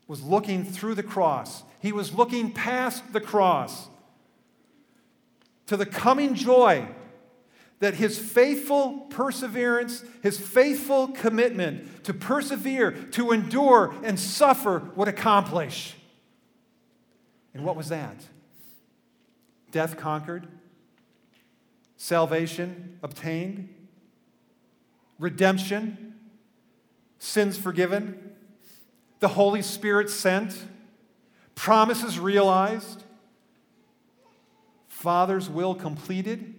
was 0.08 0.22
looking 0.22 0.64
through 0.64 0.96
the 0.96 1.04
cross. 1.04 1.64
He 1.80 1.92
was 1.92 2.14
looking 2.14 2.52
past 2.52 3.14
the 3.14 3.22
cross 3.22 3.88
to 5.68 5.78
the 5.78 5.86
coming 5.86 6.36
joy 6.36 6.88
that 7.80 7.96
his 7.96 8.18
faithful 8.18 9.00
perseverance, 9.10 10.04
his 10.24 10.40
faithful 10.40 11.10
commitment 11.10 12.04
to 12.06 12.14
persevere, 12.14 12.92
to 13.12 13.32
endure, 13.32 13.94
and 14.04 14.20
suffer 14.20 14.92
would 14.96 15.08
accomplish. 15.08 15.96
And 17.54 17.66
what 17.66 17.76
was 17.76 17.90
that? 17.90 18.16
Death 19.72 19.98
conquered, 19.98 20.48
salvation 21.98 22.98
obtained, 23.04 23.70
redemption, 25.20 26.16
sins 27.20 27.58
forgiven, 27.58 28.25
the 29.26 29.30
Holy 29.30 29.64
Spirit 29.64 30.12
sent, 30.12 30.56
promises 31.56 32.20
realized, 32.20 33.04
Father's 34.88 35.50
will 35.50 35.74
completed, 35.74 36.54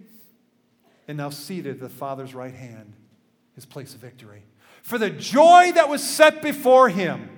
and 1.07 1.17
now 1.17 1.29
seated 1.29 1.75
at 1.75 1.79
the 1.79 1.87
Father's 1.87 2.35
right 2.35 2.53
hand, 2.53 2.91
his 3.55 3.65
place 3.65 3.93
of 3.93 4.01
victory. 4.01 4.43
For 4.81 4.97
the 4.97 5.09
joy 5.09 5.71
that 5.75 5.87
was 5.87 6.03
set 6.03 6.41
before 6.41 6.89
him, 6.89 7.29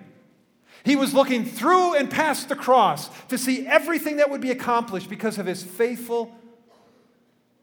he 0.84 0.96
was 0.96 1.13
looking 1.13 1.46
through 1.46 1.94
and 1.94 2.10
past 2.10 2.50
the 2.50 2.56
cross 2.56 3.08
to 3.28 3.38
see 3.38 3.68
everything 3.68 4.18
that 4.18 4.32
would 4.32 4.42
be 4.42 4.50
accomplished 4.50 5.12
because 5.12 5.38
of 5.38 5.46
his 5.46 5.62
faithful, 5.62 6.36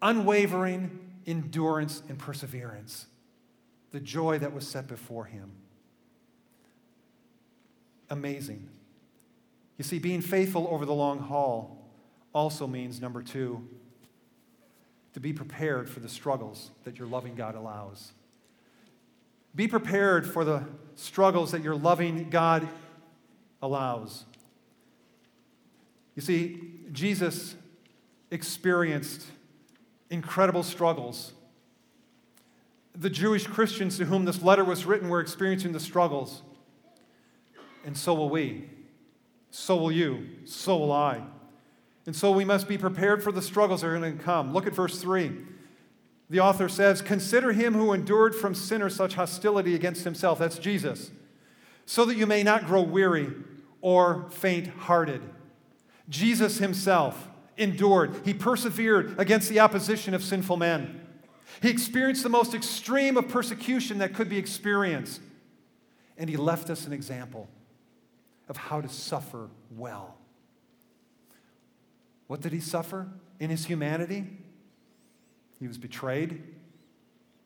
unwavering 0.01 1.01
endurance 1.27 2.01
and 2.09 2.17
perseverance. 2.17 3.07
The 3.91 3.99
joy 3.99 4.39
that 4.39 4.53
was 4.53 4.69
set 4.69 4.87
before 4.87 5.25
him. 5.25 5.51
Amazing. 8.11 8.69
You 9.79 9.85
see, 9.85 9.99
being 9.99 10.21
faithful 10.21 10.69
over 10.71 10.87
the 10.87 10.95
long 10.95 11.19
haul 11.19 11.91
also 12.33 12.67
means, 12.67 13.01
number 13.01 13.23
two, 13.23 13.67
to 15.15 15.21
be 15.21 15.33
prepared 15.33 15.89
for 15.89 16.01
the 16.01 16.09
struggles 16.09 16.71
that 16.85 16.99
your 16.99 17.09
loving 17.09 17.35
God 17.35 17.55
allows. 17.55 18.13
Be 19.55 19.67
prepared 19.67 20.27
for 20.31 20.45
the 20.45 20.65
struggles 20.95 21.53
that 21.53 21.63
your 21.63 21.75
loving 21.75 22.29
God 22.29 22.69
allows. 23.63 24.25
You 26.15 26.23
see, 26.23 26.61
Jesus 26.93 27.55
experienced 28.31 29.27
incredible 30.11 30.63
struggles. 30.63 31.33
The 32.95 33.11
Jewish 33.11 33.47
Christians 33.47 33.99
to 33.99 34.05
whom 34.07 34.25
this 34.25 34.43
letter 34.43 34.65
was 34.65 34.85
written 34.85 35.09
were 35.09 35.21
experiencing 35.21 35.73
the 35.73 35.81
struggles. 35.81 36.43
And 37.87 37.97
so 37.97 38.13
will 38.15 38.29
we. 38.29 38.69
So 39.51 39.77
will 39.77 39.93
you. 39.93 40.27
So 40.45 40.77
will 40.77 40.93
I. 40.93 41.23
And 42.05 42.15
so 42.15 42.33
we 42.33 42.45
must 42.45 42.69
be 42.69 42.77
prepared 42.77 43.23
for 43.23 43.33
the 43.33 43.41
struggles 43.41 43.81
that 43.81 43.87
are 43.87 43.99
going 43.99 44.19
to 44.19 44.23
come. 44.23 44.53
Look 44.53 44.67
at 44.67 44.75
verse 44.75 45.01
3. 45.01 45.33
The 46.29 46.41
author 46.41 46.69
says, 46.69 47.01
Consider 47.01 47.53
him 47.53 47.75
who 47.75 47.93
endured 47.93 48.35
from 48.35 48.55
sinners 48.55 48.97
such 48.97 49.15
hostility 49.15 49.75
against 49.75 50.03
himself. 50.03 50.41
That's 50.41 50.59
Jesus. 50.59 51.13
So 51.87 52.05
that 52.05 52.17
you 52.17 52.27
may 52.27 52.43
not 52.43 52.67
grow 52.67 52.83
weary 52.83 53.33
or 53.81 54.27
faint 54.31 54.67
hearted. 54.67 55.23
Jesus 56.09 56.59
himself 56.59 57.29
endured, 57.57 58.21
he 58.25 58.35
persevered 58.35 59.15
against 59.19 59.49
the 59.49 59.61
opposition 59.61 60.13
of 60.13 60.23
sinful 60.23 60.57
men. 60.57 61.01
He 61.63 61.71
experienced 61.71 62.25
the 62.25 62.29
most 62.29 62.53
extreme 62.53 63.17
of 63.17 63.29
persecution 63.29 63.99
that 63.99 64.13
could 64.13 64.29
be 64.29 64.39
experienced. 64.39 65.21
And 66.19 66.29
he 66.29 66.37
left 66.37 66.69
us 66.69 66.87
an 66.87 66.93
example 66.93 67.49
of 68.49 68.57
how 68.57 68.81
to 68.81 68.89
suffer 68.89 69.49
well. 69.71 70.17
What 72.27 72.41
did 72.41 72.53
he 72.53 72.61
suffer 72.61 73.09
in 73.39 73.51
his 73.51 73.67
humanity? 73.67 74.27
He 75.59 75.67
was 75.67 75.79
betrayed 75.79 76.43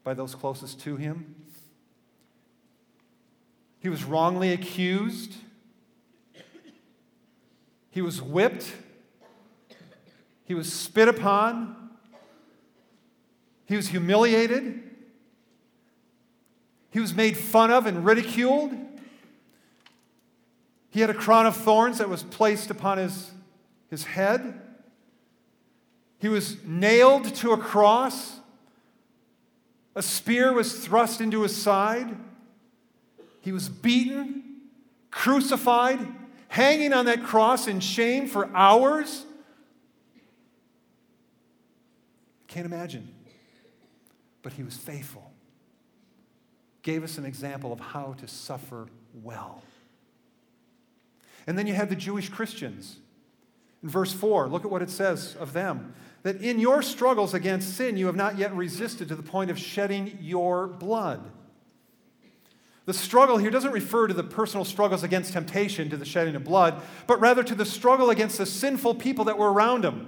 by 0.02 0.14
those 0.14 0.34
closest 0.34 0.80
to 0.80 0.96
him. 0.96 1.34
He 3.78 3.88
was 3.88 4.04
wrongly 4.04 4.52
accused. 4.52 5.34
He 7.90 8.02
was 8.02 8.20
whipped. 8.20 8.72
He 10.44 10.54
was 10.54 10.72
spit 10.72 11.08
upon. 11.08 11.76
He 13.66 13.76
was 13.76 13.88
humiliated. 13.88 14.82
He 16.90 17.00
was 17.00 17.14
made 17.14 17.36
fun 17.36 17.70
of 17.70 17.86
and 17.86 18.04
ridiculed. 18.04 18.72
He 20.90 21.00
had 21.00 21.10
a 21.10 21.14
crown 21.14 21.46
of 21.46 21.56
thorns 21.56 21.98
that 21.98 22.08
was 22.08 22.22
placed 22.24 22.70
upon 22.70 22.98
his, 22.98 23.30
his 23.88 24.04
head. 24.04 24.60
He 26.18 26.28
was 26.28 26.62
nailed 26.64 27.32
to 27.36 27.52
a 27.52 27.56
cross. 27.56 28.40
A 29.94 30.02
spear 30.02 30.52
was 30.52 30.84
thrust 30.84 31.20
into 31.20 31.42
his 31.42 31.56
side. 31.56 32.16
He 33.40 33.52
was 33.52 33.68
beaten, 33.68 34.42
crucified, 35.10 36.00
hanging 36.48 36.92
on 36.92 37.06
that 37.06 37.22
cross 37.22 37.68
in 37.68 37.80
shame 37.80 38.26
for 38.26 38.50
hours. 38.54 39.24
Can't 42.48 42.66
imagine. 42.66 43.08
But 44.42 44.54
he 44.54 44.64
was 44.64 44.76
faithful. 44.76 45.30
Gave 46.82 47.04
us 47.04 47.16
an 47.16 47.24
example 47.24 47.72
of 47.72 47.78
how 47.78 48.14
to 48.14 48.26
suffer 48.26 48.88
well. 49.22 49.62
And 51.50 51.58
then 51.58 51.66
you 51.66 51.74
have 51.74 51.88
the 51.88 51.96
Jewish 51.96 52.28
Christians. 52.28 52.98
In 53.82 53.88
verse 53.88 54.12
4, 54.12 54.46
look 54.46 54.64
at 54.64 54.70
what 54.70 54.82
it 54.82 54.88
says 54.88 55.34
of 55.40 55.52
them 55.52 55.94
that 56.22 56.36
in 56.40 56.60
your 56.60 56.80
struggles 56.80 57.34
against 57.34 57.76
sin, 57.76 57.96
you 57.96 58.06
have 58.06 58.14
not 58.14 58.38
yet 58.38 58.54
resisted 58.54 59.08
to 59.08 59.16
the 59.16 59.22
point 59.24 59.50
of 59.50 59.58
shedding 59.58 60.16
your 60.20 60.68
blood. 60.68 61.28
The 62.84 62.94
struggle 62.94 63.36
here 63.36 63.50
doesn't 63.50 63.72
refer 63.72 64.06
to 64.06 64.14
the 64.14 64.22
personal 64.22 64.64
struggles 64.64 65.02
against 65.02 65.32
temptation, 65.32 65.90
to 65.90 65.96
the 65.96 66.04
shedding 66.04 66.36
of 66.36 66.44
blood, 66.44 66.80
but 67.08 67.18
rather 67.18 67.42
to 67.42 67.56
the 67.56 67.66
struggle 67.66 68.10
against 68.10 68.38
the 68.38 68.46
sinful 68.46 68.94
people 68.94 69.24
that 69.24 69.36
were 69.36 69.52
around 69.52 69.84
him. 69.84 70.06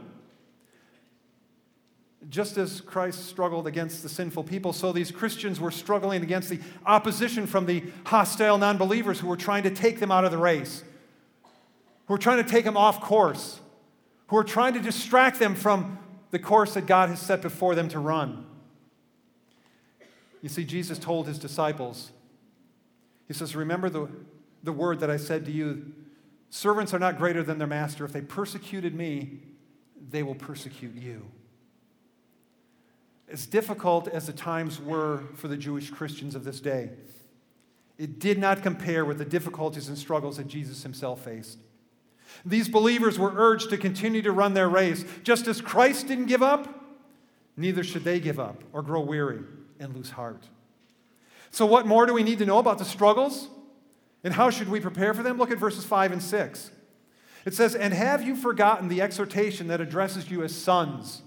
Just 2.28 2.56
as 2.56 2.80
Christ 2.80 3.26
struggled 3.26 3.66
against 3.66 4.04
the 4.04 4.08
sinful 4.08 4.44
people, 4.44 4.72
so 4.72 4.92
these 4.92 5.10
Christians 5.10 5.58
were 5.58 5.72
struggling 5.72 6.22
against 6.22 6.50
the 6.50 6.60
opposition 6.86 7.48
from 7.48 7.66
the 7.66 7.82
hostile 8.06 8.58
non 8.58 8.78
believers 8.78 9.18
who 9.18 9.26
were 9.26 9.36
trying 9.36 9.64
to 9.64 9.70
take 9.70 9.98
them 9.98 10.12
out 10.12 10.24
of 10.24 10.30
the 10.30 10.38
race, 10.38 10.84
who 12.06 12.14
are 12.14 12.18
trying 12.18 12.42
to 12.42 12.48
take 12.48 12.64
them 12.64 12.76
off 12.76 13.00
course, 13.00 13.60
who 14.28 14.36
are 14.36 14.44
trying 14.44 14.74
to 14.74 14.80
distract 14.80 15.38
them 15.38 15.54
from 15.54 15.98
the 16.30 16.38
course 16.38 16.74
that 16.74 16.86
God 16.86 17.08
has 17.10 17.20
set 17.20 17.42
before 17.42 17.74
them 17.74 17.88
to 17.88 17.98
run. 17.98 18.46
You 20.40 20.48
see, 20.48 20.64
Jesus 20.64 20.98
told 20.98 21.26
his 21.26 21.38
disciples, 21.38 22.10
He 23.28 23.34
says, 23.34 23.54
Remember 23.54 23.88
the, 23.88 24.08
the 24.62 24.72
word 24.72 25.00
that 25.00 25.10
I 25.10 25.16
said 25.16 25.44
to 25.46 25.52
you 25.52 25.92
servants 26.50 26.92
are 26.92 26.98
not 26.98 27.16
greater 27.16 27.42
than 27.42 27.58
their 27.58 27.66
master. 27.66 28.04
If 28.04 28.12
they 28.12 28.20
persecuted 28.20 28.94
me, 28.94 29.38
they 30.10 30.22
will 30.22 30.34
persecute 30.34 30.94
you. 30.94 31.22
As 33.28 33.46
difficult 33.46 34.08
as 34.08 34.26
the 34.26 34.34
times 34.34 34.78
were 34.78 35.22
for 35.34 35.48
the 35.48 35.56
Jewish 35.56 35.90
Christians 35.90 36.34
of 36.34 36.44
this 36.44 36.60
day, 36.60 36.90
it 37.96 38.18
did 38.18 38.38
not 38.38 38.62
compare 38.62 39.04
with 39.04 39.16
the 39.16 39.24
difficulties 39.24 39.88
and 39.88 39.96
struggles 39.96 40.36
that 40.36 40.46
Jesus 40.46 40.82
himself 40.82 41.24
faced. 41.24 41.58
These 42.44 42.68
believers 42.68 43.18
were 43.18 43.32
urged 43.34 43.70
to 43.70 43.78
continue 43.78 44.22
to 44.22 44.32
run 44.32 44.54
their 44.54 44.68
race. 44.68 45.04
Just 45.22 45.46
as 45.46 45.60
Christ 45.60 46.08
didn't 46.08 46.26
give 46.26 46.42
up, 46.42 46.68
neither 47.56 47.84
should 47.84 48.04
they 48.04 48.20
give 48.20 48.40
up 48.40 48.62
or 48.72 48.82
grow 48.82 49.00
weary 49.00 49.40
and 49.78 49.94
lose 49.94 50.10
heart. 50.10 50.48
So, 51.50 51.66
what 51.66 51.86
more 51.86 52.06
do 52.06 52.14
we 52.14 52.22
need 52.22 52.38
to 52.38 52.46
know 52.46 52.58
about 52.58 52.78
the 52.78 52.84
struggles? 52.84 53.48
And 54.24 54.32
how 54.34 54.50
should 54.50 54.68
we 54.68 54.80
prepare 54.80 55.14
for 55.14 55.22
them? 55.22 55.36
Look 55.36 55.50
at 55.50 55.58
verses 55.58 55.84
5 55.84 56.12
and 56.12 56.22
6. 56.22 56.70
It 57.44 57.54
says, 57.54 57.74
And 57.74 57.92
have 57.92 58.22
you 58.22 58.36
forgotten 58.36 58.88
the 58.88 59.02
exhortation 59.02 59.66
that 59.68 59.80
addresses 59.80 60.30
you 60.30 60.42
as 60.42 60.54
sons? 60.54 61.22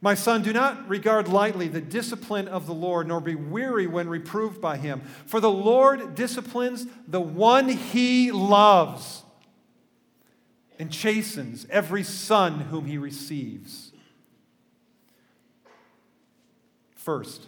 My 0.00 0.14
son, 0.14 0.42
do 0.42 0.52
not 0.52 0.88
regard 0.88 1.28
lightly 1.28 1.68
the 1.68 1.80
discipline 1.80 2.48
of 2.48 2.66
the 2.66 2.72
Lord, 2.72 3.06
nor 3.06 3.20
be 3.20 3.34
weary 3.34 3.86
when 3.86 4.08
reproved 4.08 4.60
by 4.60 4.78
him. 4.78 5.02
For 5.26 5.40
the 5.40 5.50
Lord 5.50 6.14
disciplines 6.14 6.86
the 7.06 7.20
one 7.20 7.68
he 7.68 8.32
loves 8.32 9.24
and 10.80 10.90
chastens 10.90 11.66
every 11.68 12.02
son 12.02 12.60
whom 12.60 12.86
he 12.86 12.96
receives. 12.96 13.92
First, 16.96 17.46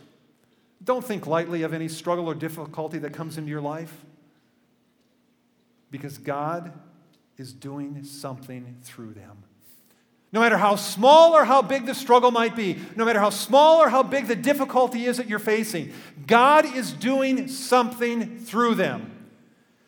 don't 0.84 1.02
think 1.02 1.26
lightly 1.26 1.62
of 1.62 1.72
any 1.72 1.88
struggle 1.88 2.28
or 2.28 2.34
difficulty 2.34 2.98
that 2.98 3.14
comes 3.14 3.38
into 3.38 3.48
your 3.48 3.62
life 3.62 4.04
because 5.90 6.18
God 6.18 6.72
is 7.38 7.54
doing 7.54 8.04
something 8.04 8.76
through 8.82 9.14
them. 9.14 9.44
No 10.30 10.40
matter 10.40 10.58
how 10.58 10.76
small 10.76 11.34
or 11.34 11.44
how 11.44 11.62
big 11.62 11.86
the 11.86 11.94
struggle 11.94 12.30
might 12.30 12.54
be, 12.54 12.78
no 12.96 13.04
matter 13.06 13.20
how 13.20 13.30
small 13.30 13.80
or 13.80 13.88
how 13.88 14.02
big 14.02 14.26
the 14.26 14.36
difficulty 14.36 15.06
is 15.06 15.16
that 15.16 15.28
you're 15.28 15.38
facing, 15.38 15.92
God 16.26 16.66
is 16.66 16.92
doing 16.92 17.48
something 17.48 18.38
through 18.40 18.74
them. 18.74 19.21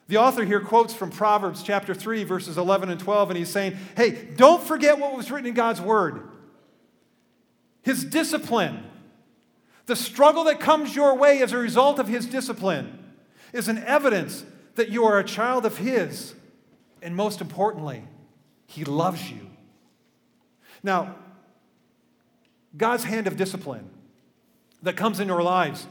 The 0.07 0.19
author 0.19 0.45
here 0.45 0.61
quotes 0.61 0.93
from 0.93 1.11
Proverbs 1.11 1.63
chapter 1.63 1.95
3, 1.95 2.25
verses 2.25 2.59
11 2.59 2.91
and 2.91 3.01
12, 3.01 3.31
and 3.31 3.39
he's 3.39 3.49
saying, 3.49 3.77
Hey, 3.97 4.11
don't 4.37 4.63
forget 4.63 4.99
what 4.99 5.17
was 5.17 5.31
written 5.31 5.47
in 5.47 5.55
God's 5.55 5.81
word. 5.81 6.29
His 7.83 8.05
discipline, 8.05 8.85
the 9.87 9.97
struggle 9.97 10.45
that 10.45 10.61
comes 10.61 10.95
your 10.95 11.17
way 11.17 11.43
as 11.43 11.53
a 11.53 11.59
result 11.59 11.99
of 11.99 12.09
his 12.09 12.27
discipline, 12.27 12.99
is 13.53 13.69
an 13.69 13.79
evidence 13.79 14.45
that 14.75 14.91
you 14.91 15.05
are 15.05 15.19
a 15.19 15.25
child 15.25 15.65
of 15.65 15.79
his. 15.79 16.35
And 17.01 17.15
most 17.17 17.41
importantly, 17.41 18.05
he 18.67 18.85
loves 18.85 19.31
you. 19.31 19.51
Now, 20.83 21.17
God's 22.77 23.05
hand 23.05 23.27
of 23.27 23.37
discipline 23.37 23.89
that 24.83 24.97
comes 24.97 25.21
into 25.21 25.33
our 25.33 25.43
lives, 25.43 25.87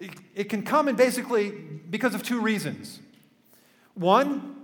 it, 0.00 0.10
it 0.34 0.44
can 0.44 0.62
come 0.62 0.88
in 0.88 0.96
basically 0.96 1.50
because 1.50 2.14
of 2.14 2.22
two 2.22 2.40
reasons. 2.40 3.00
One, 3.94 4.56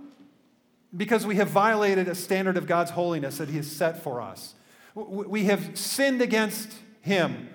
because 0.95 1.25
we 1.25 1.35
have 1.37 1.49
violated 1.49 2.07
a 2.07 2.15
standard 2.15 2.57
of 2.57 2.67
God's 2.67 2.91
holiness 2.91 3.37
that 3.37 3.49
He 3.49 3.57
has 3.57 3.71
set 3.71 4.03
for 4.03 4.21
us. 4.21 4.55
We 4.93 5.45
have 5.45 5.77
sinned 5.77 6.21
against 6.21 6.73
Him, 7.01 7.49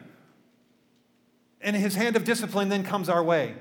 and 1.61 1.77
His 1.77 1.95
hand 1.95 2.17
of 2.17 2.25
discipline 2.25 2.71
then 2.71 2.83
comes 2.83 3.09
our 3.09 3.23
way. 3.23 3.55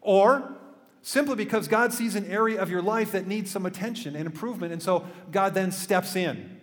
Or, 0.00 0.56
simply 1.02 1.36
because 1.36 1.68
God 1.68 1.92
sees 1.92 2.14
an 2.14 2.26
area 2.26 2.60
of 2.60 2.70
your 2.70 2.80
life 2.80 3.12
that 3.12 3.26
needs 3.26 3.50
some 3.50 3.66
attention 3.66 4.16
and 4.16 4.24
improvement, 4.24 4.72
and 4.72 4.82
so 4.82 5.06
God 5.30 5.52
then 5.52 5.70
steps 5.70 6.16
in. 6.16 6.60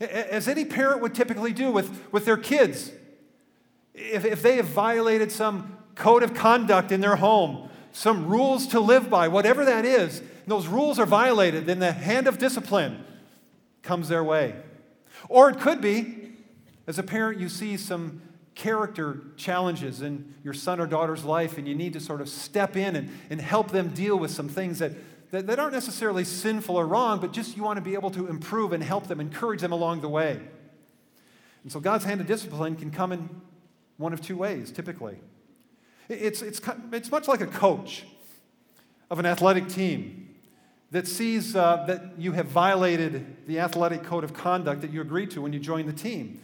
As 0.00 0.48
any 0.48 0.66
parent 0.66 1.00
would 1.00 1.14
typically 1.14 1.52
do 1.52 1.70
with, 1.70 2.12
with 2.12 2.26
their 2.26 2.36
kids, 2.36 2.90
if, 3.94 4.24
if 4.24 4.42
they 4.42 4.56
have 4.56 4.66
violated 4.66 5.32
some 5.32 5.78
code 5.94 6.22
of 6.22 6.34
conduct 6.34 6.92
in 6.92 7.00
their 7.00 7.16
home, 7.16 7.69
some 7.92 8.26
rules 8.26 8.66
to 8.68 8.80
live 8.80 9.10
by, 9.10 9.28
whatever 9.28 9.64
that 9.64 9.84
is, 9.84 10.22
those 10.46 10.66
rules 10.66 10.98
are 10.98 11.06
violated, 11.06 11.66
then 11.66 11.78
the 11.78 11.92
hand 11.92 12.26
of 12.26 12.38
discipline 12.38 13.04
comes 13.82 14.08
their 14.08 14.24
way. 14.24 14.54
Or 15.28 15.50
it 15.50 15.60
could 15.60 15.80
be, 15.80 16.32
as 16.86 16.98
a 16.98 17.02
parent, 17.02 17.40
you 17.40 17.48
see 17.48 17.76
some 17.76 18.22
character 18.54 19.22
challenges 19.36 20.02
in 20.02 20.34
your 20.44 20.54
son 20.54 20.80
or 20.80 20.86
daughter's 20.86 21.24
life, 21.24 21.56
and 21.56 21.66
you 21.66 21.74
need 21.74 21.92
to 21.92 22.00
sort 22.00 22.20
of 22.20 22.28
step 22.28 22.76
in 22.76 22.96
and, 22.96 23.10
and 23.30 23.40
help 23.40 23.70
them 23.70 23.88
deal 23.88 24.18
with 24.18 24.30
some 24.30 24.48
things 24.48 24.78
that, 24.80 24.92
that, 25.30 25.46
that 25.46 25.58
aren't 25.58 25.72
necessarily 25.72 26.24
sinful 26.24 26.76
or 26.76 26.86
wrong, 26.86 27.20
but 27.20 27.32
just 27.32 27.56
you 27.56 27.62
want 27.62 27.76
to 27.76 27.82
be 27.82 27.94
able 27.94 28.10
to 28.10 28.26
improve 28.26 28.72
and 28.72 28.82
help 28.82 29.06
them, 29.06 29.20
encourage 29.20 29.60
them 29.60 29.72
along 29.72 30.00
the 30.00 30.08
way. 30.08 30.40
And 31.62 31.70
so 31.70 31.80
God's 31.80 32.04
hand 32.04 32.20
of 32.20 32.26
discipline 32.26 32.76
can 32.76 32.90
come 32.90 33.12
in 33.12 33.28
one 33.96 34.12
of 34.12 34.20
two 34.20 34.36
ways, 34.36 34.70
typically. 34.70 35.18
It's, 36.10 36.42
it's, 36.42 36.60
it's 36.92 37.10
much 37.12 37.28
like 37.28 37.40
a 37.40 37.46
coach 37.46 38.04
of 39.10 39.20
an 39.20 39.26
athletic 39.26 39.68
team 39.68 40.34
that 40.90 41.06
sees 41.06 41.54
uh, 41.54 41.84
that 41.86 42.18
you 42.18 42.32
have 42.32 42.46
violated 42.46 43.46
the 43.46 43.60
athletic 43.60 44.02
code 44.02 44.24
of 44.24 44.34
conduct 44.34 44.80
that 44.80 44.90
you 44.90 45.00
agreed 45.00 45.30
to 45.30 45.40
when 45.40 45.52
you 45.52 45.60
joined 45.60 45.88
the 45.88 45.92
team. 45.92 46.40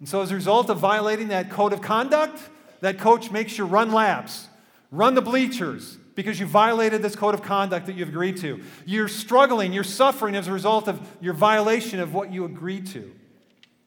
And 0.00 0.08
so, 0.08 0.20
as 0.20 0.32
a 0.32 0.34
result 0.34 0.68
of 0.68 0.78
violating 0.78 1.28
that 1.28 1.48
code 1.48 1.72
of 1.72 1.80
conduct, 1.80 2.40
that 2.80 2.98
coach 2.98 3.30
makes 3.30 3.56
you 3.56 3.64
run 3.64 3.92
laps, 3.92 4.48
run 4.90 5.14
the 5.14 5.22
bleachers, 5.22 5.96
because 6.16 6.40
you 6.40 6.46
violated 6.46 7.00
this 7.00 7.14
code 7.14 7.34
of 7.34 7.42
conduct 7.42 7.86
that 7.86 7.94
you've 7.94 8.08
agreed 8.08 8.36
to. 8.38 8.62
You're 8.84 9.06
struggling, 9.06 9.72
you're 9.72 9.84
suffering 9.84 10.34
as 10.34 10.48
a 10.48 10.52
result 10.52 10.88
of 10.88 11.00
your 11.20 11.34
violation 11.34 12.00
of 12.00 12.12
what 12.12 12.32
you 12.32 12.44
agreed 12.44 12.88
to. 12.88 13.14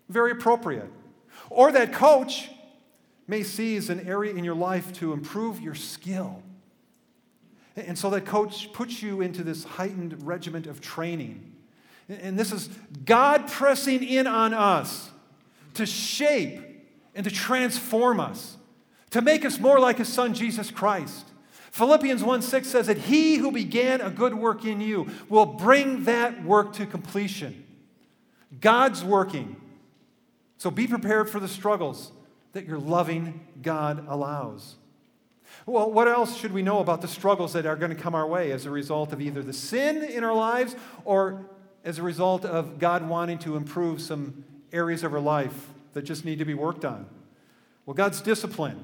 Very 0.08 0.32
appropriate. 0.32 0.90
Or 1.50 1.70
that 1.74 1.92
coach 1.92 2.50
may 3.28 3.42
as 3.42 3.90
an 3.90 4.08
area 4.08 4.34
in 4.34 4.44
your 4.44 4.56
life 4.56 4.94
to 4.94 5.14
improve 5.14 5.60
your 5.60 5.76
skill. 5.76 6.42
And 7.76 7.98
so 7.98 8.10
that 8.10 8.26
coach 8.26 8.72
puts 8.74 9.04
you 9.04 9.22
into 9.22 9.44
this 9.44 9.64
heightened 9.64 10.26
regiment 10.26 10.66
of 10.66 10.82
training. 10.82 11.54
And 12.10 12.40
this 12.40 12.52
is 12.52 12.70
God 13.06 13.48
pressing 13.48 14.04
in 14.04 14.26
on 14.26 14.54
us 14.54 15.12
to 15.74 15.86
shape 15.86 16.62
and 17.14 17.24
to 17.26 17.32
transform 17.32 18.20
us, 18.20 18.58
to 19.12 19.22
make 19.22 19.44
us 19.44 19.60
more 19.60 19.80
like 19.80 19.98
his 19.98 20.08
son 20.08 20.34
Jesus 20.34 20.72
Christ. 20.72 21.28
Philippians 21.72 22.24
1 22.24 22.42
6 22.42 22.68
says 22.68 22.88
that 22.88 22.98
he 22.98 23.36
who 23.36 23.52
began 23.52 24.02
a 24.02 24.10
good 24.10 24.34
work 24.34 24.66
in 24.66 24.82
you 24.82 25.08
will 25.30 25.46
bring 25.46 26.06
that 26.06 26.44
work 26.44 26.74
to 26.74 26.86
completion. 26.86 27.66
God's 28.60 29.04
working. 29.04 29.58
So 30.58 30.72
be 30.72 30.88
prepared 30.88 31.30
for 31.30 31.40
the 31.40 31.48
struggles 31.48 32.12
that 32.58 32.66
your 32.66 32.80
loving 32.80 33.40
God 33.62 34.08
allows. 34.08 34.78
Well, 35.68 35.92
what 35.92 36.08
else 36.08 36.36
should 36.36 36.52
we 36.52 36.64
know 36.64 36.80
about 36.80 37.02
the 37.02 37.08
struggles 37.08 37.54
that 37.54 37.68
are 37.68 37.76
going 37.76 37.96
to 37.96 37.96
come 37.96 38.16
our 38.16 38.26
way 38.26 38.52
as 38.52 38.66
a 38.66 38.72
result 38.72 39.14
of 39.14 39.22
either 39.22 39.44
the 39.44 39.54
sin 39.54 40.04
in 40.04 40.24
our 40.24 40.34
lives 40.34 40.76
or 41.06 41.46
as 41.86 42.00
a 42.00 42.02
result 42.02 42.46
of 42.46 42.80
God 42.80 43.08
wanting 43.08 43.38
to 43.40 43.58
improve 43.58 44.02
some 44.02 44.44
areas 44.74 45.04
of 45.04 45.14
our 45.14 45.20
life 45.20 45.68
that 45.94 46.02
just 46.02 46.26
need 46.26 46.40
to 46.40 46.46
be 46.46 46.56
worked 46.56 46.84
on? 46.84 47.06
Well, 47.86 47.94
God's 47.94 48.22
discipline, 48.22 48.84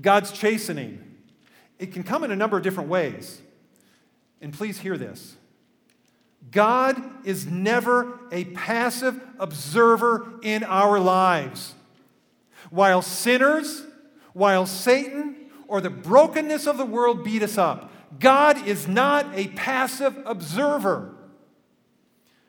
God's 0.00 0.32
chastening, 0.32 1.04
it 1.78 1.92
can 1.92 2.04
come 2.04 2.24
in 2.24 2.30
a 2.30 2.36
number 2.36 2.56
of 2.56 2.62
different 2.62 2.88
ways. 2.88 3.42
And 4.40 4.54
please 4.54 4.78
hear 4.78 4.96
this 4.96 5.36
God 6.50 7.02
is 7.26 7.44
never 7.44 8.18
a 8.32 8.46
passive 8.46 9.20
observer 9.38 10.40
in 10.42 10.64
our 10.64 10.98
lives. 10.98 11.74
While 12.70 13.02
sinners, 13.02 13.84
while 14.32 14.66
Satan 14.66 15.36
or 15.66 15.80
the 15.80 15.90
brokenness 15.90 16.66
of 16.66 16.78
the 16.78 16.84
world 16.84 17.24
beat 17.24 17.42
us 17.42 17.58
up, 17.58 17.92
God 18.20 18.66
is 18.66 18.88
not 18.88 19.26
a 19.34 19.48
passive 19.48 20.16
observer. 20.24 21.14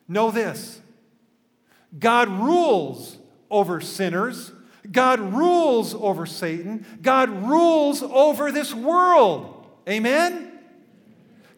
Know 0.08 0.30
this 0.30 0.80
God 1.98 2.28
rules 2.28 3.18
over 3.50 3.80
sinners, 3.80 4.52
God 4.90 5.20
rules 5.20 5.94
over 5.94 6.26
Satan, 6.26 6.86
God 7.02 7.28
rules 7.30 8.02
over 8.02 8.50
this 8.50 8.74
world. 8.74 9.66
Amen? 9.88 10.58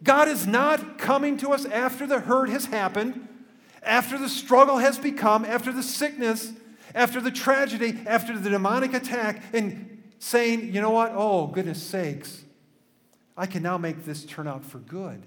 God 0.03 0.27
is 0.27 0.45
not 0.45 0.97
coming 0.97 1.37
to 1.37 1.51
us 1.51 1.65
after 1.65 2.05
the 2.05 2.19
hurt 2.19 2.49
has 2.49 2.65
happened, 2.65 3.27
after 3.81 4.17
the 4.17 4.27
struggle 4.27 4.77
has 4.77 4.97
become, 4.97 5.45
after 5.45 5.71
the 5.71 5.83
sickness, 5.83 6.51
after 6.95 7.19
the 7.19 7.31
tragedy, 7.31 7.99
after 8.05 8.37
the 8.37 8.49
demonic 8.49 8.93
attack, 8.93 9.43
and 9.53 10.03
saying, 10.19 10.73
you 10.73 10.81
know 10.81 10.91
what? 10.91 11.11
Oh, 11.13 11.47
goodness 11.47 11.81
sakes, 11.81 12.43
I 13.35 13.45
can 13.45 13.63
now 13.63 13.77
make 13.77 14.05
this 14.05 14.23
turn 14.23 14.47
out 14.47 14.63
for 14.63 14.77
good. 14.79 15.23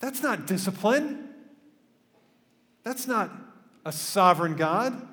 That's 0.00 0.22
not 0.22 0.46
discipline. 0.46 1.28
That's 2.82 3.06
not 3.06 3.30
a 3.84 3.92
sovereign 3.92 4.56
God. 4.56 5.06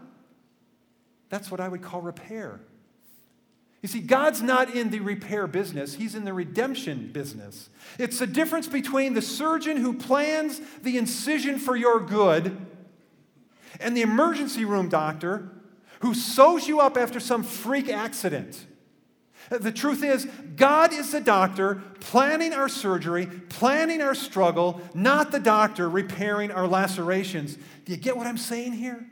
That's 1.29 1.51
what 1.51 1.59
I 1.59 1.67
would 1.67 1.81
call 1.81 2.01
repair. 2.01 2.59
You 3.81 3.87
see, 3.87 3.99
God's 3.99 4.41
not 4.41 4.75
in 4.75 4.89
the 4.89 4.99
repair 4.99 5.47
business, 5.47 5.93
He's 5.95 6.15
in 6.15 6.25
the 6.25 6.33
redemption 6.33 7.11
business. 7.13 7.69
It's 7.97 8.19
the 8.19 8.27
difference 8.27 8.67
between 8.67 9.13
the 9.13 9.21
surgeon 9.21 9.77
who 9.77 9.93
plans 9.93 10.59
the 10.81 10.97
incision 10.97 11.59
for 11.59 11.75
your 11.75 11.99
good 11.99 12.57
and 13.79 13.95
the 13.95 14.01
emergency 14.01 14.65
room 14.65 14.89
doctor 14.89 15.49
who 15.99 16.13
sews 16.13 16.67
you 16.67 16.79
up 16.79 16.97
after 16.97 17.19
some 17.19 17.43
freak 17.43 17.89
accident. 17.89 18.65
The 19.49 19.71
truth 19.71 20.03
is, 20.03 20.25
God 20.55 20.93
is 20.93 21.11
the 21.11 21.21
doctor 21.21 21.81
planning 21.99 22.53
our 22.53 22.69
surgery, 22.69 23.25
planning 23.49 24.01
our 24.01 24.13
struggle, 24.13 24.81
not 24.93 25.31
the 25.31 25.39
doctor 25.39 25.89
repairing 25.89 26.51
our 26.51 26.67
lacerations. 26.67 27.55
Do 27.85 27.91
you 27.91 27.97
get 27.97 28.15
what 28.15 28.27
I'm 28.27 28.37
saying 28.37 28.73
here? 28.73 29.05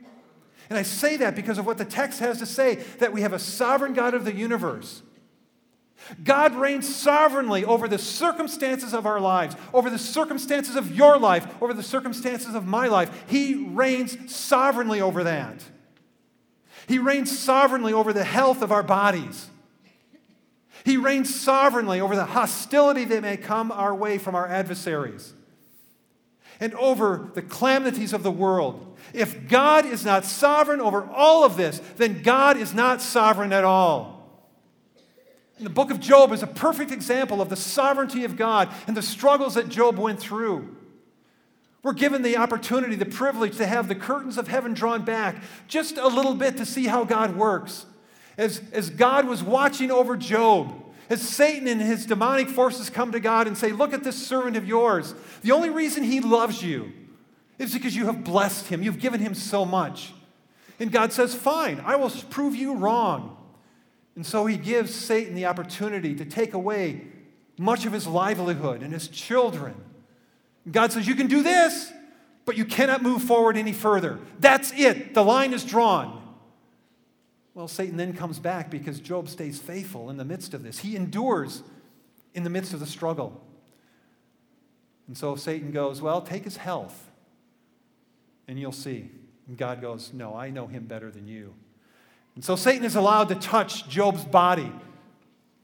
And 0.70 0.78
I 0.78 0.82
say 0.82 1.16
that 1.16 1.34
because 1.34 1.58
of 1.58 1.66
what 1.66 1.78
the 1.78 1.84
text 1.84 2.20
has 2.20 2.38
to 2.38 2.46
say 2.46 2.76
that 2.98 3.12
we 3.12 3.22
have 3.22 3.32
a 3.32 3.38
sovereign 3.38 3.94
God 3.94 4.14
of 4.14 4.24
the 4.24 4.34
universe. 4.34 5.02
God 6.22 6.54
reigns 6.54 6.94
sovereignly 6.94 7.64
over 7.64 7.88
the 7.88 7.98
circumstances 7.98 8.94
of 8.94 9.04
our 9.04 9.20
lives, 9.20 9.56
over 9.74 9.90
the 9.90 9.98
circumstances 9.98 10.76
of 10.76 10.94
your 10.94 11.18
life, 11.18 11.46
over 11.62 11.74
the 11.74 11.82
circumstances 11.82 12.54
of 12.54 12.66
my 12.66 12.88
life. 12.88 13.24
He 13.28 13.54
reigns 13.54 14.34
sovereignly 14.34 15.00
over 15.00 15.24
that. 15.24 15.62
He 16.86 16.98
reigns 16.98 17.36
sovereignly 17.38 17.92
over 17.92 18.12
the 18.12 18.24
health 18.24 18.62
of 18.62 18.72
our 18.72 18.82
bodies. 18.82 19.48
He 20.84 20.96
reigns 20.96 21.34
sovereignly 21.34 22.00
over 22.00 22.16
the 22.16 22.24
hostility 22.24 23.04
that 23.04 23.22
may 23.22 23.36
come 23.36 23.70
our 23.70 23.94
way 23.94 24.16
from 24.16 24.34
our 24.34 24.46
adversaries 24.46 25.34
and 26.60 26.74
over 26.74 27.30
the 27.34 27.42
calamities 27.42 28.12
of 28.12 28.22
the 28.22 28.30
world. 28.30 28.96
If 29.12 29.48
God 29.48 29.86
is 29.86 30.04
not 30.04 30.24
sovereign 30.24 30.80
over 30.80 31.04
all 31.04 31.44
of 31.44 31.56
this, 31.56 31.80
then 31.96 32.22
God 32.22 32.56
is 32.56 32.74
not 32.74 33.02
sovereign 33.02 33.52
at 33.52 33.64
all. 33.64 34.17
The 35.60 35.70
book 35.70 35.90
of 35.90 35.98
Job 35.98 36.32
is 36.32 36.42
a 36.42 36.46
perfect 36.46 36.92
example 36.92 37.42
of 37.42 37.48
the 37.48 37.56
sovereignty 37.56 38.24
of 38.24 38.36
God 38.36 38.72
and 38.86 38.96
the 38.96 39.02
struggles 39.02 39.54
that 39.54 39.68
Job 39.68 39.98
went 39.98 40.20
through. 40.20 40.76
We're 41.82 41.94
given 41.94 42.22
the 42.22 42.36
opportunity, 42.36 42.96
the 42.96 43.06
privilege 43.06 43.56
to 43.56 43.66
have 43.66 43.88
the 43.88 43.94
curtains 43.94 44.36
of 44.36 44.48
heaven 44.48 44.74
drawn 44.74 45.04
back 45.04 45.42
just 45.68 45.96
a 45.96 46.08
little 46.08 46.34
bit 46.34 46.56
to 46.58 46.66
see 46.66 46.86
how 46.86 47.04
God 47.04 47.36
works. 47.36 47.86
As, 48.36 48.62
as 48.72 48.90
God 48.90 49.26
was 49.26 49.42
watching 49.42 49.90
over 49.90 50.16
Job, 50.16 50.74
as 51.08 51.22
Satan 51.22 51.66
and 51.66 51.80
his 51.80 52.06
demonic 52.06 52.48
forces 52.48 52.90
come 52.90 53.12
to 53.12 53.20
God 53.20 53.46
and 53.46 53.56
say, 53.56 53.72
Look 53.72 53.92
at 53.92 54.04
this 54.04 54.26
servant 54.26 54.56
of 54.56 54.66
yours. 54.66 55.14
The 55.42 55.52
only 55.52 55.70
reason 55.70 56.04
he 56.04 56.20
loves 56.20 56.62
you 56.62 56.92
is 57.58 57.72
because 57.72 57.96
you 57.96 58.06
have 58.06 58.22
blessed 58.22 58.68
him, 58.68 58.82
you've 58.82 59.00
given 59.00 59.20
him 59.20 59.34
so 59.34 59.64
much. 59.64 60.12
And 60.78 60.92
God 60.92 61.12
says, 61.12 61.34
Fine, 61.34 61.80
I 61.84 61.96
will 61.96 62.10
prove 62.10 62.54
you 62.54 62.74
wrong. 62.74 63.37
And 64.18 64.26
so 64.26 64.46
he 64.46 64.56
gives 64.56 64.92
Satan 64.92 65.36
the 65.36 65.46
opportunity 65.46 66.12
to 66.16 66.24
take 66.24 66.52
away 66.52 67.02
much 67.56 67.86
of 67.86 67.92
his 67.92 68.04
livelihood 68.04 68.82
and 68.82 68.92
his 68.92 69.06
children. 69.06 69.76
God 70.68 70.90
says, 70.90 71.06
You 71.06 71.14
can 71.14 71.28
do 71.28 71.44
this, 71.44 71.92
but 72.44 72.56
you 72.56 72.64
cannot 72.64 73.00
move 73.00 73.22
forward 73.22 73.56
any 73.56 73.72
further. 73.72 74.18
That's 74.40 74.72
it. 74.72 75.14
The 75.14 75.22
line 75.22 75.52
is 75.52 75.62
drawn. 75.62 76.20
Well, 77.54 77.68
Satan 77.68 77.96
then 77.96 78.12
comes 78.12 78.40
back 78.40 78.72
because 78.72 78.98
Job 78.98 79.28
stays 79.28 79.60
faithful 79.60 80.10
in 80.10 80.16
the 80.16 80.24
midst 80.24 80.52
of 80.52 80.64
this. 80.64 80.80
He 80.80 80.96
endures 80.96 81.62
in 82.34 82.42
the 82.42 82.50
midst 82.50 82.74
of 82.74 82.80
the 82.80 82.86
struggle. 82.86 83.40
And 85.06 85.16
so 85.16 85.36
Satan 85.36 85.70
goes, 85.70 86.02
Well, 86.02 86.22
take 86.22 86.42
his 86.42 86.56
health, 86.56 87.08
and 88.48 88.58
you'll 88.58 88.72
see. 88.72 89.12
And 89.46 89.56
God 89.56 89.80
goes, 89.80 90.12
No, 90.12 90.34
I 90.34 90.50
know 90.50 90.66
him 90.66 90.86
better 90.86 91.12
than 91.12 91.28
you. 91.28 91.54
And 92.38 92.44
so 92.44 92.54
Satan 92.54 92.84
is 92.84 92.94
allowed 92.94 93.30
to 93.30 93.34
touch 93.34 93.88
Job's 93.88 94.24
body 94.24 94.70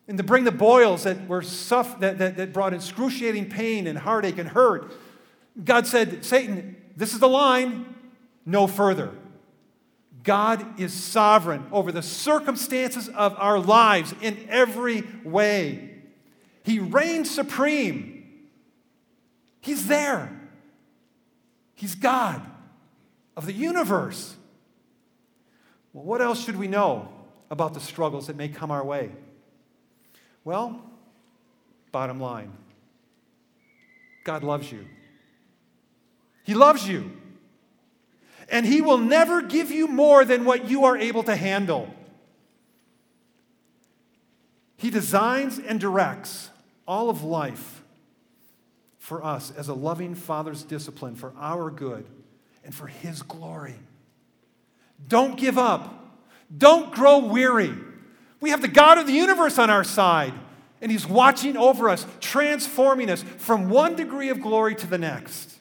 and 0.08 0.18
to 0.18 0.24
bring 0.24 0.42
the 0.42 0.50
boils 0.50 1.04
that, 1.04 1.28
were 1.28 1.40
suff- 1.40 2.00
that, 2.00 2.18
that, 2.18 2.36
that 2.36 2.52
brought 2.52 2.74
excruciating 2.74 3.48
pain 3.48 3.86
and 3.86 3.96
heartache 3.96 4.38
and 4.38 4.48
hurt. 4.48 4.92
God 5.64 5.86
said, 5.86 6.24
Satan, 6.24 6.74
this 6.96 7.12
is 7.12 7.20
the 7.20 7.28
line, 7.28 7.94
no 8.44 8.66
further. 8.66 9.12
God 10.24 10.80
is 10.80 10.92
sovereign 10.92 11.64
over 11.70 11.92
the 11.92 12.02
circumstances 12.02 13.08
of 13.08 13.36
our 13.38 13.60
lives 13.60 14.12
in 14.20 14.44
every 14.50 15.04
way. 15.22 15.94
He 16.64 16.80
reigns 16.80 17.30
supreme. 17.30 18.48
He's 19.60 19.86
there. 19.86 20.40
He's 21.76 21.94
God 21.94 22.42
of 23.36 23.46
the 23.46 23.52
universe. 23.52 24.34
Well, 25.94 26.04
what 26.04 26.20
else 26.20 26.44
should 26.44 26.56
we 26.56 26.68
know 26.68 27.08
about 27.50 27.72
the 27.72 27.80
struggles 27.80 28.26
that 28.26 28.36
may 28.36 28.48
come 28.48 28.70
our 28.70 28.84
way? 28.84 29.12
Well, 30.44 30.82
bottom 31.90 32.20
line 32.20 32.52
God 34.24 34.42
loves 34.42 34.70
you. 34.70 34.86
He 36.42 36.54
loves 36.54 36.86
you 36.86 37.12
and 38.50 38.66
He 38.66 38.82
will 38.82 38.98
never 38.98 39.40
give 39.40 39.70
you 39.70 39.86
more 39.86 40.24
than 40.24 40.44
what 40.44 40.68
you 40.68 40.84
are 40.84 40.96
able 40.96 41.22
to 41.22 41.36
handle. 41.36 41.94
He 44.76 44.90
designs 44.90 45.58
and 45.58 45.80
directs 45.80 46.50
all 46.86 47.08
of 47.08 47.22
life 47.22 47.82
for 48.98 49.24
us 49.24 49.50
as 49.56 49.68
a 49.68 49.74
loving 49.74 50.14
Father's 50.14 50.62
discipline 50.62 51.14
for 51.14 51.32
our 51.38 51.70
good 51.70 52.06
and 52.64 52.74
for 52.74 52.86
His 52.86 53.22
glory. 53.22 53.76
Don't 55.08 55.36
give 55.36 55.58
up. 55.58 55.90
Don't 56.56 56.92
grow 56.92 57.18
weary. 57.18 57.74
We 58.40 58.50
have 58.50 58.62
the 58.62 58.68
God 58.68 58.98
of 58.98 59.06
the 59.06 59.12
universe 59.12 59.58
on 59.58 59.70
our 59.70 59.84
side, 59.84 60.34
and 60.80 60.92
He's 60.92 61.06
watching 61.06 61.56
over 61.56 61.88
us, 61.88 62.06
transforming 62.20 63.10
us 63.10 63.22
from 63.22 63.68
one 63.68 63.96
degree 63.96 64.28
of 64.28 64.40
glory 64.40 64.74
to 64.76 64.86
the 64.86 64.98
next. 64.98 65.56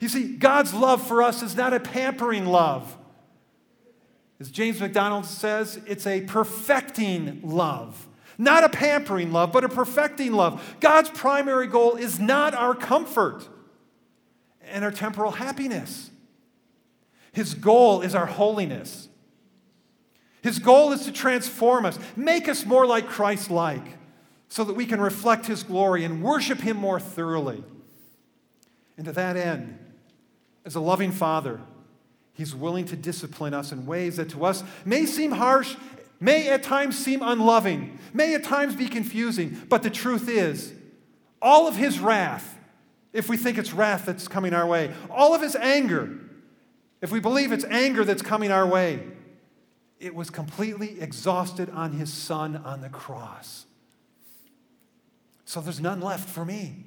You 0.00 0.08
see, 0.08 0.36
God's 0.36 0.74
love 0.74 1.06
for 1.06 1.22
us 1.22 1.42
is 1.42 1.56
not 1.56 1.72
a 1.72 1.80
pampering 1.80 2.46
love. 2.46 2.96
As 4.38 4.50
James 4.50 4.80
MacDonald 4.80 5.24
says, 5.24 5.80
it's 5.86 6.06
a 6.06 6.20
perfecting 6.22 7.40
love. 7.42 8.06
Not 8.38 8.64
a 8.64 8.68
pampering 8.68 9.32
love, 9.32 9.50
but 9.50 9.64
a 9.64 9.68
perfecting 9.68 10.32
love. 10.32 10.76
God's 10.80 11.08
primary 11.08 11.66
goal 11.66 11.96
is 11.96 12.20
not 12.20 12.54
our 12.54 12.74
comfort 12.74 13.48
and 14.62 14.84
our 14.84 14.90
temporal 14.90 15.32
happiness. 15.32 16.10
His 17.36 17.52
goal 17.52 18.00
is 18.00 18.14
our 18.14 18.24
holiness. 18.24 19.10
His 20.40 20.58
goal 20.58 20.92
is 20.92 21.04
to 21.04 21.12
transform 21.12 21.84
us, 21.84 21.98
make 22.16 22.48
us 22.48 22.64
more 22.64 22.86
like 22.86 23.08
Christ 23.08 23.50
like, 23.50 23.98
so 24.48 24.64
that 24.64 24.72
we 24.72 24.86
can 24.86 25.02
reflect 25.02 25.44
His 25.44 25.62
glory 25.62 26.02
and 26.02 26.22
worship 26.22 26.60
Him 26.60 26.78
more 26.78 26.98
thoroughly. 26.98 27.62
And 28.96 29.04
to 29.04 29.12
that 29.12 29.36
end, 29.36 29.78
as 30.64 30.76
a 30.76 30.80
loving 30.80 31.12
father, 31.12 31.60
he's 32.32 32.54
willing 32.54 32.86
to 32.86 32.96
discipline 32.96 33.52
us 33.52 33.70
in 33.70 33.84
ways 33.84 34.16
that 34.16 34.30
to 34.30 34.46
us 34.46 34.64
may 34.86 35.04
seem 35.04 35.32
harsh, 35.32 35.76
may 36.18 36.48
at 36.48 36.62
times 36.62 36.96
seem 36.96 37.20
unloving, 37.20 37.98
may 38.14 38.34
at 38.34 38.44
times 38.44 38.74
be 38.74 38.88
confusing, 38.88 39.60
but 39.68 39.82
the 39.82 39.90
truth 39.90 40.26
is, 40.30 40.72
all 41.42 41.68
of 41.68 41.76
his 41.76 42.00
wrath, 42.00 42.58
if 43.12 43.28
we 43.28 43.36
think 43.36 43.58
it's 43.58 43.74
wrath 43.74 44.06
that's 44.06 44.26
coming 44.26 44.54
our 44.54 44.66
way, 44.66 44.94
all 45.10 45.34
of 45.34 45.42
his 45.42 45.54
anger, 45.54 46.18
if 47.06 47.12
we 47.12 47.20
believe 47.20 47.52
it's 47.52 47.64
anger 47.66 48.04
that's 48.04 48.20
coming 48.20 48.50
our 48.50 48.66
way, 48.66 49.00
it 50.00 50.12
was 50.12 50.28
completely 50.28 51.00
exhausted 51.00 51.70
on 51.70 51.92
his 51.92 52.12
son 52.12 52.56
on 52.56 52.80
the 52.80 52.88
cross. 52.88 53.64
so 55.44 55.60
there's 55.60 55.78
none 55.78 56.00
left 56.00 56.28
for 56.28 56.44
me. 56.44 56.84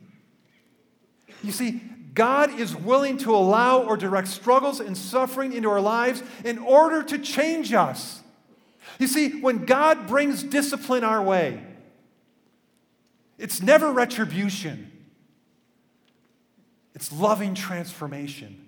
You 1.41 1.53
see, 1.53 1.81
God 2.13 2.59
is 2.59 2.75
willing 2.75 3.17
to 3.19 3.33
allow 3.33 3.81
or 3.83 3.95
direct 3.95 4.27
struggles 4.27 4.81
and 4.81 4.97
suffering 4.97 5.53
into 5.53 5.69
our 5.69 5.79
lives 5.79 6.21
in 6.43 6.57
order 6.57 7.01
to 7.01 7.17
change 7.17 7.71
us. 7.71 8.21
You 8.99 9.07
see, 9.07 9.39
when 9.39 9.63
God 9.63 10.05
brings 10.05 10.43
discipline 10.43 11.05
our 11.05 11.23
way, 11.23 11.63
it's 13.37 13.61
never 13.61 13.89
retribution, 13.89 14.91
it's 16.93 17.09
loving 17.13 17.55
transformation. 17.55 18.65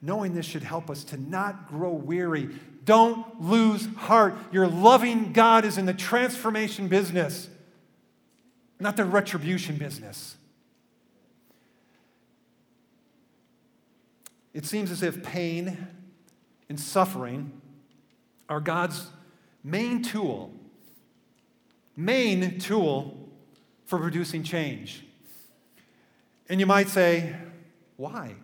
Knowing 0.00 0.34
this 0.34 0.46
should 0.46 0.62
help 0.62 0.88
us 0.88 1.02
to 1.04 1.16
not 1.16 1.68
grow 1.68 1.92
weary. 1.92 2.48
Don't 2.84 3.40
lose 3.40 3.86
heart. 3.96 4.36
Your 4.52 4.68
loving 4.68 5.32
God 5.32 5.64
is 5.64 5.76
in 5.76 5.86
the 5.86 5.94
transformation 5.94 6.88
business, 6.88 7.48
not 8.78 8.96
the 8.96 9.04
retribution 9.04 9.76
business. 9.76 10.36
It 14.54 14.64
seems 14.64 14.90
as 14.90 15.02
if 15.02 15.22
pain 15.22 15.88
and 16.68 16.78
suffering 16.78 17.60
are 18.48 18.60
God's 18.60 19.08
main 19.62 20.02
tool, 20.02 20.52
main 21.96 22.58
tool 22.58 23.28
for 23.84 23.98
producing 23.98 24.42
change. 24.42 25.04
And 26.48 26.60
you 26.60 26.66
might 26.66 26.88
say, 26.88 27.36
why? 27.96 28.36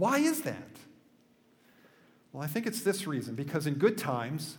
Why 0.00 0.18
is 0.18 0.42
that? 0.42 0.78
Well, 2.32 2.42
I 2.42 2.46
think 2.46 2.66
it's 2.66 2.82
this 2.82 3.06
reason 3.06 3.34
because 3.34 3.66
in 3.66 3.74
good 3.74 3.98
times, 3.98 4.56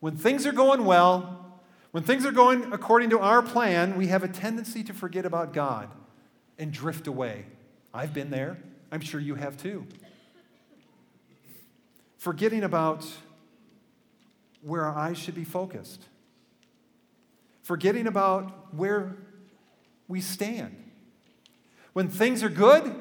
when 0.00 0.16
things 0.16 0.46
are 0.46 0.52
going 0.52 0.84
well, 0.84 1.62
when 1.92 2.02
things 2.02 2.26
are 2.26 2.32
going 2.32 2.72
according 2.72 3.10
to 3.10 3.20
our 3.20 3.40
plan, 3.40 3.96
we 3.96 4.08
have 4.08 4.24
a 4.24 4.28
tendency 4.28 4.82
to 4.84 4.92
forget 4.92 5.24
about 5.24 5.52
God 5.52 5.90
and 6.58 6.72
drift 6.72 7.06
away. 7.06 7.46
I've 7.92 8.12
been 8.12 8.30
there. 8.30 8.58
I'm 8.90 9.00
sure 9.00 9.20
you 9.20 9.36
have 9.36 9.56
too. 9.56 9.86
Forgetting 12.18 12.64
about 12.64 13.06
where 14.62 14.84
our 14.84 14.96
eyes 14.96 15.18
should 15.18 15.34
be 15.34 15.44
focused, 15.44 16.02
forgetting 17.62 18.06
about 18.06 18.74
where 18.74 19.14
we 20.08 20.20
stand. 20.20 20.74
When 21.92 22.08
things 22.08 22.42
are 22.42 22.48
good, 22.48 22.94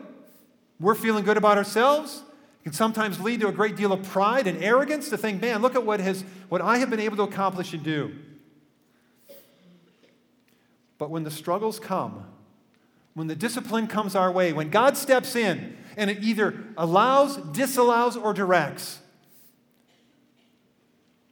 we're 0.79 0.95
feeling 0.95 1.23
good 1.23 1.37
about 1.37 1.57
ourselves. 1.57 2.23
It 2.61 2.63
can 2.63 2.73
sometimes 2.73 3.19
lead 3.19 3.41
to 3.41 3.47
a 3.47 3.51
great 3.51 3.75
deal 3.75 3.91
of 3.91 4.03
pride 4.03 4.47
and 4.47 4.63
arrogance 4.63 5.09
to 5.09 5.17
think, 5.17 5.41
man, 5.41 5.61
look 5.61 5.75
at 5.75 5.85
what, 5.85 5.99
has, 5.99 6.23
what 6.49 6.61
I 6.61 6.77
have 6.77 6.89
been 6.89 6.99
able 6.99 7.17
to 7.17 7.23
accomplish 7.23 7.73
and 7.73 7.83
do. 7.83 8.13
But 10.97 11.09
when 11.09 11.23
the 11.23 11.31
struggles 11.31 11.79
come, 11.79 12.25
when 13.13 13.27
the 13.27 13.35
discipline 13.35 13.87
comes 13.87 14.15
our 14.15 14.31
way, 14.31 14.53
when 14.53 14.69
God 14.69 14.97
steps 14.97 15.35
in 15.35 15.77
and 15.97 16.09
it 16.09 16.23
either 16.23 16.55
allows, 16.77 17.37
disallows, 17.37 18.15
or 18.15 18.33
directs, 18.33 18.99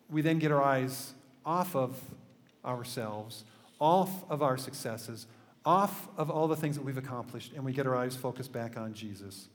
we 0.10 0.22
then 0.22 0.40
get 0.40 0.52
our 0.52 0.62
eyes 0.62 1.14
off 1.46 1.76
of 1.76 1.98
ourselves, 2.66 3.46
off 3.80 4.30
of 4.30 4.44
our 4.44 4.58
successes, 4.58 5.26
off 5.66 6.08
of 6.18 6.30
all 6.30 6.48
the 6.48 6.56
things 6.56 6.76
that 6.76 6.84
we've 6.84 6.98
accomplished, 6.98 7.54
and 7.54 7.64
we 7.64 7.74
get 7.74 7.86
our 7.86 7.96
eyes 7.96 8.16
focused 8.16 8.52
back 8.52 8.78
on 8.78 8.94
Jesus. 8.94 9.48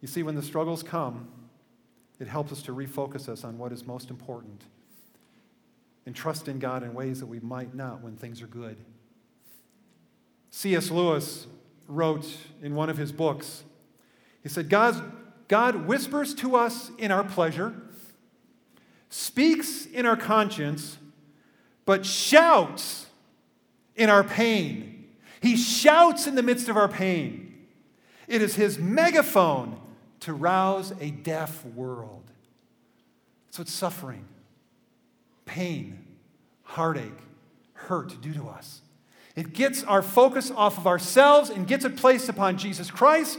You 0.00 0.08
see, 0.08 0.22
when 0.22 0.34
the 0.34 0.42
struggles 0.42 0.82
come, 0.82 1.28
it 2.20 2.28
helps 2.28 2.52
us 2.52 2.62
to 2.62 2.72
refocus 2.74 3.28
us 3.28 3.44
on 3.44 3.58
what 3.58 3.72
is 3.72 3.84
most 3.84 4.10
important 4.10 4.62
and 6.06 6.14
trust 6.14 6.48
in 6.48 6.58
God 6.58 6.82
in 6.82 6.94
ways 6.94 7.20
that 7.20 7.26
we 7.26 7.40
might 7.40 7.74
not 7.74 8.00
when 8.02 8.16
things 8.16 8.42
are 8.42 8.46
good. 8.46 8.76
C.S. 10.50 10.90
Lewis 10.90 11.46
wrote 11.88 12.36
in 12.62 12.74
one 12.74 12.90
of 12.90 12.96
his 12.96 13.12
books, 13.12 13.64
he 14.42 14.48
said, 14.48 14.68
God, 14.68 15.12
God 15.48 15.86
whispers 15.86 16.34
to 16.36 16.56
us 16.56 16.90
in 16.98 17.10
our 17.10 17.24
pleasure, 17.24 17.74
speaks 19.08 19.86
in 19.86 20.04
our 20.04 20.16
conscience, 20.16 20.98
but 21.84 22.04
shouts 22.04 23.06
in 23.96 24.10
our 24.10 24.24
pain. 24.24 25.08
He 25.40 25.56
shouts 25.56 26.26
in 26.26 26.34
the 26.34 26.42
midst 26.42 26.68
of 26.68 26.76
our 26.76 26.88
pain. 26.88 27.66
It 28.28 28.42
is 28.42 28.54
his 28.54 28.78
megaphone 28.78 29.78
to 30.20 30.32
rouse 30.32 30.92
a 31.00 31.10
deaf 31.10 31.64
world. 31.66 32.22
That's 33.46 33.58
what 33.58 33.68
suffering, 33.68 34.24
pain, 35.44 36.04
heartache, 36.62 37.18
hurt 37.74 38.20
do 38.22 38.32
to 38.32 38.48
us. 38.48 38.80
It 39.34 39.52
gets 39.52 39.82
our 39.84 40.02
focus 40.02 40.50
off 40.50 40.78
of 40.78 40.86
ourselves 40.86 41.50
and 41.50 41.66
gets 41.66 41.84
it 41.84 41.96
placed 41.96 42.28
upon 42.28 42.58
Jesus 42.58 42.90
Christ, 42.90 43.38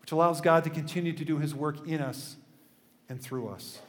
which 0.00 0.12
allows 0.12 0.40
God 0.40 0.64
to 0.64 0.70
continue 0.70 1.12
to 1.12 1.24
do 1.24 1.38
his 1.38 1.54
work 1.54 1.86
in 1.86 2.00
us 2.00 2.36
and 3.08 3.20
through 3.20 3.48
us. 3.48 3.80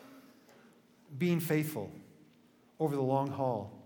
Being 1.17 1.39
faithful 1.39 1.91
over 2.79 2.95
the 2.95 3.01
long 3.01 3.29
haul. 3.29 3.76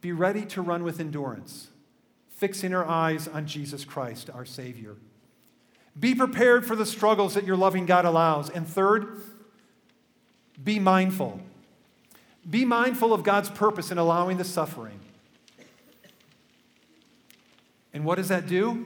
Be 0.00 0.12
ready 0.12 0.44
to 0.46 0.62
run 0.62 0.84
with 0.84 1.00
endurance, 1.00 1.68
fixing 2.30 2.74
our 2.74 2.84
eyes 2.84 3.28
on 3.28 3.46
Jesus 3.46 3.84
Christ, 3.84 4.30
our 4.32 4.44
Savior. 4.44 4.96
Be 5.98 6.14
prepared 6.14 6.66
for 6.66 6.76
the 6.76 6.86
struggles 6.86 7.34
that 7.34 7.44
your 7.44 7.56
loving 7.56 7.86
God 7.86 8.04
allows. 8.04 8.50
And 8.50 8.68
third, 8.68 9.22
be 10.62 10.78
mindful. 10.78 11.40
Be 12.48 12.64
mindful 12.64 13.12
of 13.12 13.22
God's 13.22 13.48
purpose 13.48 13.90
in 13.90 13.98
allowing 13.98 14.36
the 14.36 14.44
suffering. 14.44 15.00
And 17.92 18.04
what 18.04 18.16
does 18.16 18.28
that 18.28 18.46
do? 18.46 18.84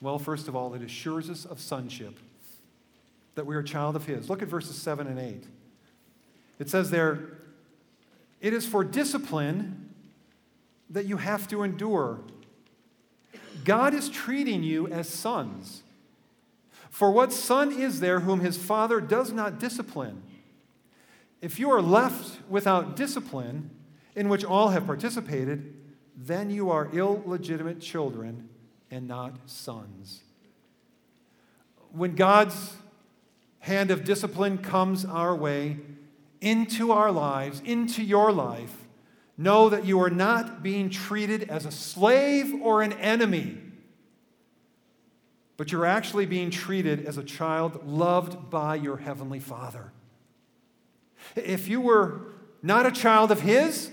Well, 0.00 0.18
first 0.18 0.48
of 0.48 0.56
all, 0.56 0.74
it 0.74 0.82
assures 0.82 1.30
us 1.30 1.44
of 1.44 1.60
sonship, 1.60 2.18
that 3.36 3.46
we 3.46 3.54
are 3.54 3.60
a 3.60 3.64
child 3.64 3.94
of 3.94 4.06
His. 4.06 4.28
Look 4.28 4.42
at 4.42 4.48
verses 4.48 4.76
7 4.76 5.06
and 5.06 5.18
8. 5.18 5.44
It 6.58 6.68
says 6.68 6.90
there, 6.90 7.20
It 8.40 8.52
is 8.52 8.66
for 8.66 8.82
discipline 8.82 9.89
that 10.90 11.06
you 11.06 11.16
have 11.16 11.48
to 11.48 11.62
endure. 11.62 12.20
God 13.64 13.94
is 13.94 14.08
treating 14.08 14.62
you 14.62 14.88
as 14.88 15.08
sons. 15.08 15.82
For 16.90 17.10
what 17.10 17.32
son 17.32 17.72
is 17.72 18.00
there 18.00 18.20
whom 18.20 18.40
his 18.40 18.56
father 18.56 19.00
does 19.00 19.32
not 19.32 19.60
discipline? 19.60 20.22
If 21.40 21.58
you 21.58 21.70
are 21.70 21.80
left 21.80 22.40
without 22.48 22.96
discipline, 22.96 23.70
in 24.14 24.28
which 24.28 24.44
all 24.44 24.68
have 24.68 24.86
participated, 24.86 25.74
then 26.16 26.50
you 26.50 26.70
are 26.70 26.90
illegitimate 26.92 27.80
children 27.80 28.48
and 28.90 29.06
not 29.06 29.48
sons. 29.48 30.22
When 31.92 32.14
God's 32.14 32.74
hand 33.60 33.90
of 33.90 34.04
discipline 34.04 34.58
comes 34.58 35.04
our 35.04 35.34
way, 35.34 35.78
into 36.40 36.92
our 36.92 37.12
lives, 37.12 37.62
into 37.64 38.02
your 38.02 38.32
life, 38.32 38.88
know 39.40 39.70
that 39.70 39.86
you 39.86 39.98
are 40.00 40.10
not 40.10 40.62
being 40.62 40.90
treated 40.90 41.48
as 41.48 41.64
a 41.64 41.70
slave 41.70 42.52
or 42.62 42.82
an 42.82 42.92
enemy, 42.92 43.56
but 45.56 45.72
you're 45.72 45.86
actually 45.86 46.26
being 46.26 46.50
treated 46.50 47.06
as 47.06 47.16
a 47.16 47.24
child 47.24 47.86
loved 47.86 48.50
by 48.50 48.74
your 48.74 48.98
Heavenly 48.98 49.40
Father. 49.40 49.92
If 51.34 51.68
you 51.68 51.80
were 51.80 52.20
not 52.62 52.84
a 52.84 52.90
child 52.90 53.30
of 53.30 53.40
His, 53.40 53.90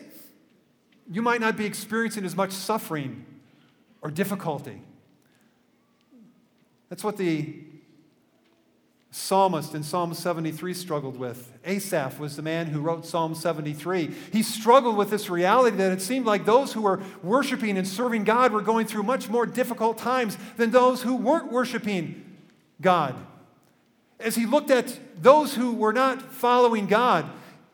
you 1.10 1.21
might 1.21 1.39
not 1.39 1.55
be 1.55 1.65
experiencing 1.65 2.25
as 2.25 2.36
much 2.36 2.51
suffering 2.51 3.25
or 4.01 4.12
difficulty. 4.12 4.81
That's 6.89 7.05
what 7.05 7.15
the 7.15 7.63
psalmist 9.18 9.74
in 9.74 9.84
Psalm 9.84 10.13
73 10.13 10.74
struggled 10.74 11.18
with. 11.18 11.51
Asaph 11.65 12.20
was 12.20 12.36
the 12.36 12.41
man 12.41 12.68
who 12.68 12.82
wrote 12.82 13.05
Psalm 13.05 13.36
73. 13.36 14.13
He 14.32 14.43
struggled 14.43 14.95
with 14.95 15.09
this 15.09 15.30
reality 15.30 15.76
that 15.78 15.91
it 15.91 16.01
seemed 16.01 16.26
like 16.26 16.45
those 16.45 16.74
who 16.74 16.82
were 16.82 17.01
worshiping 17.24 17.78
and 17.78 17.88
serving 17.88 18.24
God 18.24 18.51
were 18.51 18.61
going 18.61 18.88
through 18.88 19.03
much 19.03 19.30
more 19.30 19.45
difficult 19.45 19.97
times 19.97 20.38
than 20.55 20.72
those 20.72 21.01
who 21.01 21.15
weren't 21.15 21.51
worshiping 21.51 22.38
God 22.80 23.15
as 24.20 24.36
he 24.36 24.45
looked 24.45 24.72
at 24.72 24.99
those 25.22 25.55
who 25.55 25.74
were 25.74 25.93
not 25.93 26.22
following 26.34 26.88
God, 26.88 27.30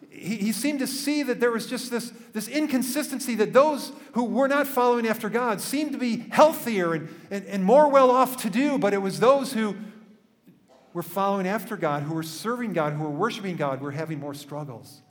he, 0.10 0.38
he, 0.38 0.52
seemed 0.52 0.80
to 0.80 0.88
see 0.88 1.24
that 1.24 1.40
there 1.40 1.52
was 1.52 1.68
just 1.68 1.90
this, 1.90 2.12
this 2.34 2.48
inconsistency 2.48 3.36
that 3.36 3.54
those 3.54 3.92
who 4.14 4.24
were 4.24 4.48
not 4.48 4.68
following 4.68 5.08
after 5.08 5.30
God 5.30 5.60
seemed 5.60 5.94
to 5.94 5.98
be 5.98 6.26
healthier 6.30 6.94
and, 6.94 7.10
and, 7.32 7.46
and 7.46 7.64
more 7.64 7.90
well 7.90 8.12
off 8.12 8.38
to 8.38 8.50
do, 8.50 8.78
but 8.78 8.94
it 8.94 9.00
was 9.00 9.20
those 9.20 9.54
who 9.54 9.76
were 10.94 11.04
following 11.04 11.48
after 11.48 11.76
God, 11.76 12.04
who 12.04 12.18
are 12.18 12.24
serving 12.24 12.74
God, 12.74 12.94
who 12.94 13.04
are 13.04 13.10
worshiping 13.10 13.56
God, 13.56 13.82
we're 13.82 13.92
having 13.92 14.20
more 14.20 14.34
struggles. 14.34 15.02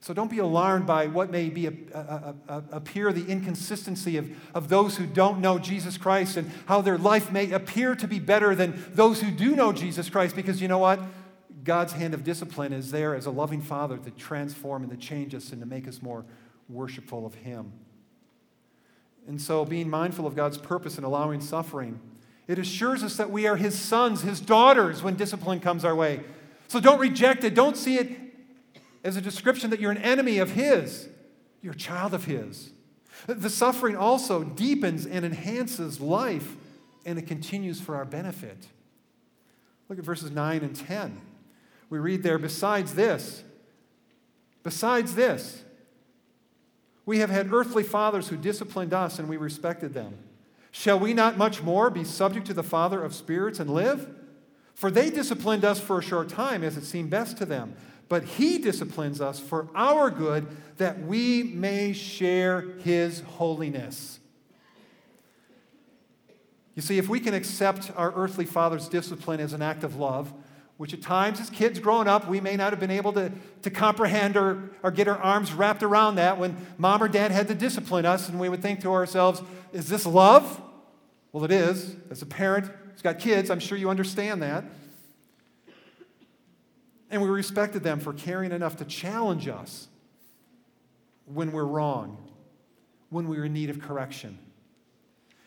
So 0.00 0.14
don't 0.14 0.30
be 0.30 0.38
alarmed 0.38 0.86
by 0.86 1.08
what 1.08 1.30
may 1.30 1.48
be 1.48 1.66
a, 1.66 1.72
a, 1.92 2.34
a, 2.48 2.62
appear 2.70 3.12
the 3.12 3.26
inconsistency 3.26 4.16
of, 4.16 4.30
of 4.54 4.68
those 4.68 4.96
who 4.96 5.06
don't 5.06 5.40
know 5.40 5.58
Jesus 5.58 5.98
Christ 5.98 6.36
and 6.36 6.50
how 6.66 6.80
their 6.80 6.98
life 6.98 7.32
may 7.32 7.50
appear 7.50 7.96
to 7.96 8.06
be 8.06 8.20
better 8.20 8.54
than 8.54 8.80
those 8.92 9.20
who 9.20 9.32
do 9.32 9.56
know 9.56 9.72
Jesus 9.72 10.08
Christ 10.08 10.36
because 10.36 10.62
you 10.62 10.68
know 10.68 10.78
what? 10.78 11.00
God's 11.64 11.92
hand 11.92 12.14
of 12.14 12.22
discipline 12.22 12.72
is 12.72 12.92
there 12.92 13.16
as 13.16 13.26
a 13.26 13.30
loving 13.30 13.60
father 13.60 13.98
to 13.98 14.10
transform 14.12 14.84
and 14.84 14.90
to 14.92 14.96
change 14.96 15.34
us 15.34 15.50
and 15.50 15.60
to 15.60 15.66
make 15.66 15.88
us 15.88 16.00
more 16.00 16.24
worshipful 16.68 17.26
of 17.26 17.34
Him. 17.34 17.72
And 19.26 19.40
so, 19.40 19.64
being 19.64 19.90
mindful 19.90 20.26
of 20.26 20.34
God's 20.36 20.56
purpose 20.56 20.96
in 20.96 21.04
allowing 21.04 21.40
suffering, 21.40 22.00
it 22.48 22.58
assures 22.58 23.04
us 23.04 23.16
that 23.16 23.30
we 23.30 23.46
are 23.46 23.56
His 23.56 23.78
sons, 23.78 24.22
His 24.22 24.40
daughters 24.40 25.02
when 25.02 25.14
discipline 25.14 25.60
comes 25.60 25.84
our 25.84 25.94
way. 25.94 26.24
So, 26.66 26.80
don't 26.80 26.98
reject 26.98 27.44
it. 27.44 27.54
Don't 27.54 27.76
see 27.76 27.98
it 27.98 28.10
as 29.04 29.16
a 29.16 29.20
description 29.20 29.70
that 29.70 29.80
you're 29.80 29.92
an 29.92 29.98
enemy 29.98 30.38
of 30.38 30.50
His, 30.50 31.08
you're 31.62 31.74
a 31.74 31.76
child 31.76 32.14
of 32.14 32.24
His. 32.24 32.70
The 33.26 33.50
suffering 33.50 33.96
also 33.96 34.44
deepens 34.44 35.06
and 35.06 35.24
enhances 35.24 36.00
life, 36.00 36.56
and 37.04 37.18
it 37.18 37.26
continues 37.26 37.80
for 37.80 37.96
our 37.96 38.04
benefit. 38.04 38.68
Look 39.88 39.98
at 39.98 40.04
verses 40.04 40.30
9 40.30 40.62
and 40.62 40.76
10. 40.76 41.20
We 41.90 41.98
read 41.98 42.22
there, 42.22 42.38
besides 42.38 42.94
this, 42.94 43.42
besides 44.62 45.14
this, 45.14 45.62
we 47.06 47.18
have 47.20 47.30
had 47.30 47.52
earthly 47.52 47.82
fathers 47.82 48.28
who 48.28 48.36
disciplined 48.36 48.92
us 48.92 49.18
and 49.18 49.28
we 49.28 49.38
respected 49.38 49.94
them. 49.94 50.18
Shall 50.70 50.98
we 50.98 51.14
not 51.14 51.38
much 51.38 51.62
more 51.62 51.90
be 51.90 52.04
subject 52.04 52.46
to 52.46 52.54
the 52.54 52.62
Father 52.62 53.02
of 53.02 53.14
spirits 53.14 53.58
and 53.58 53.70
live? 53.70 54.14
For 54.74 54.90
they 54.90 55.10
disciplined 55.10 55.64
us 55.64 55.80
for 55.80 55.98
a 55.98 56.02
short 56.02 56.28
time 56.28 56.62
as 56.62 56.76
it 56.76 56.84
seemed 56.84 57.10
best 57.10 57.36
to 57.38 57.44
them. 57.44 57.74
But 58.08 58.24
he 58.24 58.58
disciplines 58.58 59.20
us 59.20 59.38
for 59.38 59.68
our 59.74 60.10
good 60.10 60.46
that 60.78 61.00
we 61.00 61.42
may 61.42 61.92
share 61.92 62.60
his 62.78 63.20
holiness. 63.20 64.20
You 66.74 66.82
see, 66.82 66.96
if 66.96 67.08
we 67.08 67.18
can 67.18 67.34
accept 67.34 67.90
our 67.96 68.12
earthly 68.14 68.44
father's 68.44 68.88
discipline 68.88 69.40
as 69.40 69.52
an 69.52 69.62
act 69.62 69.82
of 69.82 69.96
love, 69.96 70.32
which 70.76 70.94
at 70.94 71.02
times 71.02 71.40
as 71.40 71.50
kids 71.50 71.80
growing 71.80 72.06
up, 72.06 72.28
we 72.28 72.40
may 72.40 72.54
not 72.54 72.72
have 72.72 72.78
been 72.78 72.92
able 72.92 73.12
to, 73.14 73.32
to 73.62 73.70
comprehend 73.70 74.36
or, 74.36 74.70
or 74.84 74.92
get 74.92 75.08
our 75.08 75.18
arms 75.18 75.52
wrapped 75.52 75.82
around 75.82 76.14
that 76.14 76.38
when 76.38 76.56
mom 76.78 77.02
or 77.02 77.08
dad 77.08 77.32
had 77.32 77.48
to 77.48 77.54
discipline 77.54 78.06
us, 78.06 78.28
and 78.28 78.38
we 78.38 78.48
would 78.48 78.62
think 78.62 78.80
to 78.80 78.92
ourselves, 78.92 79.42
is 79.72 79.88
this 79.88 80.06
love? 80.06 80.60
Well, 81.32 81.44
it 81.44 81.52
is. 81.52 81.96
As 82.10 82.22
a 82.22 82.26
parent 82.26 82.70
who's 82.92 83.02
got 83.02 83.18
kids, 83.18 83.50
I'm 83.50 83.60
sure 83.60 83.76
you 83.78 83.90
understand 83.90 84.42
that. 84.42 84.64
And 87.10 87.22
we 87.22 87.28
respected 87.28 87.82
them 87.82 88.00
for 88.00 88.12
caring 88.12 88.52
enough 88.52 88.76
to 88.76 88.84
challenge 88.84 89.48
us 89.48 89.88
when 91.26 91.52
we're 91.52 91.64
wrong, 91.64 92.18
when 93.10 93.28
we're 93.28 93.44
in 93.44 93.52
need 93.52 93.70
of 93.70 93.80
correction. 93.80 94.38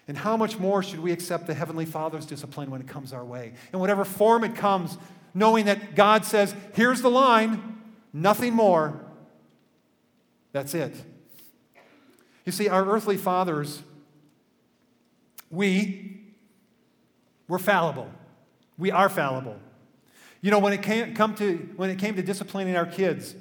And 0.08 0.18
how 0.18 0.36
much 0.36 0.58
more 0.58 0.82
should 0.84 1.00
we 1.00 1.12
accept 1.12 1.48
the 1.48 1.54
Heavenly 1.54 1.86
Father's 1.86 2.26
discipline 2.26 2.72
when 2.72 2.82
it 2.82 2.88
comes 2.88 3.14
our 3.14 3.24
way? 3.24 3.54
In 3.72 3.80
whatever 3.80 4.04
form 4.04 4.44
it 4.44 4.56
comes, 4.56 4.98
knowing 5.34 5.66
that 5.66 5.96
God 5.96 6.26
says, 6.26 6.54
here's 6.74 7.02
the 7.02 7.10
line, 7.10 7.82
nothing 8.12 8.54
more. 8.54 9.00
That's 10.52 10.74
it. 10.74 10.96
You 12.46 12.52
see, 12.52 12.68
our 12.68 12.86
earthly 12.90 13.18
fathers, 13.18 13.84
we, 15.52 16.24
we're 17.48 17.60
fallible. 17.60 18.10
We 18.78 18.92
are 18.92 19.10
fallible. 19.10 19.60
You 20.42 20.50
know, 20.50 20.60
when 20.60 20.74
it 20.74 20.82
came, 20.82 21.14
come 21.14 21.36
to, 21.36 21.70
when 21.76 21.90
it 21.90 22.00
came 22.00 22.16
to 22.16 22.24
disciplining 22.24 22.76
our 22.76 22.86
kids, 22.86 23.36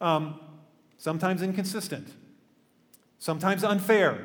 um, 0.00 0.38
sometimes 0.98 1.42
inconsistent, 1.42 2.08
sometimes 3.18 3.64
unfair, 3.64 4.24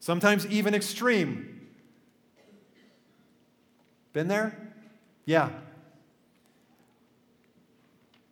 sometimes 0.00 0.46
even 0.46 0.74
extreme. 0.74 1.66
Been 4.12 4.28
there? 4.28 4.58
Yeah. 5.26 5.50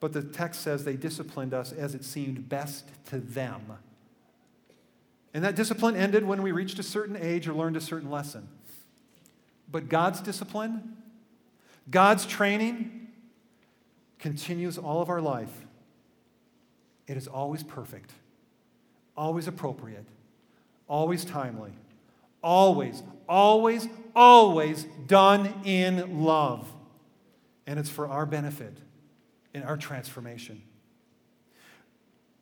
But 0.00 0.12
the 0.12 0.22
text 0.22 0.62
says 0.62 0.84
they 0.84 0.96
disciplined 0.96 1.54
us 1.54 1.72
as 1.72 1.94
it 1.94 2.04
seemed 2.04 2.48
best 2.48 2.88
to 3.06 3.18
them. 3.18 3.62
And 5.36 5.44
that 5.44 5.54
discipline 5.54 5.96
ended 5.96 6.24
when 6.24 6.40
we 6.40 6.50
reached 6.50 6.78
a 6.78 6.82
certain 6.82 7.14
age 7.14 7.46
or 7.46 7.52
learned 7.52 7.76
a 7.76 7.80
certain 7.82 8.10
lesson. 8.10 8.48
But 9.70 9.90
God's 9.90 10.22
discipline, 10.22 10.96
God's 11.90 12.24
training 12.24 13.08
continues 14.18 14.78
all 14.78 15.02
of 15.02 15.10
our 15.10 15.20
life. 15.20 15.52
It 17.06 17.18
is 17.18 17.28
always 17.28 17.62
perfect, 17.62 18.12
always 19.14 19.46
appropriate, 19.46 20.06
always 20.88 21.22
timely, 21.22 21.72
always, 22.42 23.02
always, 23.28 23.88
always 24.14 24.84
done 25.06 25.52
in 25.66 26.24
love. 26.24 26.66
And 27.66 27.78
it's 27.78 27.90
for 27.90 28.08
our 28.08 28.24
benefit 28.24 28.72
in 29.52 29.64
our 29.64 29.76
transformation. 29.76 30.62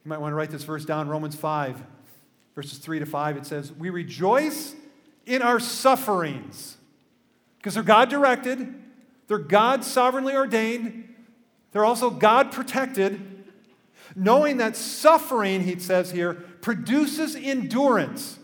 You 0.05 0.09
might 0.09 0.21
want 0.21 0.31
to 0.31 0.37
write 0.37 0.51
this 0.51 0.63
verse 0.63 0.85
down 0.85 1.09
Romans 1.09 1.35
5, 1.35 1.83
verses 2.55 2.79
3 2.79 3.01
to 3.01 3.07
5. 3.07 3.37
It 3.37 3.47
says, 3.47 3.73
We 3.73 3.91
rejoice 3.91 4.75
in 5.27 5.43
our 5.43 5.61
sufferings 5.61 6.77
because 7.59 7.75
they're 7.75 7.83
God 7.83 8.11
directed, 8.11 8.75
they're 9.27 9.39
God 9.39 9.85
sovereignly 9.85 10.35
ordained, 10.35 11.15
they're 11.73 11.85
also 11.85 12.11
God 12.11 12.53
protected, 12.53 13.21
knowing 14.15 14.59
that 14.59 14.77
suffering, 14.77 15.63
he 15.63 15.79
says 15.79 16.11
here, 16.11 16.35
produces 16.35 17.35
endurance. 17.35 18.39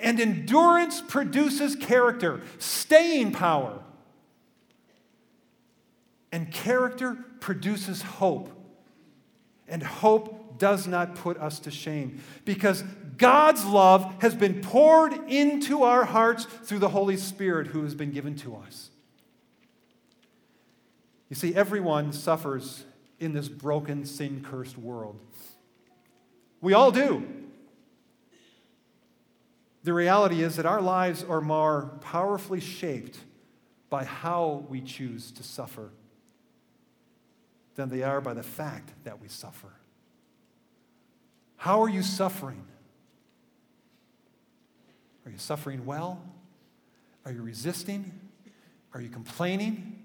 And 0.00 0.20
endurance 0.20 1.00
produces 1.00 1.74
character, 1.74 2.40
staying 2.58 3.32
power. 3.32 3.80
And 6.30 6.52
character 6.52 7.16
produces 7.40 8.02
hope. 8.02 8.50
And 9.66 9.82
hope 9.82 10.58
does 10.58 10.86
not 10.86 11.14
put 11.14 11.36
us 11.38 11.60
to 11.60 11.70
shame 11.70 12.20
because 12.44 12.82
God's 13.18 13.64
love 13.64 14.14
has 14.20 14.34
been 14.34 14.60
poured 14.60 15.12
into 15.28 15.82
our 15.82 16.04
hearts 16.04 16.44
through 16.44 16.78
the 16.78 16.88
Holy 16.88 17.16
Spirit 17.16 17.66
who 17.66 17.82
has 17.82 17.94
been 17.94 18.12
given 18.12 18.36
to 18.36 18.56
us. 18.56 18.90
You 21.28 21.36
see, 21.36 21.54
everyone 21.54 22.12
suffers 22.12 22.84
in 23.18 23.32
this 23.32 23.48
broken, 23.48 24.06
sin 24.06 24.44
cursed 24.48 24.78
world. 24.78 25.20
We 26.60 26.72
all 26.72 26.90
do. 26.90 27.26
The 29.82 29.92
reality 29.92 30.42
is 30.42 30.56
that 30.56 30.66
our 30.66 30.80
lives 30.80 31.24
are 31.24 31.40
more 31.40 31.98
powerfully 32.00 32.60
shaped 32.60 33.18
by 33.90 34.04
how 34.04 34.64
we 34.68 34.80
choose 34.80 35.32
to 35.32 35.42
suffer 35.42 35.90
than 37.74 37.88
they 37.88 38.02
are 38.02 38.20
by 38.20 38.34
the 38.34 38.42
fact 38.42 38.90
that 39.04 39.20
we 39.20 39.28
suffer. 39.28 39.72
How 41.56 41.82
are 41.82 41.88
you 41.88 42.02
suffering? 42.02 42.64
Are 45.28 45.30
you 45.30 45.36
suffering 45.36 45.84
well? 45.84 46.22
Are 47.26 47.32
you 47.32 47.42
resisting? 47.42 48.18
Are 48.94 49.00
you 49.02 49.10
complaining? 49.10 50.00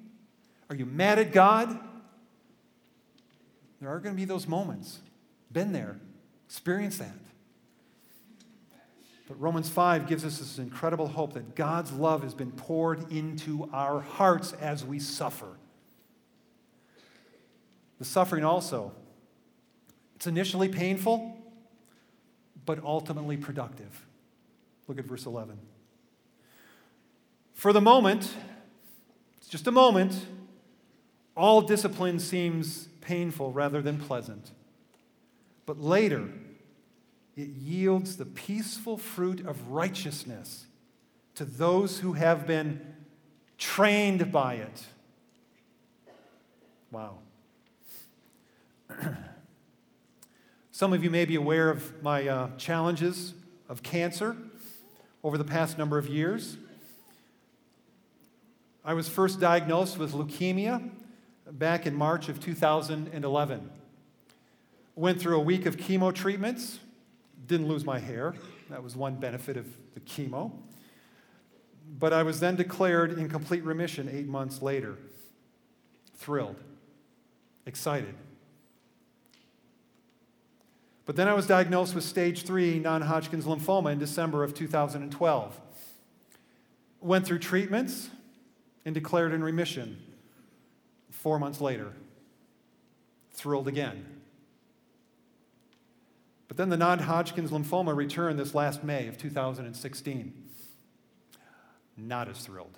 Are 0.69 0.75
you 0.75 0.85
mad 0.85 1.17
at 1.17 1.31
God? 1.31 1.79
There 3.79 3.89
are 3.89 3.99
going 3.99 4.13
to 4.13 4.19
be 4.19 4.25
those 4.25 4.49
moments. 4.49 4.99
Been 5.49 5.71
there, 5.71 5.95
experienced 6.45 6.99
that. 6.99 7.13
But 9.29 9.39
Romans 9.39 9.69
5 9.69 10.07
gives 10.07 10.25
us 10.25 10.39
this 10.39 10.57
incredible 10.57 11.07
hope 11.07 11.35
that 11.35 11.55
God's 11.55 11.93
love 11.93 12.23
has 12.23 12.33
been 12.33 12.51
poured 12.51 13.09
into 13.09 13.69
our 13.71 14.01
hearts 14.01 14.51
as 14.51 14.83
we 14.83 14.99
suffer. 14.99 15.47
The 17.97 18.03
suffering 18.03 18.43
also, 18.43 18.91
it's 20.17 20.27
initially 20.27 20.67
painful, 20.67 21.37
but 22.65 22.83
ultimately 22.83 23.37
productive. 23.37 24.05
Look 24.87 24.99
at 24.99 25.05
verse 25.05 25.25
11. 25.25 25.57
For 27.53 27.71
the 27.71 27.81
moment, 27.81 28.33
it's 29.37 29.47
just 29.47 29.67
a 29.67 29.71
moment, 29.71 30.25
all 31.35 31.61
discipline 31.61 32.19
seems 32.19 32.89
painful 33.01 33.51
rather 33.51 33.81
than 33.81 33.99
pleasant. 33.99 34.51
But 35.65 35.79
later, 35.79 36.29
it 37.35 37.47
yields 37.49 38.17
the 38.17 38.25
peaceful 38.25 38.97
fruit 38.97 39.45
of 39.45 39.69
righteousness 39.69 40.65
to 41.35 41.45
those 41.45 41.99
who 41.99 42.13
have 42.13 42.45
been 42.45 42.81
trained 43.57 44.31
by 44.31 44.55
it. 44.55 44.85
Wow. 46.91 47.19
Some 50.71 50.93
of 50.93 51.03
you 51.03 51.09
may 51.09 51.25
be 51.25 51.35
aware 51.35 51.69
of 51.69 52.03
my 52.03 52.27
uh, 52.27 52.49
challenges 52.57 53.33
of 53.69 53.81
cancer 53.81 54.35
over 55.23 55.37
the 55.37 55.43
past 55.43 55.77
number 55.77 55.97
of 55.97 56.07
years. 56.07 56.57
I 58.83 58.93
was 58.93 59.07
first 59.07 59.39
diagnosed 59.39 59.97
with 59.97 60.11
leukemia 60.11 60.89
back 61.49 61.85
in 61.85 61.95
March 61.95 62.27
of 62.27 62.41
2011. 62.41 63.69
Went 64.95 65.21
through 65.21 65.37
a 65.37 65.41
week 65.41 65.65
of 65.65 65.77
chemo 65.77 66.13
treatments, 66.13 66.79
didn't 67.47 67.67
lose 67.67 67.85
my 67.85 67.99
hair. 67.99 68.35
That 68.69 68.83
was 68.83 68.95
one 68.95 69.15
benefit 69.15 69.55
of 69.55 69.65
the 69.93 70.01
chemo. 70.01 70.51
But 71.99 72.11
I 72.11 72.23
was 72.23 72.39
then 72.39 72.55
declared 72.55 73.17
in 73.17 73.29
complete 73.29 73.63
remission 73.63 74.09
eight 74.11 74.27
months 74.27 74.61
later. 74.61 74.97
Thrilled. 76.15 76.57
excited. 77.65 78.15
But 81.05 81.15
then 81.15 81.27
I 81.27 81.33
was 81.33 81.47
diagnosed 81.47 81.95
with 81.95 82.03
stage 82.03 82.43
three 82.43 82.79
non 82.79 83.01
Hodgkin's 83.01 83.45
lymphoma 83.45 83.91
in 83.91 83.99
December 83.99 84.43
of 84.43 84.53
2012. 84.53 85.59
Went 87.01 87.25
through 87.25 87.39
treatments 87.39 88.09
and 88.85 88.95
declared 88.95 89.33
in 89.33 89.43
remission 89.43 90.01
four 91.11 91.39
months 91.39 91.59
later. 91.59 91.91
Thrilled 93.31 93.67
again. 93.67 94.05
But 96.47 96.57
then 96.57 96.69
the 96.69 96.77
non 96.77 96.99
Hodgkin's 96.99 97.51
lymphoma 97.51 97.95
returned 97.95 98.39
this 98.39 98.53
last 98.53 98.83
May 98.83 99.07
of 99.07 99.17
2016. 99.17 100.33
Not 101.97 102.29
as 102.29 102.39
thrilled. 102.39 102.77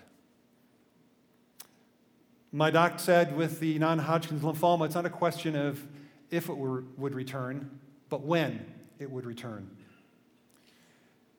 My 2.51 2.71
doc 2.71 2.99
said 2.99 3.35
with 3.35 3.59
the 3.59 3.77
non 3.77 3.99
Hodgkin's 3.99 4.41
lymphoma, 4.41 4.85
it's 4.85 4.95
not 4.95 5.05
a 5.05 5.09
question 5.09 5.55
of 5.55 5.85
if 6.31 6.49
it 6.49 6.57
were, 6.57 6.85
would 6.97 7.13
return, 7.13 7.79
but 8.09 8.21
when 8.21 8.65
it 8.99 9.11
would 9.11 9.25
return. 9.25 9.69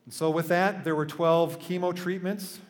And 0.04 0.14
so, 0.14 0.30
with 0.30 0.48
that, 0.48 0.84
there 0.84 0.94
were 0.94 1.06
12 1.06 1.58
chemo 1.58 1.94
treatments 1.94 2.60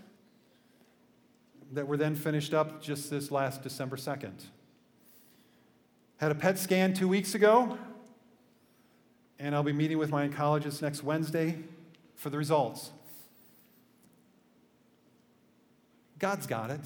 that 1.72 1.86
were 1.86 1.96
then 1.96 2.14
finished 2.14 2.54
up 2.54 2.80
just 2.80 3.10
this 3.10 3.30
last 3.30 3.62
December 3.62 3.96
2nd. 3.96 4.44
Had 6.18 6.30
a 6.30 6.34
PET 6.34 6.58
scan 6.58 6.94
two 6.94 7.08
weeks 7.08 7.34
ago, 7.34 7.76
and 9.38 9.54
I'll 9.54 9.62
be 9.62 9.72
meeting 9.72 9.98
with 9.98 10.10
my 10.10 10.26
oncologist 10.26 10.80
next 10.80 11.02
Wednesday 11.02 11.58
for 12.14 12.30
the 12.30 12.38
results. 12.38 12.90
God's 16.18 16.46
got 16.46 16.70
it. 16.70 16.80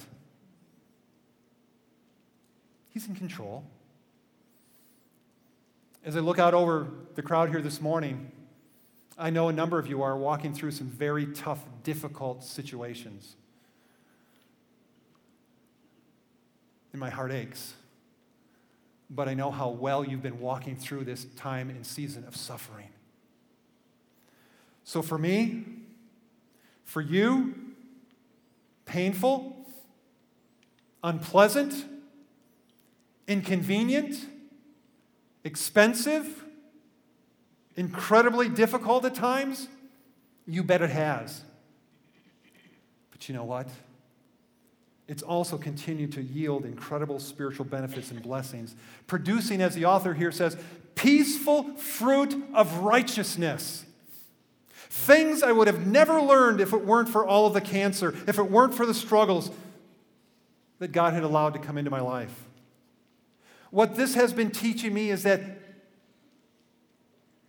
He's 2.89 3.07
in 3.07 3.15
control. 3.15 3.65
As 6.03 6.17
I 6.17 6.21
look 6.21 6.39
out 6.39 6.55
over 6.55 6.89
the 7.15 7.23
crowd 7.23 7.51
here 7.51 7.61
this 7.61 7.81
morning, 7.81 8.33
I 9.19 9.29
know 9.29 9.49
a 9.49 9.53
number 9.53 9.79
of 9.79 9.87
you 9.87 10.03
are 10.03 10.17
walking 10.17 10.55
through 10.55 10.71
some 10.71 10.87
very 10.87 11.27
tough, 11.27 11.63
difficult 11.83 12.43
situations. 12.43 13.37
And 16.93 17.01
my 17.01 17.11
heart 17.11 17.33
aches. 17.33 17.75
But 19.11 19.29
I 19.29 19.35
know 19.35 19.51
how 19.51 19.69
well 19.69 20.03
you've 20.03 20.23
been 20.23 20.41
walking 20.41 20.75
through 20.75 21.05
this 21.05 21.27
time 21.37 21.69
and 21.69 21.85
season 21.85 22.25
of 22.27 22.35
suffering. 22.35 22.89
So 24.85 25.03
for 25.03 25.19
me, 25.19 25.65
for 26.85 27.03
you, 27.03 27.55
painful, 28.87 29.55
unpleasant, 31.05 31.85
inconvenient, 33.29 34.17
expensive, 35.45 36.45
incredibly 37.77 38.49
difficult 38.49 39.05
at 39.05 39.15
times? 39.15 39.69
You 40.47 40.63
bet 40.63 40.83
it 40.83 40.91
has. 40.91 41.43
But 43.11 43.29
you 43.29 43.35
know 43.35 43.45
what? 43.45 43.69
It's 45.07 45.23
also 45.23 45.59
continued 45.59 46.13
to 46.13 46.23
yield 46.23 46.65
incredible 46.65 47.19
spiritual 47.19 47.65
benefits 47.65 48.13
and 48.13 48.23
blessings, 48.23 48.77
producing, 49.09 49.61
as 49.61 49.75
the 49.75 49.85
author 49.85 50.15
here 50.15 50.31
says, 50.31 50.57
peaceful 50.95 51.65
fruit 51.75 52.35
of 52.55 52.79
righteousness. 52.79 53.85
Things 54.73 55.43
I 55.43 55.53
would 55.53 55.67
have 55.67 55.87
never 55.87 56.21
learned 56.21 56.61
if 56.61 56.73
it 56.73 56.85
weren't 56.85 57.09
for 57.09 57.27
all 57.27 57.47
of 57.47 57.55
the 57.55 57.61
cancer, 57.61 58.15
if 58.27 58.39
it 58.39 58.51
weren't 58.51 58.75
for 58.75 58.87
the 58.87 58.95
struggles 58.95 59.51
that 60.79 60.93
God 60.93 61.13
had 61.13 61.23
allowed 61.23 61.55
to 61.55 61.59
come 61.59 61.77
into 61.77 61.91
my 61.91 62.01
life. 62.01 62.35
What 63.71 63.97
this 63.97 64.15
has 64.15 64.33
been 64.33 64.51
teaching 64.51 64.93
me 64.93 65.11
is 65.11 65.23
that 65.23 65.41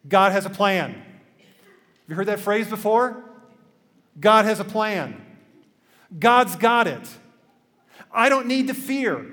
God 0.07 0.31
has 0.31 0.45
a 0.45 0.49
plan. 0.49 0.91
Have 0.91 1.03
you 2.07 2.15
heard 2.15 2.27
that 2.27 2.39
phrase 2.39 2.67
before? 2.67 3.23
God 4.19 4.45
has 4.45 4.59
a 4.59 4.63
plan. 4.63 5.21
God's 6.17 6.55
got 6.55 6.87
it. 6.87 7.07
I 8.11 8.29
don't 8.29 8.47
need 8.47 8.67
to 8.67 8.73
fear. 8.73 9.25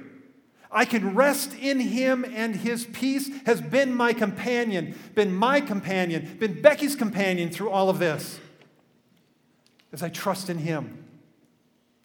I 0.70 0.84
can 0.84 1.14
rest 1.14 1.54
in 1.54 1.80
Him, 1.80 2.24
and 2.24 2.54
His 2.54 2.84
peace 2.84 3.30
has 3.46 3.60
been 3.60 3.94
my 3.94 4.12
companion, 4.12 4.96
been 5.14 5.34
my 5.34 5.60
companion, 5.60 6.36
been 6.38 6.60
Becky's 6.60 6.94
companion 6.94 7.50
through 7.50 7.70
all 7.70 7.88
of 7.88 7.98
this. 7.98 8.38
As 9.92 10.02
I 10.02 10.10
trust 10.10 10.50
in 10.50 10.58
Him. 10.58 11.04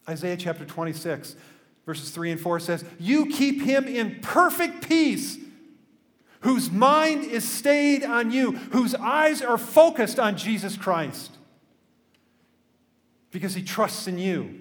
Isaiah 0.07 0.37
chapter 0.37 0.65
26 0.65 1.35
verses 1.85 2.11
3 2.11 2.31
and 2.31 2.41
4 2.41 2.59
says, 2.59 2.85
You 2.99 3.27
keep 3.27 3.61
him 3.61 3.87
in 3.87 4.19
perfect 4.21 4.87
peace, 4.87 5.37
whose 6.41 6.71
mind 6.71 7.23
is 7.23 7.47
stayed 7.49 8.03
on 8.03 8.31
you, 8.31 8.51
whose 8.51 8.95
eyes 8.95 9.41
are 9.41 9.57
focused 9.57 10.19
on 10.19 10.37
Jesus 10.37 10.77
Christ, 10.77 11.31
because 13.31 13.53
he 13.53 13.63
trusts 13.63 14.07
in 14.07 14.17
you. 14.17 14.59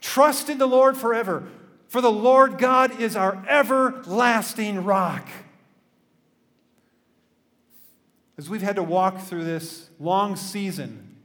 Trust 0.00 0.48
in 0.48 0.58
the 0.58 0.66
Lord 0.66 0.96
forever, 0.96 1.48
for 1.88 2.00
the 2.00 2.10
Lord 2.10 2.58
God 2.58 3.00
is 3.00 3.16
our 3.16 3.44
everlasting 3.48 4.84
rock. 4.84 5.28
As 8.36 8.48
we've 8.48 8.62
had 8.62 8.76
to 8.76 8.82
walk 8.82 9.20
through 9.20 9.44
this 9.44 9.88
long 10.00 10.34
season, 10.34 11.16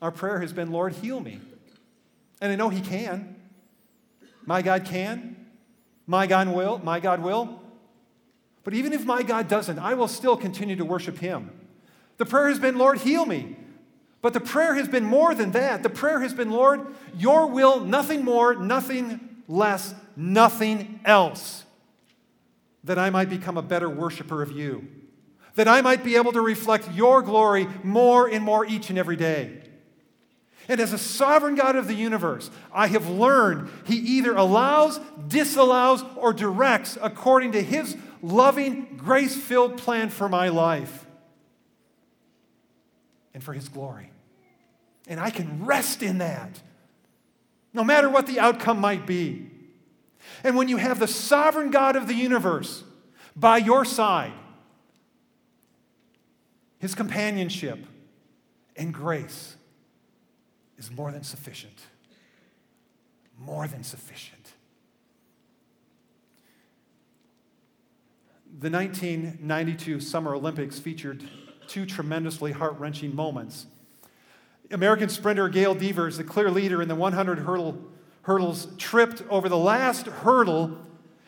our 0.00 0.10
prayer 0.10 0.40
has 0.40 0.52
been, 0.52 0.70
Lord, 0.70 0.94
heal 0.94 1.20
me. 1.20 1.40
And 2.44 2.52
I 2.52 2.56
know 2.56 2.68
He 2.68 2.82
can. 2.82 3.36
My 4.44 4.60
God 4.60 4.84
can. 4.84 5.46
My 6.06 6.26
God 6.26 6.48
will. 6.48 6.78
My 6.84 7.00
God 7.00 7.22
will. 7.22 7.58
But 8.64 8.74
even 8.74 8.92
if 8.92 9.06
my 9.06 9.22
God 9.22 9.48
doesn't, 9.48 9.78
I 9.78 9.94
will 9.94 10.08
still 10.08 10.36
continue 10.36 10.76
to 10.76 10.84
worship 10.84 11.16
Him. 11.16 11.50
The 12.18 12.26
prayer 12.26 12.50
has 12.50 12.58
been, 12.58 12.76
Lord, 12.76 12.98
heal 12.98 13.24
me. 13.24 13.56
But 14.20 14.34
the 14.34 14.40
prayer 14.40 14.74
has 14.74 14.88
been 14.88 15.06
more 15.06 15.34
than 15.34 15.52
that. 15.52 15.82
The 15.82 15.88
prayer 15.88 16.20
has 16.20 16.34
been, 16.34 16.50
Lord, 16.50 16.86
your 17.16 17.46
will, 17.46 17.80
nothing 17.80 18.22
more, 18.22 18.54
nothing 18.54 19.42
less, 19.48 19.94
nothing 20.14 21.00
else. 21.06 21.64
That 22.84 22.98
I 22.98 23.08
might 23.08 23.30
become 23.30 23.56
a 23.56 23.62
better 23.62 23.88
worshiper 23.88 24.42
of 24.42 24.52
you. 24.52 24.86
That 25.54 25.66
I 25.66 25.80
might 25.80 26.04
be 26.04 26.16
able 26.16 26.32
to 26.32 26.42
reflect 26.42 26.92
your 26.92 27.22
glory 27.22 27.68
more 27.82 28.28
and 28.28 28.44
more 28.44 28.66
each 28.66 28.90
and 28.90 28.98
every 28.98 29.16
day. 29.16 29.63
And 30.68 30.80
as 30.80 30.92
a 30.92 30.98
sovereign 30.98 31.54
God 31.54 31.76
of 31.76 31.88
the 31.88 31.94
universe, 31.94 32.50
I 32.72 32.86
have 32.86 33.08
learned 33.08 33.68
He 33.86 33.96
either 33.96 34.34
allows, 34.34 34.98
disallows, 35.28 36.02
or 36.16 36.32
directs 36.32 36.96
according 37.00 37.52
to 37.52 37.62
His 37.62 37.96
loving, 38.22 38.96
grace 38.96 39.36
filled 39.36 39.76
plan 39.76 40.08
for 40.08 40.28
my 40.28 40.48
life 40.48 41.06
and 43.34 43.42
for 43.42 43.52
His 43.52 43.68
glory. 43.68 44.10
And 45.06 45.20
I 45.20 45.30
can 45.30 45.66
rest 45.66 46.02
in 46.02 46.18
that, 46.18 46.60
no 47.74 47.84
matter 47.84 48.08
what 48.08 48.26
the 48.26 48.40
outcome 48.40 48.80
might 48.80 49.06
be. 49.06 49.50
And 50.42 50.56
when 50.56 50.68
you 50.68 50.78
have 50.78 50.98
the 50.98 51.08
sovereign 51.08 51.70
God 51.70 51.96
of 51.96 52.08
the 52.08 52.14
universe 52.14 52.82
by 53.36 53.58
your 53.58 53.84
side, 53.84 54.32
His 56.78 56.94
companionship 56.94 57.80
and 58.76 58.94
grace, 58.94 59.56
is 60.78 60.90
more 60.90 61.10
than 61.10 61.22
sufficient. 61.22 61.80
More 63.38 63.66
than 63.66 63.82
sufficient. 63.82 64.52
The 68.60 68.70
1992 68.70 70.00
Summer 70.00 70.34
Olympics 70.34 70.78
featured 70.78 71.24
two 71.66 71.86
tremendously 71.86 72.52
heart 72.52 72.78
wrenching 72.78 73.14
moments. 73.14 73.66
American 74.70 75.08
sprinter 75.08 75.48
Gail 75.48 75.74
Devers, 75.74 76.16
the 76.16 76.24
clear 76.24 76.50
leader 76.50 76.80
in 76.80 76.88
the 76.88 76.94
100 76.94 77.40
hurdle, 77.40 77.78
hurdles, 78.22 78.68
tripped 78.78 79.22
over 79.28 79.48
the 79.48 79.58
last 79.58 80.06
hurdle 80.06 80.78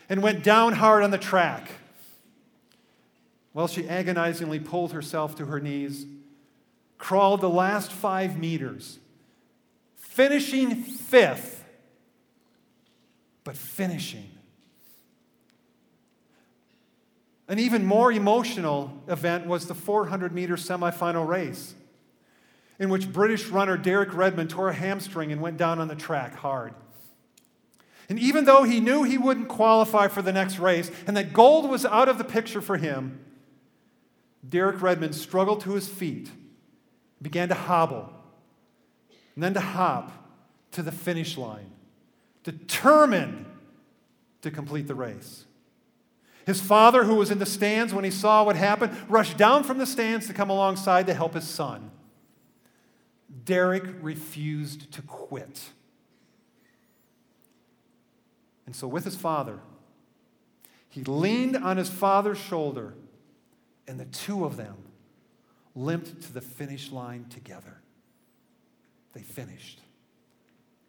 and 0.08 0.22
went 0.22 0.42
down 0.42 0.74
hard 0.74 1.02
on 1.02 1.10
the 1.10 1.18
track. 1.18 1.70
While 3.52 3.68
she 3.68 3.88
agonizingly 3.88 4.60
pulled 4.60 4.92
herself 4.92 5.34
to 5.36 5.46
her 5.46 5.60
knees, 5.60 6.06
crawled 6.98 7.40
the 7.40 7.50
last 7.50 7.90
five 7.90 8.38
meters, 8.38 8.98
finishing 10.16 10.76
fifth, 10.76 11.62
but 13.44 13.54
finishing. 13.54 14.30
An 17.48 17.58
even 17.58 17.84
more 17.84 18.10
emotional 18.10 19.02
event 19.08 19.46
was 19.46 19.66
the 19.66 19.74
400 19.74 20.32
meter 20.32 20.56
semifinal 20.56 21.28
race, 21.28 21.74
in 22.78 22.88
which 22.88 23.12
British 23.12 23.48
runner 23.48 23.76
Derek 23.76 24.14
Redmond 24.14 24.48
tore 24.48 24.70
a 24.70 24.74
hamstring 24.74 25.32
and 25.32 25.42
went 25.42 25.58
down 25.58 25.78
on 25.78 25.88
the 25.88 25.94
track 25.94 26.34
hard. 26.36 26.72
And 28.08 28.18
even 28.18 28.46
though 28.46 28.62
he 28.62 28.80
knew 28.80 29.02
he 29.02 29.18
wouldn't 29.18 29.48
qualify 29.48 30.08
for 30.08 30.22
the 30.22 30.32
next 30.32 30.58
race 30.58 30.90
and 31.06 31.14
that 31.18 31.34
gold 31.34 31.68
was 31.68 31.84
out 31.84 32.08
of 32.08 32.16
the 32.16 32.24
picture 32.24 32.62
for 32.62 32.78
him, 32.78 33.20
Derek 34.48 34.80
Redmond 34.80 35.14
struggled 35.14 35.60
to 35.62 35.74
his 35.74 35.88
feet, 35.88 36.30
began 37.20 37.48
to 37.48 37.54
hobble, 37.54 38.15
and 39.36 39.44
then 39.44 39.54
to 39.54 39.60
hop 39.60 40.10
to 40.72 40.82
the 40.82 40.90
finish 40.90 41.38
line, 41.38 41.70
determined 42.42 43.46
to 44.42 44.50
complete 44.50 44.88
the 44.88 44.94
race. 44.94 45.44
His 46.46 46.60
father, 46.60 47.04
who 47.04 47.16
was 47.16 47.30
in 47.30 47.38
the 47.38 47.46
stands 47.46 47.92
when 47.92 48.04
he 48.04 48.10
saw 48.10 48.44
what 48.44 48.56
happened, 48.56 48.96
rushed 49.08 49.36
down 49.36 49.62
from 49.62 49.78
the 49.78 49.86
stands 49.86 50.26
to 50.26 50.32
come 50.32 50.48
alongside 50.48 51.06
to 51.06 51.14
help 51.14 51.34
his 51.34 51.46
son. 51.46 51.90
Derek 53.44 53.84
refused 54.00 54.92
to 54.92 55.02
quit. 55.02 55.70
And 58.64 58.74
so, 58.74 58.88
with 58.88 59.04
his 59.04 59.16
father, 59.16 59.58
he 60.88 61.04
leaned 61.04 61.56
on 61.56 61.76
his 61.76 61.90
father's 61.90 62.38
shoulder, 62.38 62.94
and 63.86 64.00
the 64.00 64.06
two 64.06 64.44
of 64.44 64.56
them 64.56 64.76
limped 65.74 66.22
to 66.22 66.32
the 66.32 66.40
finish 66.40 66.90
line 66.90 67.26
together. 67.28 67.75
They 69.16 69.22
finished. 69.22 69.80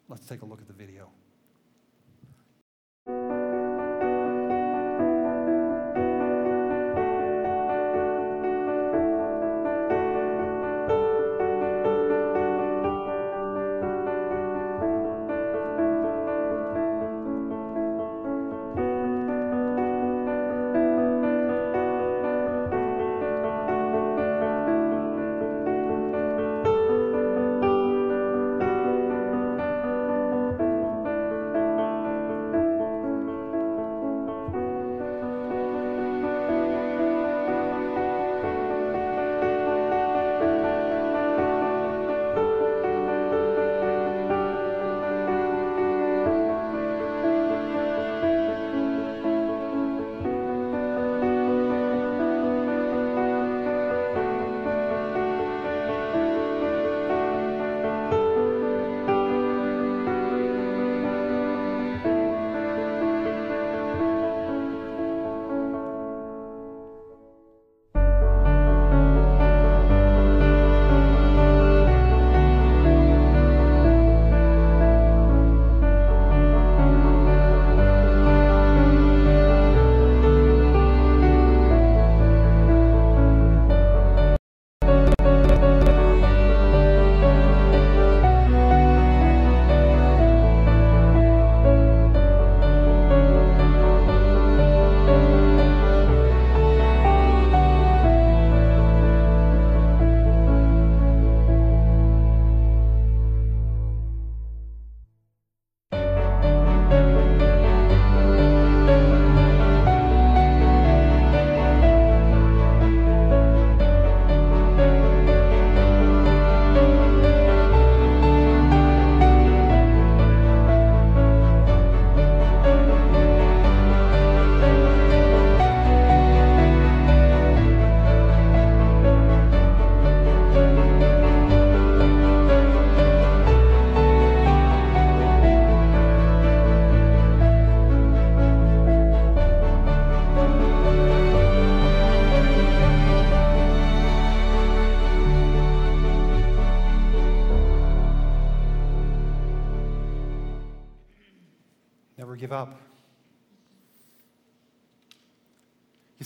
Let's 0.10 0.26
take 0.26 0.42
a 0.42 0.46
look 0.46 0.60
at 0.60 0.68
the 0.68 0.74
video. 0.74 1.08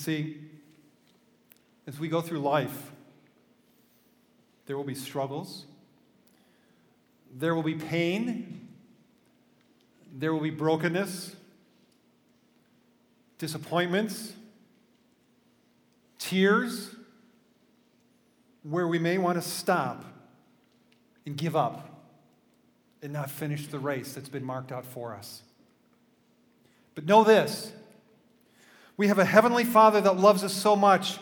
See, 0.02 0.38
as 1.88 2.00
we 2.00 2.08
go 2.08 2.22
through 2.22 2.40
life, 2.40 2.92
there 4.66 4.78
will 4.78 4.84
be 4.84 4.96
struggles, 4.96 5.66
there 7.38 7.56
will 7.56 7.64
be 7.64 7.76
pain, 7.76 8.68
there 10.18 10.34
will 10.34 10.42
be 10.42 10.50
brokenness, 10.50 11.36
disappointments, 13.38 14.34
tears, 16.20 16.96
where 18.64 18.88
we 18.88 19.00
may 19.00 19.18
want 19.18 19.42
to 19.42 19.48
stop 19.48 20.06
and 21.26 21.38
give 21.38 21.56
up 21.56 21.90
and 23.02 23.12
not 23.12 23.30
finish 23.30 23.68
the 23.68 23.80
race 23.80 24.14
that's 24.14 24.30
been 24.30 24.44
marked 24.44 24.72
out 24.72 24.86
for 24.86 25.16
us. 25.16 25.42
But 26.94 27.06
know 27.06 27.24
this 27.24 27.72
we 29.02 29.08
have 29.08 29.18
a 29.18 29.26
heavenly 29.26 29.64
Father 29.64 30.00
that 30.00 30.20
loves 30.20 30.44
us 30.44 30.54
so 30.54 30.76
much 30.76 31.18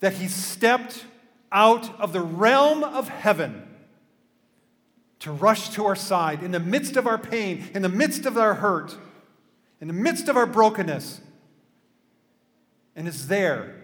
that 0.00 0.14
he 0.14 0.26
stepped 0.26 1.04
out 1.52 1.88
of 2.00 2.12
the 2.12 2.20
realm 2.20 2.82
of 2.82 3.08
heaven 3.08 3.68
to 5.20 5.30
rush 5.30 5.68
to 5.68 5.86
our 5.86 5.94
side 5.94 6.42
in 6.42 6.50
the 6.50 6.58
midst 6.58 6.96
of 6.96 7.06
our 7.06 7.18
pain, 7.18 7.68
in 7.72 7.82
the 7.82 7.88
midst 7.88 8.26
of 8.26 8.36
our 8.36 8.54
hurt, 8.54 8.96
in 9.80 9.86
the 9.86 9.94
midst 9.94 10.28
of 10.28 10.36
our 10.36 10.44
brokenness, 10.44 11.20
and 12.96 13.06
is 13.06 13.28
there 13.28 13.76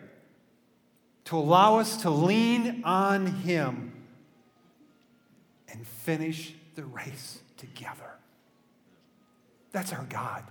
to 1.27 1.37
allow 1.37 1.79
us 1.79 1.99
to 1.99 2.11
lean 2.11 2.83
on 2.83 3.27
him 3.27 3.93
and 5.69 5.87
finish 5.87 6.53
the 6.75 6.85
race 6.85 7.39
together. 7.59 8.11
That's 9.71 9.93
our 9.93 10.07
God. 10.11 10.43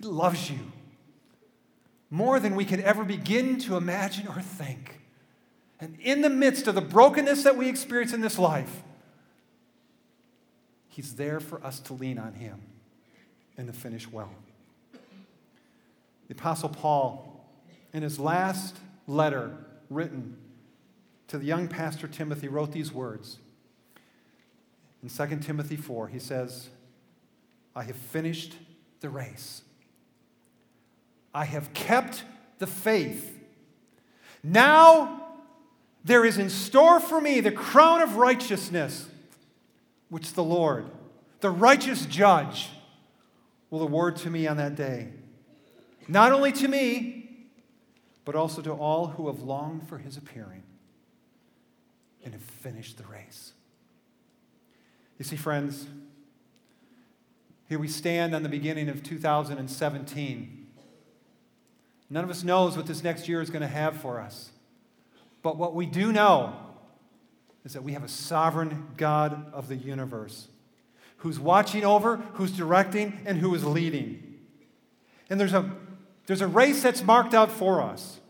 He 0.00 0.06
loves 0.06 0.50
you 0.50 0.72
more 2.10 2.40
than 2.40 2.56
we 2.56 2.64
could 2.64 2.80
ever 2.80 3.04
begin 3.04 3.58
to 3.58 3.76
imagine 3.76 4.26
or 4.28 4.40
think. 4.40 5.00
And 5.80 5.96
in 6.00 6.22
the 6.22 6.30
midst 6.30 6.66
of 6.66 6.74
the 6.74 6.80
brokenness 6.80 7.44
that 7.44 7.56
we 7.56 7.68
experience 7.68 8.12
in 8.12 8.20
this 8.20 8.38
life, 8.38 8.82
He's 10.88 11.14
there 11.14 11.38
for 11.38 11.64
us 11.64 11.78
to 11.80 11.92
lean 11.92 12.18
on 12.18 12.32
Him 12.32 12.60
and 13.56 13.66
to 13.68 13.72
finish 13.72 14.10
well. 14.10 14.30
The 16.28 16.34
Apostle 16.34 16.68
Paul, 16.68 17.48
in 17.92 18.02
his 18.02 18.18
last 18.18 18.76
letter 19.06 19.56
written 19.88 20.36
to 21.28 21.38
the 21.38 21.44
young 21.44 21.68
pastor 21.68 22.06
Timothy, 22.06 22.48
wrote 22.48 22.72
these 22.72 22.92
words. 22.92 23.38
In 25.02 25.08
2 25.08 25.36
Timothy 25.38 25.76
4, 25.76 26.08
he 26.08 26.18
says, 26.18 26.68
I 27.74 27.84
have 27.84 27.96
finished 27.96 28.54
the 29.00 29.08
race. 29.08 29.62
I 31.38 31.44
have 31.44 31.72
kept 31.72 32.24
the 32.58 32.66
faith. 32.66 33.38
Now 34.42 35.22
there 36.02 36.24
is 36.24 36.36
in 36.36 36.50
store 36.50 36.98
for 36.98 37.20
me 37.20 37.38
the 37.38 37.52
crown 37.52 38.02
of 38.02 38.16
righteousness, 38.16 39.06
which 40.08 40.32
the 40.32 40.42
Lord, 40.42 40.86
the 41.38 41.50
righteous 41.50 42.06
judge, 42.06 42.70
will 43.70 43.82
award 43.82 44.16
to 44.16 44.30
me 44.30 44.48
on 44.48 44.56
that 44.56 44.74
day. 44.74 45.10
Not 46.08 46.32
only 46.32 46.50
to 46.50 46.66
me, 46.66 47.46
but 48.24 48.34
also 48.34 48.60
to 48.60 48.72
all 48.72 49.06
who 49.06 49.28
have 49.28 49.40
longed 49.40 49.88
for 49.88 49.98
his 49.98 50.16
appearing 50.16 50.64
and 52.24 52.34
have 52.34 52.42
finished 52.42 52.98
the 52.98 53.04
race. 53.04 53.52
You 55.18 55.24
see, 55.24 55.36
friends, 55.36 55.86
Here 57.68 57.78
we 57.78 57.86
stand 57.86 58.34
on 58.34 58.42
the 58.42 58.48
beginning 58.48 58.88
of 58.88 59.04
2017. 59.04 60.57
None 62.10 62.24
of 62.24 62.30
us 62.30 62.42
knows 62.42 62.76
what 62.76 62.86
this 62.86 63.02
next 63.02 63.28
year 63.28 63.40
is 63.40 63.50
going 63.50 63.62
to 63.62 63.68
have 63.68 63.96
for 63.96 64.20
us. 64.20 64.50
But 65.42 65.56
what 65.56 65.74
we 65.74 65.86
do 65.86 66.12
know 66.12 66.56
is 67.64 67.74
that 67.74 67.82
we 67.82 67.92
have 67.92 68.04
a 68.04 68.08
sovereign 68.08 68.88
God 68.96 69.52
of 69.52 69.68
the 69.68 69.76
universe 69.76 70.48
who's 71.18 71.38
watching 71.38 71.84
over, 71.84 72.16
who's 72.34 72.52
directing, 72.52 73.20
and 73.26 73.38
who 73.38 73.54
is 73.54 73.64
leading. 73.64 74.38
And 75.28 75.38
there's 75.38 75.52
a, 75.52 75.70
there's 76.26 76.40
a 76.40 76.46
race 76.46 76.82
that's 76.82 77.02
marked 77.02 77.34
out 77.34 77.50
for 77.50 77.82
us. 77.82 78.20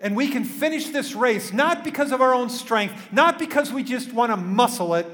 And 0.00 0.16
we 0.16 0.28
can 0.28 0.44
finish 0.44 0.88
this 0.88 1.14
race 1.14 1.52
not 1.52 1.82
because 1.82 2.12
of 2.12 2.20
our 2.20 2.34
own 2.34 2.48
strength, 2.48 3.12
not 3.12 3.38
because 3.38 3.72
we 3.72 3.82
just 3.82 4.12
want 4.12 4.32
to 4.32 4.36
muscle 4.36 4.94
it, 4.94 5.06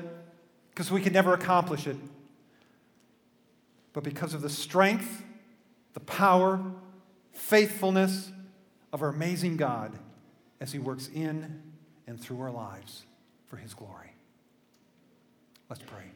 because 0.71 0.91
we 0.91 1.01
can 1.01 1.13
never 1.13 1.33
accomplish 1.33 1.87
it, 1.87 1.97
but 3.93 4.05
because 4.05 4.35
of 4.35 4.43
the 4.43 4.51
strength, 4.51 5.25
the 5.95 6.01
power, 6.01 6.61
faithfulness 7.37 8.33
of 8.93 9.03
our 9.03 9.09
amazing 9.09 9.57
God 9.57 9.93
as 10.61 10.73
He 10.73 10.79
works 10.79 11.09
in 11.15 11.63
and 12.07 12.21
through 12.21 12.41
our 12.41 12.51
lives 12.51 13.05
for 13.47 13.57
His 13.57 13.75
glory. 13.75 14.13
Let's 15.69 15.83
pray. 15.83 16.16